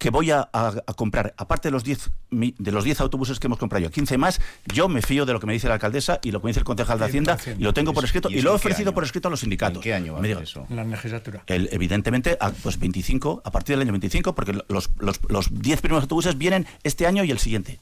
que 0.02 0.10
voy 0.10 0.32
a, 0.32 0.48
a- 0.52 0.74
a 0.84 0.94
comprar, 0.94 1.32
aparte 1.36 1.68
de 1.68 1.72
los 1.72 1.84
10 1.84 2.10
mi- 2.30 2.56
de 2.58 2.72
los 2.72 2.82
10 2.82 3.00
autobuses 3.00 3.38
que 3.38 3.46
hemos 3.46 3.58
comprado 3.60 3.84
yo, 3.84 3.90
15 3.92 4.18
más, 4.18 4.40
yo 4.66 4.88
me 4.88 5.00
fío 5.00 5.24
de 5.26 5.32
lo 5.32 5.38
que 5.38 5.46
me 5.46 5.52
dice 5.52 5.68
la 5.68 5.74
alcaldesa 5.74 6.18
y 6.24 6.32
lo 6.32 6.40
que 6.40 6.46
me 6.46 6.50
dice 6.50 6.58
el 6.58 6.64
concejal 6.64 6.98
de 6.98 7.04
Hacienda, 7.04 7.38
y 7.56 7.62
lo 7.62 7.72
tengo 7.72 7.92
por 7.92 8.04
escrito 8.04 8.28
¿Y 8.28 8.42
lo 8.42 8.50
he 8.50 8.54
ofrecido 8.54 8.88
año? 8.88 8.94
por 8.96 9.04
escrito 9.04 9.28
a 9.28 9.30
los 9.30 9.38
sindicatos. 9.38 9.76
¿En 9.76 9.82
qué 9.82 9.94
año 9.94 10.14
va 10.14 10.26
eso? 10.42 10.66
en 10.68 10.74
la 10.74 10.82
legislatura. 10.82 11.44
el- 11.46 11.68
evidentemente, 11.70 12.36
a, 12.40 12.50
pues 12.50 12.80
25, 12.80 13.42
a 13.44 13.50
partir 13.52 13.74
del 13.76 13.82
año 13.82 13.92
25, 13.92 14.34
porque 14.34 14.54
los, 14.68 14.90
los, 14.98 15.20
los 15.28 15.62
10 15.62 15.80
primeros 15.80 16.02
autobuses 16.02 16.36
vienen 16.36 16.66
este 16.82 17.06
año 17.06 17.22
y 17.22 17.30
el 17.30 17.38
siguiente. 17.38 17.78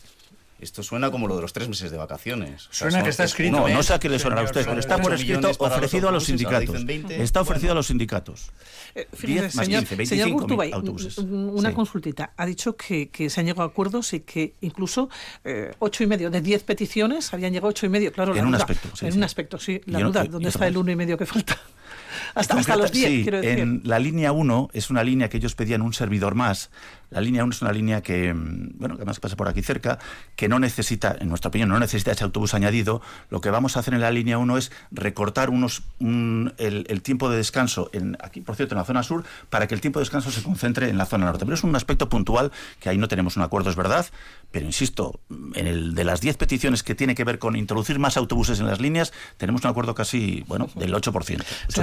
Esto 0.60 0.82
suena 0.82 1.10
como 1.10 1.26
lo 1.26 1.36
de 1.36 1.42
los 1.42 1.52
tres 1.52 1.68
meses 1.68 1.90
de 1.90 1.96
vacaciones. 1.96 2.66
O 2.68 2.72
sea, 2.72 2.78
Suena 2.90 2.98
son- 2.98 3.04
que 3.04 3.10
está 3.10 3.24
es 3.24 3.30
escrito, 3.30 3.56
No, 3.56 3.64
mes. 3.64 3.74
no 3.74 3.82
sé 3.82 3.94
a 3.94 3.98
qué 3.98 4.08
le 4.08 4.18
sonará 4.18 4.42
a 4.42 4.44
usted, 4.44 4.64
pero 4.66 4.78
está 4.78 4.98
por 4.98 5.14
escrito 5.14 5.48
ofrecido 5.58 6.08
a 6.08 6.12
los 6.12 6.24
sindicatos. 6.24 6.68
dicen 6.72 6.86
20. 6.86 7.22
Está 7.22 7.40
ofrecido 7.40 7.68
Bueno. 7.68 7.72
a 7.72 7.74
los 7.76 7.86
sindicatos. 7.86 8.50
Eh, 8.94 9.06
10 9.10 9.20
fíjese, 9.20 9.56
más 9.56 9.66
señor, 9.66 9.80
15, 9.84 10.06
señor 10.06 10.24
25 10.26 10.40
Gurtubay, 10.40 10.72
autobuses. 10.72 11.18
una 11.18 11.70
Sí. 11.70 11.74
consultita. 11.74 12.32
Ha 12.36 12.44
dicho 12.46 12.76
que, 12.76 13.08
que 13.08 13.30
se 13.30 13.40
han 13.40 13.46
llegado 13.46 13.62
a 13.62 13.66
acuerdos 13.66 14.12
y 14.12 14.20
que 14.20 14.54
incluso 14.60 15.08
eh, 15.44 15.72
ocho 15.78 16.04
y 16.04 16.06
medio 16.06 16.30
de 16.30 16.40
diez 16.40 16.62
peticiones 16.62 17.32
habían 17.32 17.52
llegado 17.52 17.68
ocho 17.68 17.86
y 17.86 17.88
medio. 17.88 18.12
Claro, 18.12 18.34
la 18.34 18.40
En 18.40 18.46
un 18.46 18.52
duda- 18.52 18.62
aspecto, 18.64 18.88
sí, 18.96 19.06
en 19.06 19.12
sí. 19.12 19.18
un 19.18 19.24
aspecto, 19.24 19.58
sí. 19.58 19.80
La 19.86 20.00
Y 20.00 20.02
duda, 20.02 20.24
y- 20.24 20.28
¿dónde 20.28 20.46
y 20.46 20.48
está 20.50 20.66
el 20.66 20.76
uno 20.76 20.90
y 20.90 20.96
medio 20.96 21.16
que 21.16 21.26
falta? 21.26 21.58
hasta, 22.34 22.76
los 22.76 22.92
10, 22.92 23.08
sí, 23.08 23.22
quiero. 23.22 23.42
En 23.42 23.82
la 23.84 23.98
línea 23.98 24.32
1 24.32 24.70
es 24.72 24.90
una 24.90 25.04
línea 25.04 25.28
que 25.28 25.36
ellos 25.36 25.54
pedían 25.54 25.82
un 25.82 25.92
servidor 25.92 26.34
más. 26.34 26.70
La 27.10 27.20
línea 27.20 27.42
1 27.42 27.52
es 27.52 27.62
una 27.62 27.72
línea 27.72 28.02
que, 28.02 28.32
mm, 28.32 28.78
bueno, 28.78 28.94
que 28.94 29.02
además 29.02 29.18
pasa 29.18 29.36
por 29.36 29.48
aquí 29.48 29.62
cerca, 29.62 29.98
que 30.36 30.48
no 30.48 30.58
necesita, 30.58 31.16
en 31.18 31.28
nuestra 31.28 31.48
opinión, 31.48 31.68
no 31.68 31.78
necesita 31.78 32.12
ese 32.12 32.24
autobús 32.24 32.54
añadido. 32.54 33.02
Lo 33.30 33.40
que 33.40 33.50
vamos 33.50 33.76
a 33.76 33.80
hacer 33.80 33.94
en 33.94 34.00
la 34.00 34.10
línea 34.10 34.38
1 34.38 34.56
es 34.56 34.70
recortar 34.92 35.50
unos 35.50 35.82
un, 35.98 36.54
el, 36.58 36.86
el, 36.88 37.02
tiempo 37.02 37.28
de 37.28 37.36
descanso, 37.36 37.90
en, 37.92 38.16
aquí 38.22 38.40
por 38.40 38.54
cierto, 38.54 38.74
en 38.74 38.78
la 38.78 38.84
zona 38.84 39.02
sur, 39.02 39.24
para 39.50 39.66
que 39.66 39.74
el 39.74 39.80
tiempo 39.80 39.98
de 39.98 40.02
descanso 40.02 40.30
se 40.30 40.42
concentre 40.42 40.88
en 40.88 40.98
la 40.98 41.06
zona 41.06 41.26
norte. 41.26 41.44
Pero 41.44 41.54
es 41.54 41.64
un 41.64 41.74
aspecto 41.74 42.08
puntual 42.08 42.52
que 42.78 42.88
ahí 42.88 42.98
no 42.98 43.08
tenemos 43.08 43.36
un 43.36 43.42
acuerdo, 43.42 43.70
es 43.70 43.76
verdad, 43.76 44.06
pero 44.52 44.66
insisto, 44.66 45.20
mm, 45.28 45.52
en 45.56 45.66
el 45.66 45.94
de 45.94 46.04
las 46.04 46.20
10 46.20 46.36
peticiones 46.36 46.82
que 46.84 46.94
tiene 46.94 47.14
que 47.14 47.24
ver 47.24 47.38
con 47.40 47.56
introducir 47.56 47.98
más 47.98 48.16
autobuses 48.16 48.60
en 48.60 48.66
las 48.66 48.80
líneas, 48.80 49.12
tenemos 49.36 49.64
un 49.64 49.70
acuerdo 49.70 49.94
casi, 49.94 50.44
bueno, 50.46 50.68
del 50.76 50.94
8%. 50.94 51.44
8 51.68 51.82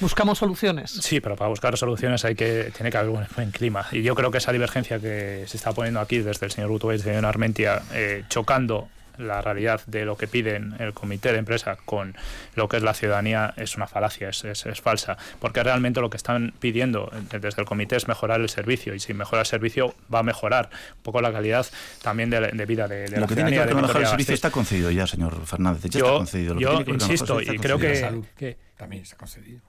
buscamos 0.00 0.38
soluciones. 0.38 0.90
Sí, 0.90 1.20
pero 1.20 1.36
para 1.36 1.48
buscar 1.48 1.76
soluciones 1.76 2.24
hay 2.24 2.34
que, 2.34 2.72
tiene 2.74 2.90
que 2.90 2.98
haber 2.98 3.10
un 3.10 3.26
buen 3.34 3.50
clima. 3.50 3.86
Y 3.92 4.02
yo 4.02 4.14
creo 4.14 4.30
que 4.30 4.38
esa 4.38 4.52
divergencia 4.52 4.98
que 4.98 5.44
se 5.46 5.56
está 5.56 5.72
poniendo 5.72 6.00
aquí 6.00 6.18
desde 6.18 6.46
el 6.46 6.52
señor 6.52 6.70
Butuay 6.70 6.96
y 6.96 6.98
el 6.98 7.04
señor 7.04 7.26
Armentia, 7.26 7.82
eh, 7.92 8.24
chocando 8.28 8.88
la 9.18 9.40
realidad 9.40 9.80
de 9.86 10.04
lo 10.04 10.16
que 10.16 10.26
piden 10.26 10.74
el 10.78 10.92
comité 10.92 11.32
de 11.32 11.38
empresa 11.38 11.76
con 11.84 12.14
lo 12.54 12.68
que 12.68 12.76
es 12.78 12.82
la 12.82 12.94
ciudadanía 12.94 13.54
es 13.56 13.76
una 13.76 13.86
falacia, 13.86 14.28
es, 14.28 14.44
es- 14.44 14.66
es 14.66 14.80
falsa, 14.80 15.16
porque 15.40 15.62
realmente 15.62 16.00
lo 16.00 16.10
que 16.10 16.16
están 16.16 16.52
pidiendo 16.58 17.10
eh, 17.12 17.38
desde 17.40 17.60
el 17.60 17.66
comité 17.66 17.96
es 17.96 18.08
mejorar 18.08 18.40
el 18.40 18.48
servicio 18.48 18.94
y 18.94 19.00
si 19.00 19.14
mejora 19.14 19.40
el 19.42 19.46
servicio 19.46 19.94
va 20.12 20.20
a 20.20 20.22
mejorar 20.22 20.70
un 20.96 21.02
poco 21.02 21.20
la 21.20 21.32
calidad 21.32 21.66
también 22.02 22.30
de, 22.30 22.40
de 22.52 22.66
vida 22.66 22.88
de, 22.88 23.04
de 23.04 23.10
Lo 23.16 23.20
la 23.22 23.26
que 23.26 23.34
tiene 23.34 23.50
que 23.50 23.74
mejorar 23.74 24.02
el 24.02 24.06
servicio 24.08 24.34
está 24.34 24.50
concedido 24.50 24.90
ya, 24.90 25.06
señor 25.06 25.44
Fernández. 25.46 25.82
Ya 25.82 25.86
está 25.88 25.98
Yo, 25.98 26.16
concedido. 26.18 26.54
Lo 26.54 26.58
que 26.58 26.64
yo 26.64 26.70
tiene 26.70 26.84
que 26.84 26.90
con 26.92 27.00
insisto 27.10 27.40
y 27.40 27.58
creo 27.58 27.76
está 27.78 28.10
que, 28.10 28.22
que 28.36 28.58
También 28.76 29.02
está 29.02 29.16
concedido. 29.16 29.60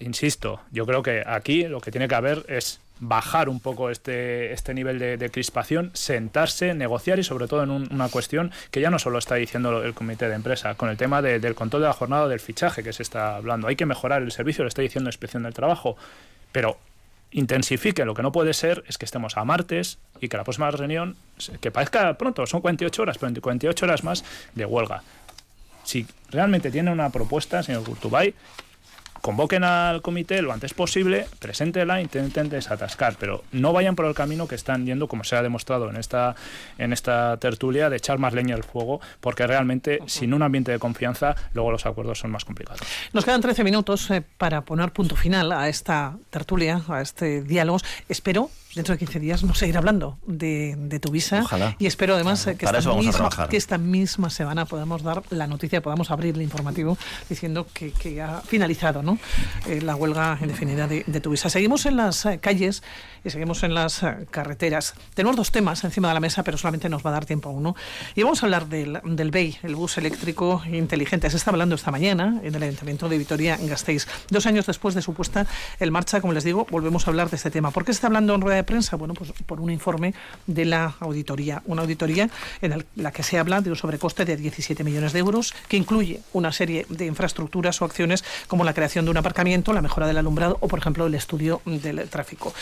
Insisto, 0.00 0.60
yo 0.72 0.86
creo 0.86 1.02
que 1.02 1.22
aquí 1.26 1.64
lo 1.64 1.80
que 1.80 1.90
tiene 1.90 2.08
que 2.08 2.14
haber 2.14 2.44
es 2.48 2.80
bajar 3.02 3.48
un 3.48 3.60
poco 3.60 3.88
este, 3.88 4.52
este 4.52 4.74
nivel 4.74 4.98
de, 4.98 5.30
crispación, 5.30 5.90
sentarse, 5.94 6.74
negociar 6.74 7.18
y 7.18 7.24
sobre 7.24 7.46
todo 7.48 7.62
en 7.62 7.70
un- 7.70 7.88
una 7.90 8.08
cuestión 8.10 8.52
que 8.70 8.80
ya 8.82 8.90
no 8.90 8.98
solo 8.98 9.18
está 9.18 9.36
diciendo 9.36 9.82
el 9.82 9.94
comité 9.94 10.28
de 10.28 10.34
empresa, 10.34 10.74
con 10.74 10.90
el 10.90 10.98
tema 10.98 11.22
de- 11.22 11.38
del 11.40 11.54
control 11.54 11.80
de 11.82 11.88
la 11.88 11.94
jornada 11.94 12.28
del 12.28 12.40
fichaje 12.40 12.82
que 12.82 12.92
se 12.92 13.02
está 13.02 13.36
hablando. 13.36 13.68
Hay 13.68 13.76
que 13.76 13.86
mejorar 13.86 14.20
el 14.22 14.30
servicio, 14.32 14.64
lo 14.64 14.68
está 14.68 14.82
diciendo 14.82 15.08
la 15.08 15.14
inspección 15.14 15.44
del 15.44 15.54
trabajo, 15.54 15.96
pero 16.52 16.76
intensifique. 17.32 18.04
Lo 18.04 18.12
que 18.14 18.22
no 18.22 18.32
puede 18.32 18.52
ser 18.52 18.84
es 18.86 18.98
que 18.98 19.04
estemos 19.06 19.36
a 19.38 19.44
martes 19.44 19.98
y 20.20 20.28
que 20.28 20.36
la 20.36 20.44
próxima 20.44 20.70
reunión, 20.70 21.16
que 21.62 21.70
parezca 21.70 22.12
pronto, 22.18 22.46
son 22.46 22.60
48 22.60 23.00
horas, 23.02 23.16
pero 23.18 23.32
48 23.40 23.86
horas 23.86 24.04
más 24.04 24.24
de 24.54 24.64
huelga. 24.66 25.02
Si 25.84 26.06
realmente 26.30 26.70
tiene 26.70 26.90
una 26.90 27.08
propuesta, 27.10 27.62
señor 27.62 27.84
Gurtubay, 27.84 28.34
convoquen 29.20 29.64
al 29.64 30.02
comité 30.02 30.42
lo 30.42 30.52
antes 30.52 30.74
posible, 30.74 31.26
preséntela, 31.38 32.00
intenten 32.00 32.48
desatascar, 32.48 33.16
pero 33.18 33.44
no 33.52 33.72
vayan 33.72 33.96
por 33.96 34.06
el 34.06 34.14
camino 34.14 34.48
que 34.48 34.54
están 34.54 34.86
yendo, 34.86 35.08
como 35.08 35.24
se 35.24 35.36
ha 35.36 35.42
demostrado 35.42 35.90
en 35.90 35.96
esta, 35.96 36.34
en 36.78 36.92
esta 36.92 37.36
tertulia, 37.38 37.90
de 37.90 37.96
echar 37.96 38.18
más 38.18 38.32
leña 38.32 38.54
al 38.54 38.64
fuego, 38.64 39.00
porque 39.20 39.46
realmente 39.46 40.00
sin 40.06 40.34
un 40.34 40.42
ambiente 40.42 40.72
de 40.72 40.78
confianza, 40.78 41.36
luego 41.52 41.70
los 41.70 41.86
acuerdos 41.86 42.18
son 42.18 42.30
más 42.30 42.44
complicados. 42.44 42.80
Nos 43.12 43.24
quedan 43.24 43.40
13 43.40 43.64
minutos 43.64 44.10
eh, 44.10 44.22
para 44.38 44.62
poner 44.62 44.92
punto 44.92 45.16
final 45.16 45.52
a 45.52 45.68
esta 45.68 46.16
tertulia, 46.30 46.82
a 46.88 47.00
este 47.00 47.42
diálogo. 47.42 47.78
Espero, 48.08 48.50
dentro 48.74 48.94
de 48.94 48.98
15 48.98 49.20
días, 49.20 49.42
no 49.42 49.54
seguir 49.54 49.76
hablando 49.76 50.18
de, 50.26 50.76
de 50.78 51.00
tu 51.00 51.10
visa. 51.10 51.42
Ojalá. 51.42 51.76
Y 51.78 51.86
espero 51.86 52.14
además 52.14 52.44
que, 52.44 52.64
esta 52.64 52.94
misma, 52.94 53.48
que 53.48 53.56
esta 53.56 53.78
misma 53.78 54.30
semana 54.30 54.64
podamos 54.64 55.02
dar 55.02 55.22
la 55.30 55.46
noticia, 55.46 55.82
podamos 55.82 56.10
abrir 56.10 56.34
el 56.36 56.42
informativo 56.42 56.96
diciendo 57.28 57.66
que, 57.72 57.92
que 57.92 58.22
ha 58.22 58.40
finalizado 58.40 59.02
¿no? 59.02 59.18
Eh, 59.66 59.80
la 59.80 59.96
huelga 59.96 60.38
indefinida 60.40 60.86
de, 60.86 61.04
de 61.06 61.20
tu 61.20 61.30
visa. 61.30 61.50
Seguimos 61.50 61.86
en 61.86 61.96
las 61.96 62.24
eh, 62.26 62.38
calles 62.38 62.82
y 63.24 63.30
seguimos 63.30 63.62
en 63.62 63.74
las 63.74 64.02
eh, 64.02 64.26
carreteras. 64.30 64.94
Tenemos 65.14 65.36
dos 65.36 65.50
temas 65.50 65.84
encima 65.84 66.08
de 66.08 66.14
la 66.14 66.20
mesa, 66.20 66.42
pero 66.42 66.58
solamente 66.58 66.88
nos 66.88 67.04
va 67.04 67.10
a 67.10 67.14
dar 67.14 67.26
tiempo 67.26 67.50
a 67.50 67.52
uno. 67.52 67.76
Y 68.14 68.22
vamos 68.22 68.42
a 68.42 68.46
hablar 68.46 68.66
del, 68.68 69.00
del 69.04 69.30
BEI, 69.30 69.58
el 69.62 69.76
bus 69.76 69.98
eléctrico 69.98 70.62
inteligente. 70.70 71.30
Se 71.30 71.36
está 71.36 71.50
hablando 71.50 71.74
esta 71.74 71.90
mañana 71.90 72.40
en 72.42 72.54
el 72.54 72.62
Ayuntamiento 72.62 73.08
de 73.08 73.18
Vitoria-Gasteiz. 73.18 74.06
Dos 74.30 74.46
años 74.46 74.66
después 74.66 74.94
de 74.94 75.02
su 75.02 75.14
puesta 75.14 75.46
en 75.78 75.92
marcha, 75.92 76.20
como 76.20 76.32
les 76.32 76.44
digo, 76.44 76.66
volvemos 76.70 77.06
a 77.06 77.10
hablar 77.10 77.30
de 77.30 77.36
este 77.36 77.50
tema. 77.50 77.70
¿Por 77.70 77.84
qué 77.84 77.92
se 77.92 77.96
está 77.96 78.06
hablando 78.06 78.34
en 78.34 78.40
rueda 78.40 78.56
de 78.56 78.64
prensa? 78.64 78.96
Bueno, 78.96 79.14
pues 79.14 79.32
por 79.46 79.60
un 79.60 79.70
informe 79.70 80.14
de 80.46 80.64
la 80.64 80.94
auditoría. 81.00 81.62
Una 81.66 81.82
auditoría 81.82 82.30
en 82.62 82.84
la 82.96 83.12
que 83.12 83.22
se 83.22 83.38
habla 83.38 83.60
de 83.60 83.70
un 83.70 83.76
sobrecoste 83.76 84.24
de 84.24 84.36
17 84.36 84.84
millones 84.84 85.12
de 85.12 85.18
euros, 85.18 85.54
que 85.68 85.76
incluye 85.76 86.20
una 86.32 86.52
serie 86.52 86.86
de 86.88 87.06
infraestructuras 87.06 87.80
o 87.82 87.84
acciones 87.84 88.24
como 88.48 88.64
la 88.64 88.74
creación 88.74 89.04
de 89.04 89.10
un 89.10 89.16
aparcamiento, 89.16 89.72
la 89.72 89.82
mejora 89.82 90.06
del 90.06 90.18
alumbrado 90.18 90.58
o, 90.60 90.68
por 90.68 90.78
ejemplo, 90.78 91.06
el 91.06 91.14
estudio 91.14 91.60
del 91.64 92.08
tráfico. 92.08 92.52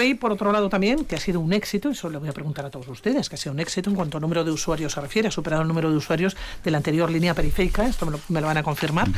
BEI, 0.00 0.14
por 0.14 0.32
otro 0.32 0.50
lado, 0.50 0.70
también, 0.70 1.04
que 1.04 1.16
ha 1.16 1.20
sido 1.20 1.40
un 1.40 1.52
éxito, 1.52 1.90
eso 1.90 2.08
le 2.08 2.16
voy 2.16 2.28
a 2.30 2.32
preguntar 2.32 2.64
a 2.64 2.70
todos 2.70 2.88
ustedes, 2.88 3.28
que 3.28 3.34
ha 3.34 3.38
sido 3.38 3.52
un 3.52 3.60
éxito 3.60 3.90
en 3.90 3.96
cuanto 3.96 4.16
al 4.16 4.22
número 4.22 4.44
de 4.44 4.50
usuarios 4.50 4.94
se 4.94 5.00
refiere, 5.00 5.28
ha 5.28 5.30
superado 5.30 5.60
el 5.60 5.68
número 5.68 5.90
de 5.90 5.96
usuarios 5.96 6.38
de 6.64 6.70
la 6.70 6.78
anterior 6.78 7.10
línea 7.10 7.34
periférica, 7.34 7.86
esto 7.86 8.06
me 8.06 8.12
lo, 8.12 8.20
me 8.30 8.40
lo 8.40 8.46
van 8.46 8.56
a 8.56 8.62
confirmar. 8.62 9.08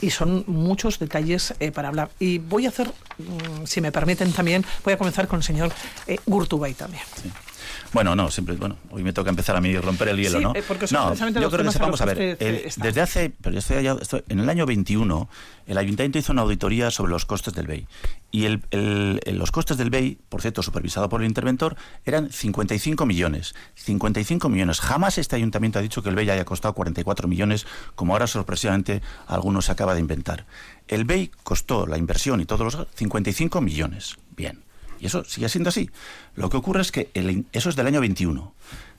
Y 0.00 0.10
son 0.10 0.44
muchos 0.48 0.98
detalles 0.98 1.54
eh, 1.60 1.70
para 1.70 1.88
hablar. 1.88 2.10
Y 2.18 2.38
voy 2.38 2.66
a 2.66 2.70
hacer, 2.70 2.88
mm, 2.88 3.64
si 3.64 3.80
me 3.80 3.92
permiten 3.92 4.32
también, 4.32 4.64
voy 4.84 4.94
a 4.94 4.98
comenzar 4.98 5.28
con 5.28 5.38
el 5.38 5.44
señor 5.44 5.70
eh, 6.08 6.18
Gurtubay 6.26 6.74
también. 6.74 7.04
Bueno, 7.96 8.14
no, 8.14 8.30
siempre, 8.30 8.56
bueno, 8.56 8.76
hoy 8.90 9.02
me 9.02 9.14
toca 9.14 9.30
empezar 9.30 9.56
a 9.56 9.60
mí 9.62 9.74
romper 9.78 10.08
el 10.08 10.18
hielo, 10.18 10.36
Sí, 10.38 10.44
¿no? 10.44 10.52
eh, 10.54 10.62
porque 10.68 10.84
no, 10.90 11.14
yo 11.14 11.50
creo 11.50 11.64
que 11.64 11.78
temas 11.78 11.96
se- 11.96 12.02
a 12.02 12.06
ver, 12.06 12.36
el- 12.40 12.70
desde 12.76 13.00
hace, 13.00 13.30
pero 13.40 13.54
yo 13.54 13.60
estoy 13.60 13.78
allá- 13.78 13.96
estoy- 14.02 14.22
en 14.28 14.40
el 14.40 14.50
año 14.50 14.66
21, 14.66 15.30
el 15.66 15.78
ayuntamiento 15.78 16.18
hizo 16.18 16.30
una 16.32 16.42
auditoría 16.42 16.90
sobre 16.90 17.12
los 17.12 17.24
costes 17.24 17.54
del 17.54 17.66
BEI. 17.66 17.86
Y 18.30 18.44
el, 18.44 19.20
los 19.32 19.50
costes 19.50 19.78
del 19.78 19.88
BEI, 19.88 20.18
por 20.28 20.42
cierto, 20.42 20.62
supervisado 20.62 21.08
por 21.08 21.22
el 21.22 21.26
interventor, 21.26 21.74
eran 22.04 22.30
55 22.30 23.06
millones. 23.06 23.54
55 23.76 24.50
millones. 24.50 24.80
Jamás 24.80 25.16
este 25.16 25.36
ayuntamiento 25.36 25.78
ha 25.78 25.82
dicho 25.82 26.02
que 26.02 26.10
el 26.10 26.16
BEI 26.16 26.28
haya 26.28 26.44
costado 26.44 26.74
44 26.74 27.28
millones, 27.28 27.66
como 27.94 28.12
ahora 28.12 28.26
sorpresivamente 28.26 29.00
algunos 29.26 29.64
se 29.64 29.72
acaba 29.72 29.94
de 29.94 30.00
inventar. 30.00 30.44
El 30.86 31.06
BEI 31.06 31.30
costó 31.44 31.86
la 31.86 31.96
inversión 31.96 32.42
y 32.42 32.44
todos 32.44 32.74
los 32.74 32.86
55 32.94 33.62
millones. 33.62 34.16
Bien. 34.36 34.65
Y 35.00 35.06
eso 35.06 35.24
sigue 35.24 35.48
siendo 35.48 35.68
así. 35.68 35.90
Lo 36.34 36.48
que 36.50 36.56
ocurre 36.56 36.80
es 36.82 36.92
que 36.92 37.10
el- 37.14 37.44
eso 37.52 37.68
es 37.68 37.76
del 37.76 37.86
año 37.86 38.00
21. 38.00 38.52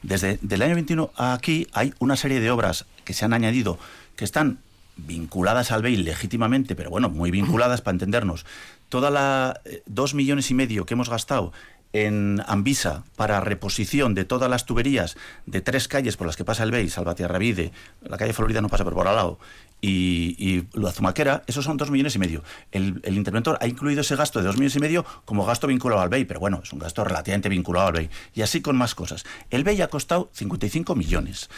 Desde 0.04 0.40
el 0.50 0.62
año 0.62 0.76
21 0.76 1.12
a 1.16 1.34
aquí 1.34 1.68
hay 1.74 1.94
una 2.00 2.16
serie 2.16 2.40
de 2.40 2.52
obras 2.52 2.86
que 3.04 3.14
se 3.14 3.26
han 3.26 3.34
añadido 3.34 3.80
que 4.16 4.26
están 4.26 4.60
vinculadas 4.96 5.72
al 5.72 5.82
BEI 5.84 5.98
legítimamente, 5.98 6.76
pero 6.76 6.90
bueno, 6.90 7.10
muy 7.10 7.32
vinculadas 7.32 7.82
para 7.82 7.94
entendernos. 7.96 8.46
Toda 8.90 9.10
la 9.12 9.60
eh, 9.66 9.84
dos 9.86 10.14
millones 10.14 10.50
y 10.52 10.54
medio 10.54 10.86
que 10.86 10.94
hemos 10.96 11.10
gastado 11.10 11.52
en 11.94 12.44
Ambisa 12.48 13.04
para 13.16 13.40
reposición 13.40 14.14
de 14.14 14.26
todas 14.26 14.50
las 14.50 14.66
tuberías 14.66 15.16
de 15.46 15.62
tres 15.62 15.88
calles 15.88 16.18
por 16.18 16.28
las 16.28 16.36
que 16.36 16.44
pasa 16.44 16.64
el 16.64 16.72
BEI, 16.72 16.90
Salvatierravide, 16.90 17.72
la 18.02 18.18
calle 18.18 18.34
Florida 18.34 18.62
no 18.62 18.70
pasa 18.70 18.84
por 18.84 18.94
por 18.94 19.08
al 19.08 19.16
lado, 19.16 19.40
y, 19.82 20.36
y 20.38 20.68
la 20.74 20.92
Zumaquera, 20.92 21.44
esos 21.48 21.66
son 21.66 21.78
dos 21.78 21.92
millones 21.92 22.16
y 22.16 22.20
medio. 22.20 22.44
El, 22.72 23.00
el 23.04 23.16
interventor 23.16 23.58
ha 23.62 23.68
incluido 23.68 24.02
ese 24.02 24.16
gasto 24.16 24.40
de 24.40 24.46
dos 24.46 24.56
millones 24.56 24.76
y 24.76 24.80
medio 24.80 25.06
como 25.26 25.46
gasto 25.46 25.68
vinculado 25.68 26.02
al 26.02 26.10
BEI, 26.10 26.26
pero 26.26 26.40
bueno, 26.40 26.62
es 26.64 26.74
un 26.74 26.80
gasto 26.80 27.04
relativamente 27.04 27.50
vinculado 27.50 27.88
al 27.88 27.94
BEI. 27.94 28.10
Y 28.34 28.42
así 28.42 28.62
con 28.62 28.76
más 28.76 28.96
cosas. 28.96 29.26
El 29.50 29.64
BEI 29.64 29.82
ha 29.82 29.88
costado 29.88 30.30
55 30.34 30.96
millones. 30.96 31.50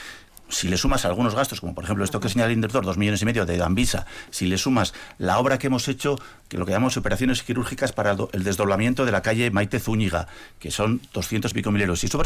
Si 0.49 0.67
le 0.67 0.77
sumas 0.77 1.05
algunos 1.05 1.35
gastos, 1.35 1.62
como 1.62 1.73
por 1.73 1.83
ejemplo 1.83 2.03
esto 2.03 2.19
que 2.19 2.29
señala 2.29 2.51
el 2.51 2.55
director, 2.55 2.85
dos 2.85 2.97
millones 2.97 3.21
y 3.21 3.25
medio 3.25 3.45
de 3.45 3.62
Anvisa, 3.62 4.05
si 4.31 4.47
le 4.47 4.57
sumas 4.57 4.93
la 5.17 5.39
obra 5.39 5.57
que 5.57 5.67
hemos 5.67 5.88
hecho, 5.88 6.19
que 6.47 6.57
lo 6.57 6.65
que 6.65 6.71
llamamos 6.71 6.97
operaciones 6.97 7.43
quirúrgicas 7.43 7.91
para 7.91 8.15
el 8.31 8.43
desdoblamiento 8.43 9.05
de 9.05 9.12
la 9.12 9.21
calle 9.21 9.51
Maite 9.51 9.79
Zúñiga, 9.79 10.27
que 10.59 10.71
son 10.71 11.01
200 11.13 11.51
y 11.51 11.53
pico 11.53 11.71
mil 11.71 11.81
euros, 11.81 12.03
y 12.03 12.07
eso 12.07 12.19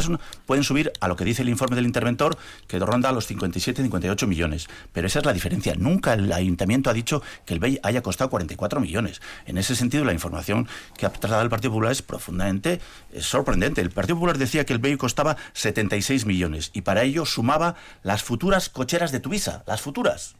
pueden 0.46 0.64
subir 0.64 0.92
a 1.00 1.08
lo 1.08 1.16
que 1.16 1.24
dice 1.24 1.42
el 1.42 1.48
informe 1.48 1.76
del 1.76 1.86
interventor, 1.86 2.36
que 2.66 2.78
ronda 2.78 3.12
los 3.12 3.26
57, 3.26 3.82
58 3.82 4.26
millones. 4.26 4.68
Pero 4.92 5.06
esa 5.06 5.20
es 5.20 5.24
la 5.24 5.32
diferencia. 5.32 5.74
Nunca 5.76 6.14
el 6.14 6.32
ayuntamiento 6.32 6.90
ha 6.90 6.92
dicho 6.92 7.22
que 7.44 7.54
el 7.54 7.60
BEI 7.60 7.80
haya 7.82 8.02
costado 8.02 8.30
44 8.30 8.80
millones. 8.80 9.20
En 9.46 9.58
ese 9.58 9.76
sentido, 9.76 10.04
la 10.04 10.12
información 10.12 10.68
que 10.96 11.06
ha 11.06 11.10
trasladado 11.10 11.44
el 11.44 11.50
Partido 11.50 11.72
Popular 11.72 11.92
es 11.92 12.02
profundamente 12.02 12.80
sorprendente. 13.18 13.80
El 13.80 13.90
Partido 13.90 14.16
Popular 14.16 14.38
decía 14.38 14.64
que 14.64 14.72
el 14.72 14.78
BEI 14.78 14.96
costaba 14.96 15.36
76 15.54 16.26
millones 16.26 16.70
y 16.72 16.82
para 16.82 17.02
ello 17.02 17.24
sumaba 17.24 17.76
las 18.14 18.22
futuras 18.22 18.68
cocheras 18.68 19.10
de 19.10 19.18
Tuvisa, 19.18 19.64
las 19.66 19.80
futuras. 19.80 20.36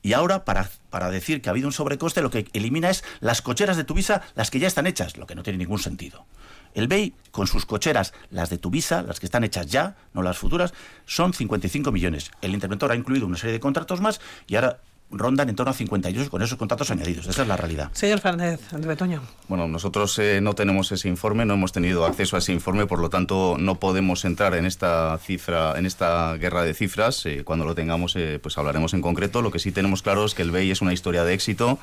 Y 0.00 0.12
ahora, 0.12 0.44
para, 0.44 0.70
para 0.90 1.10
decir 1.10 1.42
que 1.42 1.48
ha 1.48 1.50
habido 1.50 1.66
un 1.66 1.72
sobrecoste, 1.72 2.22
lo 2.22 2.30
que 2.30 2.46
elimina 2.52 2.88
es 2.88 3.02
las 3.18 3.42
cocheras 3.42 3.76
de 3.76 3.82
Tuvisa, 3.82 4.22
las 4.36 4.52
que 4.52 4.60
ya 4.60 4.68
están 4.68 4.86
hechas, 4.86 5.16
lo 5.16 5.26
que 5.26 5.34
no 5.34 5.42
tiene 5.42 5.58
ningún 5.58 5.80
sentido. 5.80 6.24
El 6.72 6.86
BEI, 6.86 7.12
con 7.32 7.48
sus 7.48 7.66
cocheras, 7.66 8.14
las 8.30 8.48
de 8.48 8.58
Tuvisa, 8.58 9.02
las 9.02 9.18
que 9.18 9.26
están 9.26 9.42
hechas 9.42 9.66
ya, 9.66 9.96
no 10.14 10.22
las 10.22 10.38
futuras, 10.38 10.72
son 11.04 11.34
55 11.34 11.90
millones. 11.90 12.30
El 12.42 12.54
interventor 12.54 12.92
ha 12.92 12.94
incluido 12.94 13.26
una 13.26 13.36
serie 13.36 13.54
de 13.54 13.60
contratos 13.60 14.00
más 14.00 14.20
y 14.46 14.54
ahora 14.54 14.78
rondan 15.10 15.48
en 15.48 15.56
torno 15.56 15.70
a 15.70 15.74
52 15.74 16.28
con 16.28 16.42
esos 16.42 16.56
contratos 16.58 16.90
añadidos. 16.90 17.26
Esa 17.26 17.42
es 17.42 17.48
la 17.48 17.56
realidad. 17.56 17.90
Señor 17.92 18.20
Fernández, 18.20 18.60
de 18.70 18.86
Betoño. 18.86 19.22
Bueno, 19.48 19.66
nosotros 19.68 20.18
eh, 20.18 20.40
no 20.40 20.54
tenemos 20.54 20.92
ese 20.92 21.08
informe, 21.08 21.44
no 21.44 21.54
hemos 21.54 21.72
tenido 21.72 22.06
acceso 22.06 22.36
a 22.36 22.38
ese 22.38 22.52
informe, 22.52 22.86
por 22.86 23.00
lo 23.00 23.10
tanto 23.10 23.56
no 23.58 23.76
podemos 23.76 24.24
entrar 24.24 24.54
en 24.54 24.66
esta 24.66 25.18
cifra, 25.18 25.78
en 25.78 25.86
esta 25.86 26.36
guerra 26.36 26.62
de 26.62 26.74
cifras. 26.74 27.26
Eh, 27.26 27.42
cuando 27.44 27.64
lo 27.64 27.74
tengamos, 27.74 28.14
eh, 28.16 28.38
pues 28.40 28.56
hablaremos 28.58 28.94
en 28.94 29.02
concreto. 29.02 29.42
Lo 29.42 29.50
que 29.50 29.58
sí 29.58 29.72
tenemos 29.72 30.02
claro 30.02 30.24
es 30.24 30.34
que 30.34 30.42
el 30.42 30.50
BEI 30.50 30.70
es 30.70 30.82
una 30.82 30.92
historia 30.92 31.24
de 31.24 31.34
éxito. 31.34 31.78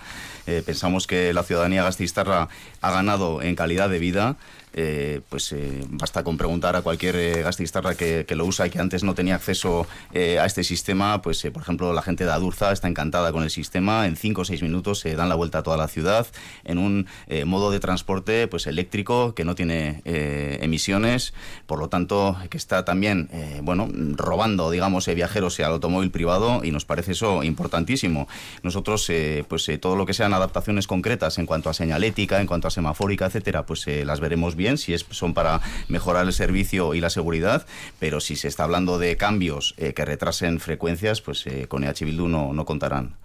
pensamos 0.65 1.07
que 1.07 1.33
la 1.33 1.43
ciudadanía 1.43 1.83
gastistarra 1.83 2.47
ha 2.81 2.91
ganado 2.91 3.41
en 3.41 3.55
calidad 3.55 3.89
de 3.89 3.99
vida. 3.99 4.37
Eh, 4.79 5.21
pues 5.29 5.53
eh, 5.53 5.83
basta 5.89 6.23
con 6.23 6.37
preguntar 6.37 6.75
a 6.75 6.83
cualquier 6.83 7.15
eh, 7.15 7.41
gastistarra 7.41 7.95
que, 7.95 8.25
lo 8.35 8.45
usa 8.45 8.67
y 8.67 8.69
que 8.69 8.77
antes 8.77 9.03
no 9.03 9.15
tenía 9.15 9.33
acceso 9.33 9.87
a 10.13 10.45
este 10.45 10.63
sistema, 10.63 11.23
pues 11.23 11.41
por 11.51 11.63
ejemplo 11.63 11.91
la 11.93 12.03
gente 12.03 12.23
de 12.25 12.31
Adurza 12.31 12.71
está 12.71 12.87
encantada 12.87 13.31
con 13.31 13.41
el 13.41 13.49
sistema, 13.49 14.05
en 14.05 14.15
5 14.15 14.41
o 14.41 14.45
6 14.45 14.61
minutos 14.61 14.99
se 14.99 15.15
dan 15.15 15.29
la 15.29 15.35
vuelta 15.35 15.59
a 15.59 15.63
toda 15.63 15.77
la 15.77 15.87
ciudad 15.87 16.27
en 16.63 16.77
un 16.77 17.07
modo 17.45 17.71
de 17.71 17.79
transporte 17.79 18.47
pues 18.47 18.67
eléctrico 18.67 19.33
que 19.33 19.43
no 19.43 19.55
tiene 19.55 20.01
emisiones, 20.05 21.33
por 21.65 21.79
lo 21.79 21.89
tanto 21.89 22.37
que 22.49 22.57
está 22.57 22.85
también 22.85 23.29
bueno 23.63 23.89
robando 24.15 24.69
digamos 24.69 25.07
viajeros 25.07 25.59
al 25.59 25.71
automóvil 25.71 26.11
privado 26.11 26.63
y 26.63 26.71
nos 26.71 26.85
parece 26.85 27.13
eso 27.13 27.43
importantísimo. 27.43 28.27
Nosotros 28.61 29.11
pues 29.47 29.71
todo 29.81 29.95
lo 29.95 30.05
que 30.05 30.13
sean 30.13 30.33
adaptaciones 30.33 30.85
concretas 30.85 31.39
en 31.39 31.47
cuanto 31.47 31.69
a 31.69 31.73
señalética, 31.73 32.39
en 32.39 32.47
cuanto 32.47 32.67
a 32.67 32.71
semafórica, 32.77 33.25
etcétera, 33.25 33.65
pues 33.65 33.87
las 33.87 34.19
veremos 34.19 34.55
bien 34.55 34.77
si 34.77 34.93
es, 34.93 35.05
son 35.09 35.33
para 35.33 35.61
mejorar 35.87 36.25
el 36.27 36.33
servicio 36.33 36.93
y 36.93 37.01
la 37.01 37.09
seguridad, 37.09 37.65
pero 37.99 38.19
si 38.19 38.35
se 38.35 38.47
está 38.47 38.63
hablando 38.65 38.99
de 38.99 39.17
cambios 39.17 39.73
eh, 39.77 39.93
que 39.93 40.05
retrasen 40.05 40.59
frecuencias, 40.59 41.21
pues 41.21 41.45
eh, 41.47 41.67
con 41.67 41.83
EH 41.83 42.05
Bildu 42.05 42.27
no, 42.27 42.53
no 42.53 42.65
contarán. 42.65 43.15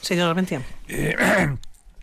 Señor 0.00 0.36
eh, 0.88 1.16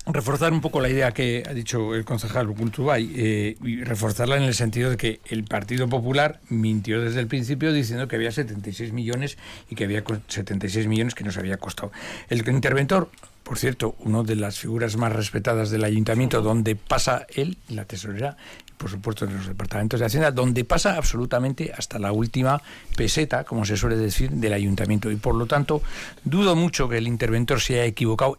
reforzar 0.07 0.53
un 0.53 0.61
poco 0.61 0.79
la 0.79 0.89
idea 0.89 1.11
que 1.11 1.43
ha 1.47 1.53
dicho 1.53 1.95
el 1.95 2.05
concejal 2.05 2.49
Ucultubay 2.49 3.55
y 3.61 3.83
reforzarla 3.83 4.37
en 4.37 4.43
el 4.43 4.53
sentido 4.53 4.89
de 4.89 4.97
que 4.97 5.19
el 5.25 5.43
Partido 5.43 5.87
Popular 5.87 6.39
mintió 6.49 7.01
desde 7.01 7.19
el 7.19 7.27
principio 7.27 7.73
diciendo 7.73 8.07
que 8.07 8.15
había 8.15 8.31
76 8.31 8.93
millones 8.93 9.37
y 9.69 9.75
que 9.75 9.83
había 9.83 10.03
76 10.27 10.87
millones 10.87 11.15
que 11.15 11.23
nos 11.23 11.37
había 11.37 11.57
costado. 11.57 11.91
El 12.29 12.47
interventor 12.47 13.09
por 13.47 13.57
cierto, 13.57 13.95
una 13.99 14.23
de 14.23 14.35
las 14.35 14.59
figuras 14.59 14.97
más 14.97 15.13
respetadas 15.13 15.69
del 15.69 15.85
ayuntamiento, 15.85 16.41
donde 16.41 16.75
pasa 16.75 17.25
él, 17.33 17.57
la 17.69 17.85
tesorera, 17.85 18.35
por 18.77 18.89
supuesto 18.89 19.23
en 19.23 19.37
los 19.37 19.47
departamentos 19.47 20.01
de 20.01 20.05
Hacienda, 20.05 20.31
donde 20.31 20.65
pasa 20.65 20.97
absolutamente 20.97 21.71
hasta 21.73 21.97
la 21.97 22.11
última 22.11 22.61
peseta, 22.97 23.45
como 23.45 23.63
se 23.63 23.77
suele 23.77 23.95
decir, 23.95 24.31
del 24.31 24.51
ayuntamiento. 24.51 25.09
Y 25.11 25.15
por 25.15 25.33
lo 25.33 25.45
tanto, 25.45 25.81
dudo 26.25 26.57
mucho 26.57 26.89
que 26.89 26.97
el 26.97 27.07
interventor 27.07 27.61
se 27.61 27.75
haya 27.75 27.85
equivocado. 27.85 28.37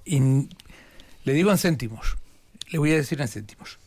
Le 1.24 1.32
digo 1.32 1.50
en 1.50 1.58
céntimos, 1.58 2.16
le 2.70 2.78
voy 2.78 2.92
a 2.92 2.96
decir 2.96 3.20
en 3.20 3.28
céntimos. 3.28 3.78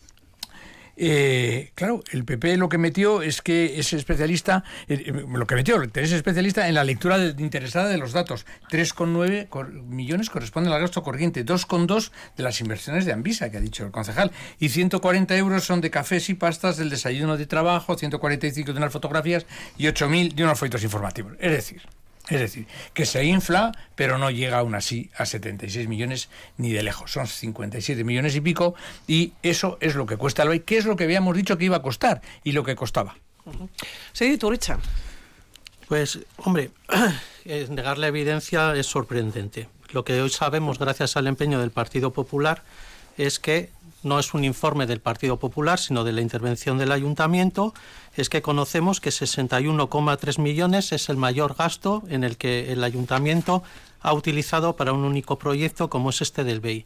Eh, 1.03 1.71
claro, 1.73 2.03
el 2.11 2.25
PP 2.25 2.57
lo 2.57 2.69
que 2.69 2.77
metió 2.77 3.23
es 3.23 3.41
que 3.41 3.79
es 3.79 3.91
especialista, 3.93 4.63
eh, 4.87 5.03
eh, 5.07 5.25
lo 5.27 5.47
que 5.47 5.55
metió, 5.55 5.81
es 5.81 6.11
especialista 6.11 6.67
en 6.67 6.75
la 6.75 6.83
lectura 6.83 7.17
interesada 7.39 7.89
de 7.89 7.97
los 7.97 8.13
datos. 8.13 8.45
3,9 8.69 9.47
millones 9.83 10.29
corresponden 10.29 10.71
al 10.71 10.79
gasto 10.79 11.01
corriente, 11.01 11.43
2,2 11.43 12.11
de 12.37 12.43
las 12.43 12.61
inversiones 12.61 13.05
de 13.05 13.13
Anvisa, 13.13 13.49
que 13.49 13.57
ha 13.57 13.61
dicho 13.61 13.83
el 13.83 13.91
concejal, 13.91 14.31
y 14.59 14.69
140 14.69 15.35
euros 15.37 15.63
son 15.63 15.81
de 15.81 15.89
cafés 15.89 16.29
y 16.29 16.35
pastas 16.35 16.77
del 16.77 16.91
desayuno 16.91 17.35
de 17.35 17.47
trabajo, 17.47 17.97
145 17.97 18.71
de 18.71 18.77
unas 18.77 18.93
fotografías 18.93 19.47
y 19.79 19.85
8.000 19.85 20.33
de 20.33 20.43
unos 20.43 20.59
folletos 20.59 20.83
informativos. 20.83 21.33
Es 21.39 21.51
decir, 21.51 21.81
es 22.29 22.39
decir, 22.39 22.67
que 22.93 23.05
se 23.05 23.23
infla, 23.25 23.71
pero 23.95 24.17
no 24.17 24.29
llega 24.29 24.59
aún 24.59 24.75
así 24.75 25.09
a 25.17 25.25
76 25.25 25.87
millones 25.87 26.29
ni 26.57 26.71
de 26.71 26.83
lejos. 26.83 27.11
Son 27.11 27.27
57 27.27 28.03
millones 28.03 28.35
y 28.35 28.41
pico 28.41 28.75
y 29.07 29.33
eso 29.43 29.77
es 29.81 29.95
lo 29.95 30.05
que 30.05 30.17
cuesta 30.17 30.43
el 30.43 30.49
BEI, 30.49 30.59
que 30.61 30.77
es 30.77 30.85
lo 30.85 30.95
que 30.95 31.05
habíamos 31.05 31.35
dicho 31.35 31.57
que 31.57 31.65
iba 31.65 31.77
a 31.77 31.81
costar 31.81 32.21
y 32.43 32.51
lo 32.51 32.63
que 32.63 32.75
costaba. 32.75 33.15
Sí, 34.13 34.37
Turicha. 34.37 34.79
Pues, 35.87 36.19
hombre, 36.37 36.71
negar 37.69 37.97
la 37.97 38.07
evidencia 38.07 38.73
es 38.75 38.85
sorprendente. 38.85 39.67
Lo 39.91 40.05
que 40.05 40.21
hoy 40.21 40.29
sabemos, 40.29 40.79
gracias 40.79 41.17
al 41.17 41.27
empeño 41.27 41.59
del 41.59 41.71
Partido 41.71 42.13
Popular, 42.13 42.63
es 43.17 43.39
que 43.39 43.69
no 44.03 44.19
es 44.19 44.33
un 44.33 44.43
informe 44.43 44.85
del 44.85 44.99
Partido 44.99 45.39
Popular, 45.39 45.79
sino 45.79 46.03
de 46.03 46.11
la 46.11 46.21
intervención 46.21 46.77
del 46.77 46.91
Ayuntamiento, 46.91 47.73
es 48.15 48.29
que 48.29 48.41
conocemos 48.41 48.99
que 48.99 49.09
61,3 49.09 50.39
millones 50.39 50.91
es 50.91 51.09
el 51.09 51.17
mayor 51.17 51.55
gasto 51.55 52.03
en 52.09 52.23
el 52.23 52.37
que 52.37 52.71
el 52.71 52.83
Ayuntamiento 52.83 53.63
ha 54.01 54.13
utilizado 54.13 54.75
para 54.75 54.93
un 54.93 55.03
único 55.03 55.37
proyecto 55.37 55.89
como 55.89 56.09
es 56.09 56.21
este 56.21 56.43
del 56.43 56.59
BEI. 56.59 56.85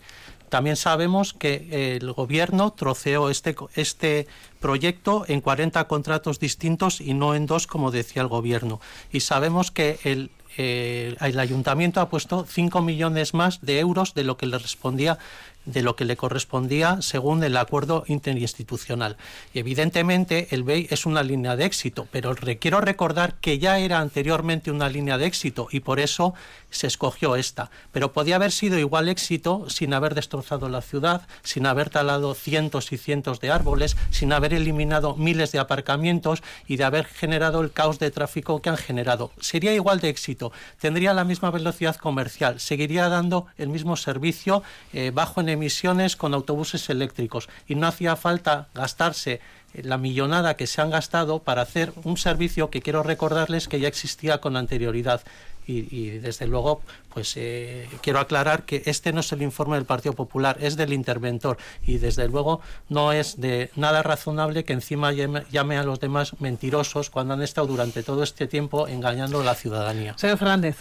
También 0.50 0.76
sabemos 0.76 1.34
que 1.34 1.98
el 1.98 2.12
Gobierno 2.14 2.72
troceó 2.74 3.30
este, 3.30 3.56
este 3.74 4.28
proyecto 4.60 5.26
en 5.28 5.42
40 5.42 5.88
contratos 5.88 6.40
distintos 6.40 7.02
y 7.02 7.14
no 7.14 7.36
en 7.36 7.46
dos, 7.46 7.68
como 7.68 7.92
decía 7.92 8.22
el 8.22 8.28
Gobierno. 8.28 8.80
Y 9.12 9.22
sabemos 9.22 9.72
que 9.72 10.00
el, 10.04 10.30
eh, 10.58 11.16
el 11.20 11.40
ayuntamiento 11.40 12.00
ha 12.00 12.10
puesto 12.10 12.46
5 12.48 12.82
millones 12.82 13.34
más 13.34 13.62
de 13.62 13.80
euros 13.80 14.14
de 14.14 14.24
lo 14.24 14.38
que 14.38 14.46
le 14.46 14.58
respondía 14.58 15.18
de 15.66 15.82
lo 15.82 15.96
que 15.96 16.06
le 16.06 16.18
correspondía 16.18 17.02
según 17.02 17.44
el 17.44 17.58
acuerdo 17.58 18.04
interinstitucional. 18.08 19.18
Y 19.54 19.60
evidentemente 19.60 20.48
el 20.52 20.64
BEI 20.64 20.88
es 20.90 21.06
una 21.06 21.24
línea 21.24 21.56
de 21.56 21.66
éxito, 21.66 22.08
pero 22.12 22.36
quiero 22.60 22.82
recordar 22.82 23.36
que 23.36 23.60
ya 23.60 23.80
era 23.80 24.00
anteriormente 24.00 24.72
una 24.72 24.90
línea 24.90 25.18
de 25.18 25.26
éxito 25.26 25.68
y 25.72 25.80
por 25.80 26.00
eso 26.00 26.34
se 26.70 26.88
escogió 26.88 27.36
esta. 27.36 27.72
Pero 27.92 28.12
podía 28.12 28.36
haber 28.36 28.52
sido 28.52 28.78
igual 28.78 29.10
éxito 29.10 29.70
sin 29.70 29.94
haber 29.94 30.14
destrozado 30.14 30.70
la 30.70 30.82
ciudad, 30.82 31.28
sin 31.44 31.66
haber 31.66 31.90
talado 31.90 32.34
cientos 32.34 32.92
y 32.92 32.98
cientos 32.98 33.40
de 33.40 33.52
árboles, 33.52 33.96
sin 34.12 34.34
haber 34.34 34.54
eliminado 34.54 35.16
miles 35.16 35.52
de 35.52 35.60
aparcamientos 35.60 36.44
y 36.68 36.78
de 36.78 36.84
haber 36.84 37.06
generado 37.06 37.62
el 37.62 37.72
caos 37.72 38.00
de 38.00 38.12
tráfico 38.12 38.62
que 38.62 38.70
han 38.70 38.78
generado. 38.78 39.32
Sería 39.40 39.74
igual 39.74 40.00
de 40.00 40.10
éxito, 40.10 40.52
tendría 40.80 41.14
la 41.14 41.24
misma 41.24 41.52
velocidad 41.52 41.96
comercial, 41.96 42.60
seguiría 42.60 43.10
dando 43.10 43.48
el 43.58 43.70
mismo 43.70 43.96
servicio 43.96 44.64
eh, 44.94 45.12
bajo 45.14 45.42
en 45.42 45.50
emisiones 45.56 46.16
con 46.16 46.34
autobuses 46.34 46.90
eléctricos 46.90 47.50
y 47.68 47.76
no 47.76 47.88
hacía 47.88 48.16
falta 48.16 48.68
gastarse 48.74 49.42
la 49.84 49.98
millonada 49.98 50.56
que 50.56 50.68
se 50.68 50.82
han 50.82 50.90
gastado 50.90 51.40
para 51.40 51.62
hacer 51.62 51.92
un 52.04 52.18
servicio 52.18 52.70
que 52.70 52.82
quiero 52.82 53.04
recordarles 53.04 53.68
que 53.68 53.80
ya 53.80 53.88
existía 53.88 54.40
con 54.40 54.58
anterioridad. 54.58 55.22
Y, 55.68 56.10
desde 56.20 56.46
luego, 56.46 56.82
pues 57.12 57.34
eh, 57.38 57.90
quiero 58.02 58.20
aclarar 58.20 58.66
que 58.66 58.84
este 58.86 59.12
no 59.12 59.22
es 59.22 59.32
el 59.32 59.42
informe 59.42 59.78
del 59.78 59.86
Partido 59.86 60.14
Popular, 60.14 60.58
es 60.62 60.76
del 60.76 60.94
interventor. 60.94 61.58
Y 61.88 61.98
desde 61.98 62.28
luego 62.28 62.62
no 62.88 63.12
es 63.12 63.42
de 63.42 63.72
nada 63.76 64.04
razonable 64.04 64.64
que 64.64 64.74
encima 64.74 65.12
llame, 65.12 65.78
a 65.78 65.84
los 65.84 66.00
demás 66.00 66.40
mentirosos 66.40 67.10
cuando 67.10 67.34
han 67.34 67.42
estado 67.42 67.66
durante 67.66 68.04
todo 68.04 68.22
este 68.22 68.46
tiempo 68.46 68.88
engañando 68.88 69.42
a 69.42 69.44
la 69.44 69.56
ciudadanía. 69.56 70.16
Señor 70.20 70.38
Fernández. 70.38 70.78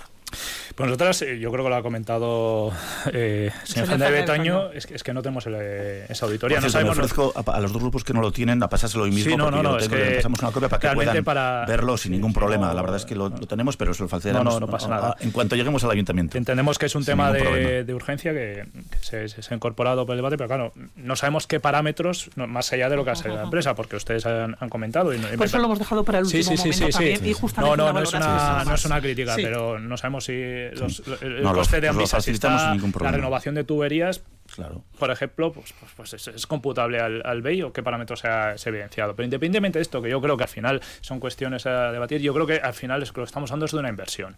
Pues 0.74 0.86
nosotras, 0.88 1.22
eh, 1.22 1.38
yo 1.38 1.50
creo 1.52 1.64
que 1.64 1.70
lo 1.70 1.76
ha 1.76 1.82
comentado 1.82 2.72
eh, 3.12 3.50
señor 3.64 3.88
Fernández 3.88 4.08
Fernández 4.08 4.20
Betaño, 4.20 4.72
es 4.72 4.86
que, 4.86 4.94
es 4.94 5.02
que 5.02 5.12
no 5.14 5.22
tenemos 5.22 5.46
el, 5.46 5.54
eh, 5.58 6.06
esa 6.08 6.26
auditoría. 6.26 6.56
Por 6.58 6.64
no 6.64 6.70
cierto, 6.70 6.86
me 6.88 6.94
sabemos, 6.94 6.98
ofrezco 7.14 7.50
a, 7.52 7.56
a 7.56 7.60
los 7.60 7.72
dos 7.72 7.80
grupos 7.82 8.04
que 8.04 8.12
no 8.12 8.20
lo 8.20 8.32
tienen 8.32 8.62
a 8.62 8.68
pasárselo 8.68 9.04
hoy 9.04 9.10
mismo 9.10 9.30
Sí, 9.30 9.36
no, 9.36 9.44
porque 9.44 9.56
no, 9.56 9.62
yo 9.62 9.70
no, 9.70 9.78
es 9.78 9.88
que 9.88 9.96
le 9.96 10.16
pasamos 10.16 10.40
una 10.40 10.50
copia 10.52 10.68
para 10.68 10.80
que 10.90 10.94
puedan 10.94 11.24
para- 11.24 11.64
verlo 11.66 11.96
sin 11.96 12.12
ningún 12.12 12.32
problema. 12.32 12.68
no, 12.68 12.74
La 12.74 12.82
verdad 12.82 12.96
es 12.98 13.04
que 13.04 13.14
lo, 13.14 13.30
no. 13.30 13.36
lo 13.38 13.46
tenemos, 13.46 13.76
pero 13.76 13.94
se 13.94 14.02
lo 14.02 14.08
falsearemos 14.08 14.44
No, 14.44 14.60
no, 14.60 14.66
no 14.66 14.72
pasa 14.72 14.88
nada. 14.88 15.16
en 15.20 15.30
cuanto 15.30 15.56
lleguemos 15.56 15.84
al 15.84 15.90
ayuntamiento. 15.90 16.36
Entendemos 16.38 16.78
que 16.78 16.86
es 16.86 16.94
un 16.94 17.04
tema 17.04 17.32
de, 17.32 17.84
de 17.84 17.94
urgencia 17.94 18.32
que, 18.32 18.66
que 18.90 18.98
se, 19.00 19.28
se- 19.28 19.42
se 19.42 19.54
ha 19.54 19.56
incorporado 19.56 20.06
por 20.06 20.14
el 20.14 20.18
debate, 20.18 20.36
pero 20.36 20.48
claro, 20.48 20.72
no 20.96 21.16
sabemos 21.16 21.46
qué 21.46 21.60
parámetros, 21.60 22.30
no, 22.36 22.46
más 22.46 22.72
allá 22.72 22.88
de 22.88 22.96
lo 22.96 23.04
que 23.04 23.10
ha 23.10 23.14
salido 23.14 23.36
la 23.36 23.44
empresa, 23.44 23.74
porque 23.74 23.96
ustedes 23.96 24.26
han, 24.26 24.56
han 24.58 24.68
comentado. 24.68 25.12
Y 25.14 25.18
no- 25.18 25.32
y 25.32 25.36
Por 25.36 25.46
eso 25.46 25.58
lo 25.58 25.64
hemos 25.66 25.78
dejado 25.78 26.04
para 26.04 26.18
el 26.18 26.24
último 26.24 26.42
sí, 26.42 26.56
sí, 26.56 26.56
momento 26.58 26.86
sí, 26.86 26.92
también 26.92 27.18
sí. 27.20 27.28
y 27.28 27.32
justamente 27.32 27.76
No, 27.76 27.84
no, 27.86 27.92
no 27.92 28.02
es, 28.02 28.12
una, 28.12 28.64
no 28.64 28.74
es 28.74 28.84
una 28.84 29.00
crítica, 29.00 29.34
pero 29.36 29.78
no 29.78 29.96
sabemos 29.96 30.23
si 30.24 30.32
los, 30.78 31.02
el 31.22 31.42
No, 31.42 31.52
coste 31.52 31.76
de 31.80 31.86
lo 31.88 31.92
Ambisa, 31.92 32.20
si 32.20 32.32
facilitamos 32.32 32.62
está 32.84 33.04
la 33.04 33.10
renovación 33.12 33.54
de 33.54 33.64
tuberías, 33.64 34.22
Claro. 34.54 34.82
por 34.98 35.10
ejemplo, 35.10 35.52
pues, 35.52 35.72
pues, 35.78 35.92
pues 35.96 36.14
es, 36.14 36.28
es 36.28 36.46
computable 36.46 37.00
al, 37.00 37.22
al 37.24 37.40
BEI 37.42 37.62
o 37.62 37.72
qué 37.72 37.82
parámetros 37.82 38.20
se 38.20 38.28
ha, 38.28 38.58
se 38.58 38.68
ha 38.68 38.70
evidenciado. 38.72 39.14
Pero 39.16 39.24
independientemente 39.24 39.78
de 39.78 39.82
esto, 39.82 40.02
que 40.02 40.10
yo 40.10 40.20
creo 40.20 40.36
que 40.36 40.44
al 40.44 40.48
final 40.50 40.80
son 41.00 41.18
cuestiones 41.20 41.66
a 41.66 41.90
debatir, 41.92 42.20
yo 42.20 42.34
creo 42.34 42.46
que 42.46 42.56
al 42.58 42.74
final 42.74 43.02
es 43.02 43.10
que 43.12 43.20
lo 43.20 43.24
que 43.24 43.28
estamos 43.28 43.50
hablando 43.50 43.66
es 43.66 43.72
de 43.72 43.78
una 43.78 43.88
inversión. 43.88 44.36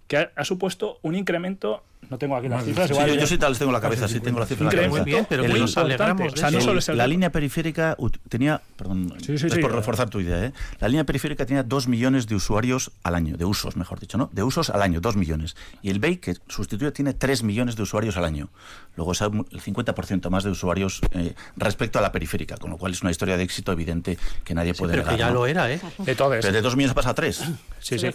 que 0.06 0.28
ha, 0.34 0.44
supuesto 0.44 0.98
un 1.02 1.14
incremento, 1.14 1.82
no 2.10 2.18
tengo 2.18 2.36
aquí 2.36 2.48
las 2.48 2.60
de- 2.64 2.70
cifras, 2.72 2.88
Sí, 2.88 2.92
igual 2.94 3.18
yo, 3.18 3.26
sí 3.26 3.38
tal, 3.38 3.52
les 3.52 3.58
tengo 3.58 3.70
en 3.70 3.74
la 3.74 3.80
cabeza, 3.80 4.08
sí 4.08 4.20
tengo 4.20 4.38
la 4.40 4.46
cifra 4.46 4.62
en 4.64 4.66
la 4.76 4.82
cabeza. 4.82 4.90
Muy 5.02 5.04
bien, 5.10 5.26
pero 5.28 5.44
El- 5.44 5.50
muy 5.50 5.60
nos 5.60 5.70
importante. 5.70 5.94
alegramos 6.02 6.32
de 6.34 6.34
O 6.34 6.36
sea, 6.36 6.50
no 6.50 6.58
eso. 6.58 6.66
solo 6.66 6.78
es 6.78 6.88
el 6.88 6.96
la 6.98 7.06
línea 7.06 7.30
periférica 7.30 7.96
ut- 7.98 8.18
tenía, 8.28 8.60
perdón, 8.76 9.14
Sí, 9.20 9.38
sí, 9.38 9.46
es 9.46 9.52
sí. 9.52 9.60
por 9.60 9.72
reforzar 9.74 10.08
tu 10.10 10.20
idea, 10.20 10.44
¿eh? 10.46 10.52
la 10.80 10.88
línea 10.88 11.04
periférica 11.04 11.46
tenía 11.46 11.62
dos 11.62 11.88
millones 11.88 12.26
de 12.26 12.34
usuarios 12.34 12.90
al 13.02 13.14
año, 13.14 13.36
de 13.36 13.44
usos, 13.44 13.76
mejor 13.76 14.00
dicho, 14.00 14.18
¿no? 14.18 14.30
De 14.32 14.42
usos 14.42 14.70
al 14.70 14.82
año, 14.82 15.00
dos 15.00 15.16
millones. 15.16 15.56
Y 15.82 15.90
el 15.90 15.98
BEI, 15.98 16.16
que 16.18 16.34
sustituye, 16.48 16.90
tiene 16.92 17.14
tres 17.14 17.42
millones 17.42 17.76
de 17.76 17.82
usuarios 17.82 18.16
al 18.16 18.24
año. 18.24 18.48
Luego 18.96 19.12
es 19.12 19.20
el 19.20 19.30
50% 19.60 20.30
más 20.30 20.44
de 20.44 20.50
usuarios 20.50 21.00
eh, 21.12 21.34
respecto 21.56 21.98
a 21.98 22.02
la 22.02 22.12
periférica, 22.12 22.56
con 22.56 22.70
lo 22.70 22.76
cual 22.78 22.92
es 22.92 23.02
una 23.02 23.10
historia 23.10 23.36
de 23.36 23.42
éxito 23.42 23.72
evidente 23.72 24.18
que 24.44 24.54
nadie 24.54 24.72
Sí, 24.74 24.78
puede 24.78 24.92
pero 24.92 25.04
que 25.04 25.10
negar. 25.12 25.18
ya 25.18 25.28
¿no? 25.28 25.40
lo 25.40 25.46
era, 25.46 25.70
¿eh? 25.72 25.80
Entonces, 26.06 26.40
Pero 26.42 26.52
de 26.52 26.62
dos 26.62 26.76
millones 26.76 26.94
pasa 26.94 27.10
a 27.10 27.14
tres. 27.14 27.42
sí, 27.80 27.98
sí. 27.98 28.06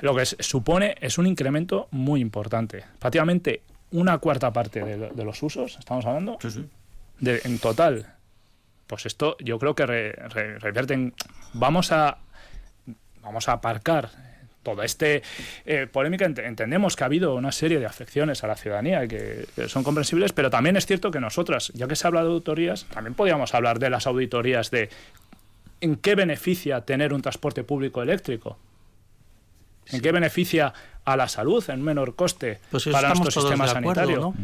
Lo 0.00 0.14
que 0.14 0.22
es- 0.22 0.36
supone 0.40 0.96
es 1.00 1.18
un 1.18 1.26
incremento 1.26 1.88
muy 1.90 2.20
importante. 2.20 2.84
Prácticamente 3.24 3.62
una 3.92 4.18
cuarta 4.18 4.52
parte 4.52 4.84
de, 4.84 4.96
lo- 4.96 5.10
de 5.10 5.24
los 5.24 5.42
usos, 5.42 5.76
estamos 5.78 6.04
hablando, 6.04 6.36
Sí, 6.42 6.50
sí. 6.50 6.68
de, 7.20 7.40
en 7.44 7.58
total. 7.58 8.06
Pues 8.86 9.06
esto 9.06 9.36
yo 9.40 9.58
creo 9.58 9.74
que 9.74 9.86
re- 9.86 10.12
re- 10.12 10.58
revierte 10.58 10.94
en... 10.94 11.14
Vamos 11.54 11.90
a, 11.92 12.18
vamos 13.22 13.48
a 13.48 13.52
aparcar 13.52 14.10
toda 14.62 14.84
este 14.84 15.22
eh, 15.64 15.86
polémica. 15.90 16.26
Ent- 16.26 16.44
Entendemos 16.44 16.96
que 16.96 17.04
ha 17.04 17.06
habido 17.06 17.34
una 17.34 17.52
serie 17.52 17.78
de 17.78 17.86
afecciones 17.86 18.44
a 18.44 18.46
la 18.46 18.56
ciudadanía 18.56 19.06
que, 19.06 19.46
que 19.54 19.68
son 19.68 19.84
comprensibles, 19.84 20.32
pero 20.32 20.50
también 20.50 20.76
es 20.76 20.86
cierto 20.86 21.10
que 21.10 21.20
nosotras, 21.20 21.70
ya 21.74 21.86
que 21.86 21.96
se 21.96 22.06
habla 22.06 22.22
de 22.22 22.28
auditorías, 22.28 22.84
también 22.92 23.14
podríamos 23.14 23.54
hablar 23.54 23.78
de 23.78 23.90
las 23.90 24.06
auditorías 24.06 24.70
de 24.70 24.90
en 25.80 25.96
qué 25.96 26.14
beneficia 26.14 26.80
tener 26.82 27.12
un 27.14 27.22
transporte 27.22 27.62
público 27.64 28.02
eléctrico. 28.02 28.58
¿En 29.92 30.00
qué 30.00 30.12
beneficia 30.12 30.72
a 31.04 31.16
la 31.16 31.28
salud 31.28 31.62
en 31.68 31.82
menor 31.82 32.14
coste 32.16 32.60
Pues 32.70 32.86
para 32.86 33.08
nuestro 33.14 33.30
sistema 33.42 33.64
acuerdo, 33.64 33.74
sanitario? 33.94 34.20
¿no? 34.20 34.34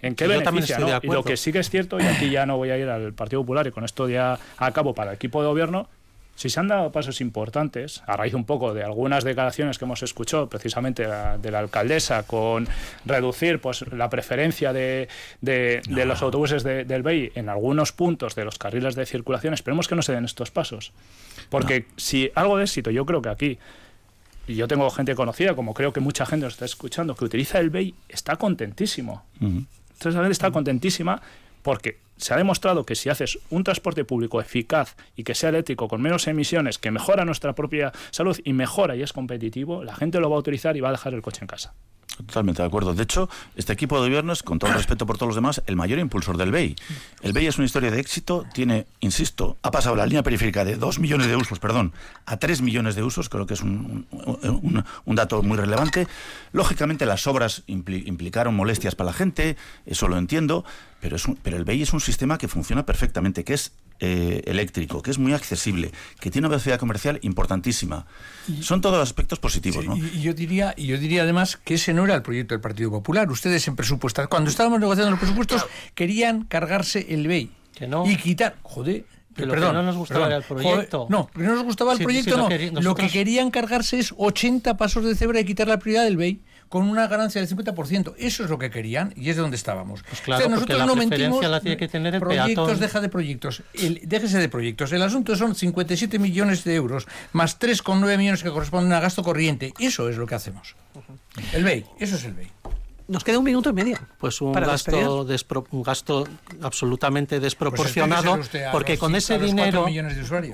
¿En 0.00 0.14
qué 0.14 0.24
Yo 0.24 0.30
beneficia? 0.30 0.78
no? 0.78 0.88
Y 1.02 1.08
lo 1.08 1.24
que 1.24 1.36
sí 1.36 1.52
que 1.52 1.58
es 1.58 1.70
cierto, 1.70 1.98
y 2.00 2.04
aquí 2.04 2.30
ya 2.30 2.46
no 2.46 2.56
voy 2.56 2.70
a 2.70 2.78
ir 2.78 2.88
al 2.88 3.12
Partido 3.12 3.42
Popular 3.42 3.66
y 3.66 3.72
con 3.72 3.84
esto 3.84 4.08
ya 4.08 4.38
acabo 4.58 4.94
para 4.94 5.10
el 5.10 5.16
equipo 5.16 5.42
de 5.42 5.48
gobierno, 5.48 5.88
si 6.36 6.50
se 6.50 6.58
han 6.58 6.66
dado 6.66 6.90
pasos 6.90 7.20
importantes, 7.20 8.02
a 8.08 8.16
raíz 8.16 8.34
un 8.34 8.44
poco 8.44 8.74
de 8.74 8.82
algunas 8.82 9.22
declaraciones 9.22 9.78
que 9.78 9.84
hemos 9.84 10.02
escuchado 10.02 10.48
precisamente 10.48 11.06
la- 11.06 11.38
de 11.38 11.50
la 11.52 11.60
alcaldesa 11.60 12.24
con 12.24 12.66
reducir 13.04 13.60
pues 13.60 13.84
la 13.92 14.08
preferencia 14.10 14.72
de, 14.72 15.08
de- 15.40 15.80
de 15.88 16.04
los 16.04 16.22
autobuses 16.22 16.64
de- 16.64 16.84
del 16.84 17.02
BEI 17.04 17.30
en 17.36 17.48
algunos 17.48 17.92
puntos 17.92 18.34
de 18.34 18.44
los 18.44 18.58
carriles 18.58 18.96
de 18.96 19.06
circulación, 19.06 19.54
esperemos 19.54 19.86
que 19.86 19.94
no 19.94 20.02
se 20.02 20.12
den 20.12 20.24
estos 20.24 20.50
pasos. 20.50 20.92
Porque 21.50 21.86
si 21.96 22.30
algo 22.34 22.56
de 22.56 22.64
éxito, 22.64 22.90
yo 22.90 23.06
creo 23.06 23.22
que 23.22 23.28
aquí 23.28 23.58
y 24.46 24.54
yo 24.54 24.68
tengo 24.68 24.88
gente 24.90 25.14
conocida, 25.14 25.54
como 25.54 25.74
creo 25.74 25.92
que 25.92 26.00
mucha 26.00 26.26
gente 26.26 26.44
nos 26.44 26.54
está 26.54 26.64
escuchando, 26.64 27.14
que 27.14 27.24
utiliza 27.24 27.58
el 27.58 27.70
BEI, 27.70 27.94
está 28.08 28.36
contentísimo. 28.36 29.24
Entonces, 29.40 30.14
la 30.14 30.20
gente 30.20 30.32
está 30.32 30.50
contentísima 30.50 31.22
porque 31.62 31.98
se 32.16 32.32
ha 32.34 32.36
demostrado 32.36 32.84
que 32.86 32.94
si 32.94 33.08
haces 33.08 33.38
un 33.50 33.64
transporte 33.64 34.04
público 34.04 34.40
eficaz 34.40 34.96
y 35.16 35.24
que 35.24 35.34
sea 35.34 35.48
eléctrico 35.50 35.88
con 35.88 36.00
menos 36.00 36.26
emisiones, 36.26 36.78
que 36.78 36.90
mejora 36.90 37.24
nuestra 37.24 37.54
propia 37.54 37.92
salud 38.10 38.38
y 38.44 38.52
mejora 38.52 38.96
y 38.96 39.02
es 39.02 39.12
competitivo, 39.12 39.82
la 39.84 39.94
gente 39.94 40.20
lo 40.20 40.30
va 40.30 40.36
a 40.36 40.38
utilizar 40.40 40.76
y 40.76 40.80
va 40.80 40.88
a 40.88 40.92
dejar 40.92 41.14
el 41.14 41.22
coche 41.22 41.40
en 41.42 41.48
casa. 41.48 41.74
Totalmente 42.16 42.62
de 42.62 42.68
acuerdo. 42.68 42.94
De 42.94 43.02
hecho, 43.02 43.28
este 43.56 43.72
equipo 43.72 43.96
de 44.00 44.06
gobierno 44.08 44.32
es, 44.32 44.44
con 44.44 44.60
todo 44.60 44.70
el 44.70 44.76
respeto 44.76 45.04
por 45.04 45.16
todos 45.18 45.30
los 45.30 45.34
demás, 45.34 45.62
el 45.66 45.74
mayor 45.74 45.98
impulsor 45.98 46.36
del 46.36 46.52
BEI. 46.52 46.76
El 47.22 47.32
BEI 47.32 47.48
es 47.48 47.56
una 47.58 47.64
historia 47.64 47.90
de 47.90 47.98
éxito, 47.98 48.44
tiene, 48.54 48.86
insisto, 49.00 49.56
ha 49.62 49.72
pasado 49.72 49.96
la 49.96 50.06
línea 50.06 50.22
periférica 50.22 50.64
de 50.64 50.76
2 50.76 51.00
millones 51.00 51.26
de 51.26 51.34
usos, 51.34 51.58
perdón, 51.58 51.92
a 52.24 52.36
3 52.36 52.62
millones 52.62 52.94
de 52.94 53.02
usos, 53.02 53.28
creo 53.28 53.46
que 53.46 53.54
es 53.54 53.62
un, 53.62 54.06
un- 54.12 55.16
dato 55.16 55.42
muy 55.42 55.56
relevante. 55.56 56.06
Lógicamente, 56.52 57.04
las 57.04 57.26
obras 57.26 57.64
impli- 57.66 58.06
implicaron 58.06 58.54
molestias 58.54 58.94
para 58.94 59.08
la 59.10 59.12
gente, 59.14 59.56
eso 59.84 60.06
lo 60.06 60.16
entiendo, 60.16 60.64
pero, 61.04 61.16
es 61.16 61.26
un- 61.26 61.36
pero 61.36 61.58
el 61.58 61.64
BEI 61.64 61.82
es 61.82 61.92
un 61.92 62.00
sistema 62.00 62.38
que 62.38 62.48
funciona 62.48 62.86
perfectamente, 62.86 63.44
que 63.44 63.52
es 63.52 63.72
eh, 64.00 64.40
eléctrico, 64.46 65.02
que 65.02 65.10
es 65.10 65.18
muy 65.18 65.34
accesible, 65.34 65.92
que 66.18 66.30
tiene 66.30 66.46
una 66.46 66.56
velocidad 66.56 66.78
comercial 66.78 67.18
importantísima. 67.22 68.06
Son 68.60 68.80
todos 68.80 69.00
aspectos 69.02 69.38
positivos, 69.38 69.82
Sí, 69.84 69.88
¿no? 69.88 69.96
y, 69.98 70.00
y 70.14 70.20
yo 70.22 70.32
diría, 70.32 70.72
y 70.78 70.86
yo 70.86 70.96
diría 70.98 71.22
además 71.24 71.58
que 71.62 71.74
ese 71.74 71.92
no 71.92 72.04
era 72.06 72.14
el 72.14 72.22
proyecto 72.22 72.54
del 72.54 72.62
Partido 72.62 72.90
Popular. 72.90 73.30
Ustedes 73.30 73.68
en 73.68 73.76
presupuestos, 73.76 74.26
cuando 74.28 74.48
estábamos 74.48 74.80
negociando 74.80 75.10
los 75.10 75.20
presupuestos, 75.20 75.66
querían 75.94 76.44
cargarse 76.44 77.06
el 77.10 77.26
BEI 77.28 77.50
Que 77.74 77.86
no. 77.86 78.04
y 78.10 78.16
quitar, 78.16 78.56
joder. 78.62 79.04
Que 79.36 79.44
lo 79.46 79.52
perdón, 79.52 79.70
que 79.72 79.76
no 79.78 79.82
nos 79.82 79.96
gustaba 79.96 80.24
perdón, 80.26 80.42
el 80.42 80.48
proyecto. 80.48 80.98
joder, 81.06 81.10
no, 81.10 81.26
que 81.26 81.42
no 81.42 81.54
nos 81.54 81.64
gustaba 81.64 81.92
el 81.92 81.98
Sí, 81.98 82.02
sí, 82.02 82.04
proyecto, 82.04 82.30
lo 82.36 82.42
no. 82.44 82.48
Lo 82.50 82.56
que 82.58 82.70
nosotros- 82.70 83.12
querían 83.12 83.50
cargarse 83.50 83.98
es 83.98 84.14
80 84.16 84.76
pasos 84.78 85.04
de 85.04 85.14
cebra 85.14 85.40
y 85.40 85.44
quitar 85.44 85.68
la 85.68 85.78
prioridad 85.78 86.04
del 86.04 86.16
BEI 86.16 86.40
con 86.74 86.88
una 86.90 87.06
ganancia 87.06 87.40
del 87.40 87.48
50%. 87.48 88.14
Eso 88.18 88.42
es 88.42 88.50
lo 88.50 88.58
que 88.58 88.68
querían 88.68 89.12
y 89.14 89.30
es 89.30 89.36
de 89.36 89.42
donde 89.42 89.56
estábamos. 89.56 90.02
Pues 90.02 90.20
claro, 90.22 90.50
porque 90.50 90.74
la 90.74 90.86
preferencia 90.92 91.48
la 91.48 91.60
tiene 91.60 91.76
que 91.76 91.86
tener 91.86 92.16
el 92.16 92.20
proyectos, 92.20 92.66
peatón. 92.66 92.80
deja 92.80 93.00
de 93.00 93.08
proyectos. 93.08 93.62
El- 93.74 94.00
déjese 94.02 94.38
de 94.40 94.48
proyectos. 94.48 94.90
El 94.90 95.02
asunto 95.02 95.36
son 95.36 95.54
57 95.54 96.18
millones 96.18 96.64
de 96.64 96.74
euros 96.74 97.06
más 97.32 97.60
3,9 97.60 98.18
millones 98.18 98.42
que 98.42 98.50
corresponden 98.50 98.92
a 98.92 98.98
gasto 98.98 99.22
corriente. 99.22 99.72
Eso 99.78 100.08
es 100.08 100.16
lo 100.16 100.26
que 100.26 100.34
hacemos. 100.34 100.74
El 101.52 101.62
BEI, 101.62 101.86
eso 102.00 102.16
es 102.16 102.24
el 102.24 102.34
BEI. 102.34 102.50
Nos 103.06 103.22
queda 103.22 103.38
un 103.38 103.44
minuto 103.44 103.68
y 103.68 103.72
medio. 103.74 103.98
Pues 104.18 104.40
un 104.40 104.52
gasto, 104.54 105.24
despro, 105.24 105.66
un 105.72 105.82
gasto 105.82 106.26
absolutamente 106.62 107.38
desproporcionado, 107.38 108.36
pues 108.36 108.50
porque 108.72 108.96
con 108.96 109.14
ese 109.14 109.38
dinero 109.38 109.86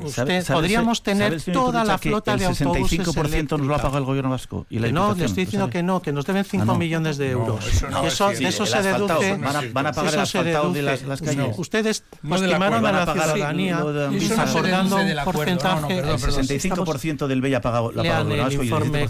usted, 0.03 0.45
podríamos 0.49 1.03
tener 1.03 1.41
toda 1.43 1.85
la 1.85 1.97
flota 1.97 2.37
de 2.37 2.47
autobuses. 2.47 2.99
El 2.99 3.07
65% 3.07 3.51
nos 3.59 3.67
lo 3.67 3.75
ha 3.75 3.79
pagado 3.79 3.99
el 3.99 4.05
gobierno 4.05 4.31
vasco. 4.31 4.67
Y 4.69 4.81
la 4.81 4.91
no, 4.91 5.15
le 5.15 5.27
estoy 5.27 5.45
diciendo 5.45 5.71
que 5.71 5.85
no, 5.85 6.03
que 6.03 6.13
nos 6.13 6.27
deben 6.27 6.45
5 6.45 6.65
ah, 6.69 6.77
millones 6.77 7.19
de 7.19 7.31
euros. 7.31 7.65
No, 7.89 8.05
eso, 8.05 8.31
de 8.31 8.49
eso 8.49 8.67
se 8.67 8.83
deduce. 8.83 9.37
Van 9.37 9.57
a, 9.57 9.63
van 9.73 9.87
a 9.87 9.93
pagar 9.93 10.15
el 10.15 10.21
asfaltado 10.21 10.73
de 10.73 10.83
las, 10.83 11.03
las 11.03 11.23
calles. 11.23 11.55
Ustedes 11.57 12.05
pues, 12.27 12.43
estimaron 12.43 12.85
a 12.85 12.93
la 12.93 13.13
ciudadanía 13.13 13.79
acordando 13.79 14.97
un 14.97 15.25
porcentaje. 15.25 15.99
El 15.99 16.07
65% 16.07 17.29
del 17.29 17.41
BEI 17.41 17.55
ha 17.55 17.61
pagado 17.61 17.93
la 17.93 18.21
el 18.21 18.53
informe 18.53 19.09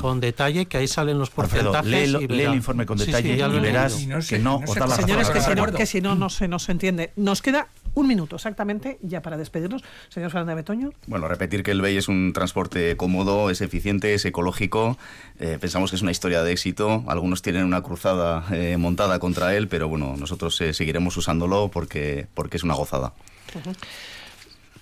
con 0.00 0.20
detalle, 0.20 0.64
que 0.66 0.78
ahí 0.78 0.88
salen 0.88 1.18
los 1.18 1.28
porcentajes 1.28 2.14
informe 2.62 2.86
con 2.86 2.96
detalle 2.96 3.34
y 3.34 3.60
verás 3.60 4.06
que 4.28 4.38
no 4.38 4.56
os 4.56 4.74
da 4.74 4.86
la 4.86 4.96
Señores, 4.96 5.30
que 5.30 5.40
si, 5.40 5.54
no, 5.54 5.66
que 5.72 5.86
si 5.86 6.00
no, 6.00 6.14
no 6.14 6.30
se, 6.30 6.48
no 6.48 6.58
se 6.58 6.72
entiende. 6.72 7.12
Nos 7.16 7.42
queda 7.42 7.68
un 7.94 8.06
minuto 8.06 8.36
exactamente 8.36 8.98
ya 9.02 9.20
para 9.20 9.36
despedirnos. 9.36 9.82
Señor 10.08 10.30
Fernández 10.30 10.56
Betoño. 10.56 10.92
Bueno, 11.06 11.28
repetir 11.28 11.62
que 11.62 11.72
el 11.72 11.82
BEI 11.82 11.98
es 11.98 12.08
un 12.08 12.32
transporte 12.32 12.96
cómodo, 12.96 13.50
es 13.50 13.60
eficiente, 13.60 14.14
es 14.14 14.24
ecológico. 14.24 14.96
Eh, 15.40 15.58
pensamos 15.60 15.90
que 15.90 15.96
es 15.96 16.02
una 16.02 16.12
historia 16.12 16.42
de 16.42 16.52
éxito. 16.52 17.04
Algunos 17.08 17.42
tienen 17.42 17.64
una 17.64 17.82
cruzada 17.82 18.44
eh, 18.52 18.76
montada 18.78 19.18
contra 19.18 19.54
él, 19.56 19.68
pero 19.68 19.88
bueno, 19.88 20.14
nosotros 20.16 20.60
eh, 20.60 20.72
seguiremos 20.72 21.16
usándolo 21.16 21.68
porque, 21.68 22.26
porque 22.34 22.56
es 22.56 22.62
una 22.62 22.74
gozada 22.74 23.12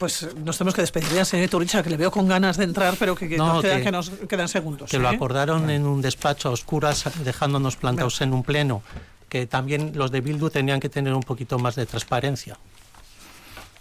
pues 0.00 0.34
nos 0.34 0.56
tenemos 0.56 0.74
que 0.74 0.80
despedir 0.80 1.10
ya, 1.12 1.26
señor 1.26 1.50
Turicha, 1.50 1.82
que 1.82 1.90
le 1.90 1.98
veo 1.98 2.10
con 2.10 2.26
ganas 2.26 2.56
de 2.56 2.64
entrar, 2.64 2.94
pero 2.98 3.14
que, 3.14 3.36
nos, 3.36 4.10
quedan 4.26 4.48
segundos. 4.48 4.90
Que 4.90 4.98
lo 4.98 5.10
¿eh? 5.10 5.14
acordaron 5.14 5.68
en 5.68 5.86
un 5.86 6.00
despacho 6.00 6.48
a 6.48 6.52
oscuras, 6.52 7.04
dejándonos 7.22 7.76
plantados 7.76 8.22
en 8.22 8.32
un 8.32 8.42
pleno, 8.42 8.82
que 9.28 9.46
también 9.46 9.92
los 9.94 10.10
de 10.10 10.22
Bildu 10.22 10.48
tenían 10.48 10.80
que 10.80 10.88
tener 10.88 11.12
un 11.12 11.22
poquito 11.22 11.58
más 11.58 11.74
de 11.76 11.84
transparencia. 11.84 12.56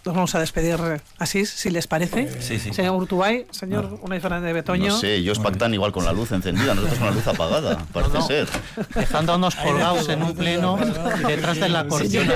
Nos 0.02 0.14
vamos 0.14 0.34
a 0.34 0.40
despedir 0.40 0.78
así, 1.18 1.44
si 1.44 1.68
les 1.68 1.86
parece. 1.86 2.40
Sí, 2.40 2.58
sí. 2.58 2.72
Señor 2.72 2.96
Urtubay, 2.96 3.46
señor 3.50 3.84
no. 3.84 3.98
Unai 4.02 4.18
Fernández 4.18 4.46
de 4.46 4.52
Betoño. 4.54 4.88
No 4.88 4.98
sé, 4.98 5.16
ellos 5.16 5.38
pactan 5.38 5.74
igual 5.74 5.92
con 5.92 6.06
la 6.06 6.12
luz 6.12 6.32
encendida, 6.32 6.74
nosotros 6.74 6.98
con 6.98 7.08
la 7.08 7.14
luz 7.14 7.26
apagada, 7.26 7.86
parece 7.92 8.14
no, 8.14 8.26
ser. 8.26 8.48
Dejándonos 8.94 9.54
colgados 9.56 10.08
en 10.08 10.22
un 10.22 10.34
pleno 10.34 10.78
detrás 11.26 11.60
de 11.60 11.68
la 11.68 11.86
cortina. 11.86 12.34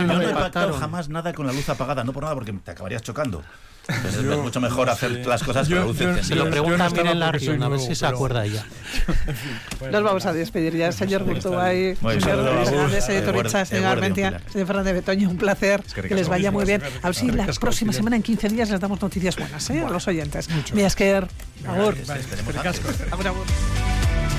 no 0.00 0.22
he 0.22 0.34
pactado 0.34 0.72
jamás 0.74 1.08
nada 1.08 1.32
con 1.32 1.46
la 1.46 1.52
luz 1.52 1.68
apagada, 1.68 2.02
no 2.02 2.12
por 2.12 2.24
nada, 2.24 2.34
porque 2.34 2.52
te 2.52 2.72
acabarías 2.72 3.02
chocando. 3.02 3.44
Entonces 3.88 4.24
es 4.24 4.38
mucho 4.38 4.60
mejor 4.60 4.88
hacer 4.88 5.26
las 5.26 5.42
cosas 5.42 5.68
con 5.68 5.78
la 5.78 5.84
luz. 5.84 5.98
Se 6.22 6.34
lo 6.34 6.48
pregunta 6.50 6.88
bien 6.88 7.06
en 7.06 7.20
la 7.20 7.32
región, 7.32 7.62
a 7.62 7.68
ver 7.68 7.80
si 7.80 7.94
se 7.94 8.06
acuerda 8.06 8.44
ella. 8.44 8.64
Nos 9.92 10.02
vamos 10.02 10.26
a 10.26 10.32
despedir 10.32 10.74
ya, 10.76 10.92
señor 10.92 11.22
Urtubay, 11.22 11.96
señor 11.96 12.66
Fernández, 12.66 13.68
señor 13.68 13.86
Armentia, 13.86 14.40
señor 14.50 14.66
Fernández 14.66 14.94
de 14.94 15.00
Betoño, 15.00 15.30
un 15.30 15.36
placer, 15.36 15.82
que 15.82 16.14
les 16.14 16.28
vaya 16.28 16.50
muy 16.50 16.64
bien. 16.64 16.82
A 17.02 17.08
ver 17.08 17.14
si 17.14 17.30
la 17.30 17.46
próxima 17.46 17.92
semana, 17.92 18.16
en 18.16 18.22
15 18.22 18.48
días, 18.48 18.70
les 18.70 18.80
damos 18.80 19.00
noticias 19.00 19.36
buenas 19.36 19.68
¿eh? 19.70 19.80
a 19.80 19.90
los 19.90 20.06
oyentes. 20.08 20.48
Mira, 20.72 20.86
es 20.86 20.96
que... 20.96 21.14
Agur. 21.14 21.96
Agur, 23.10 23.26
agur. 23.26 24.03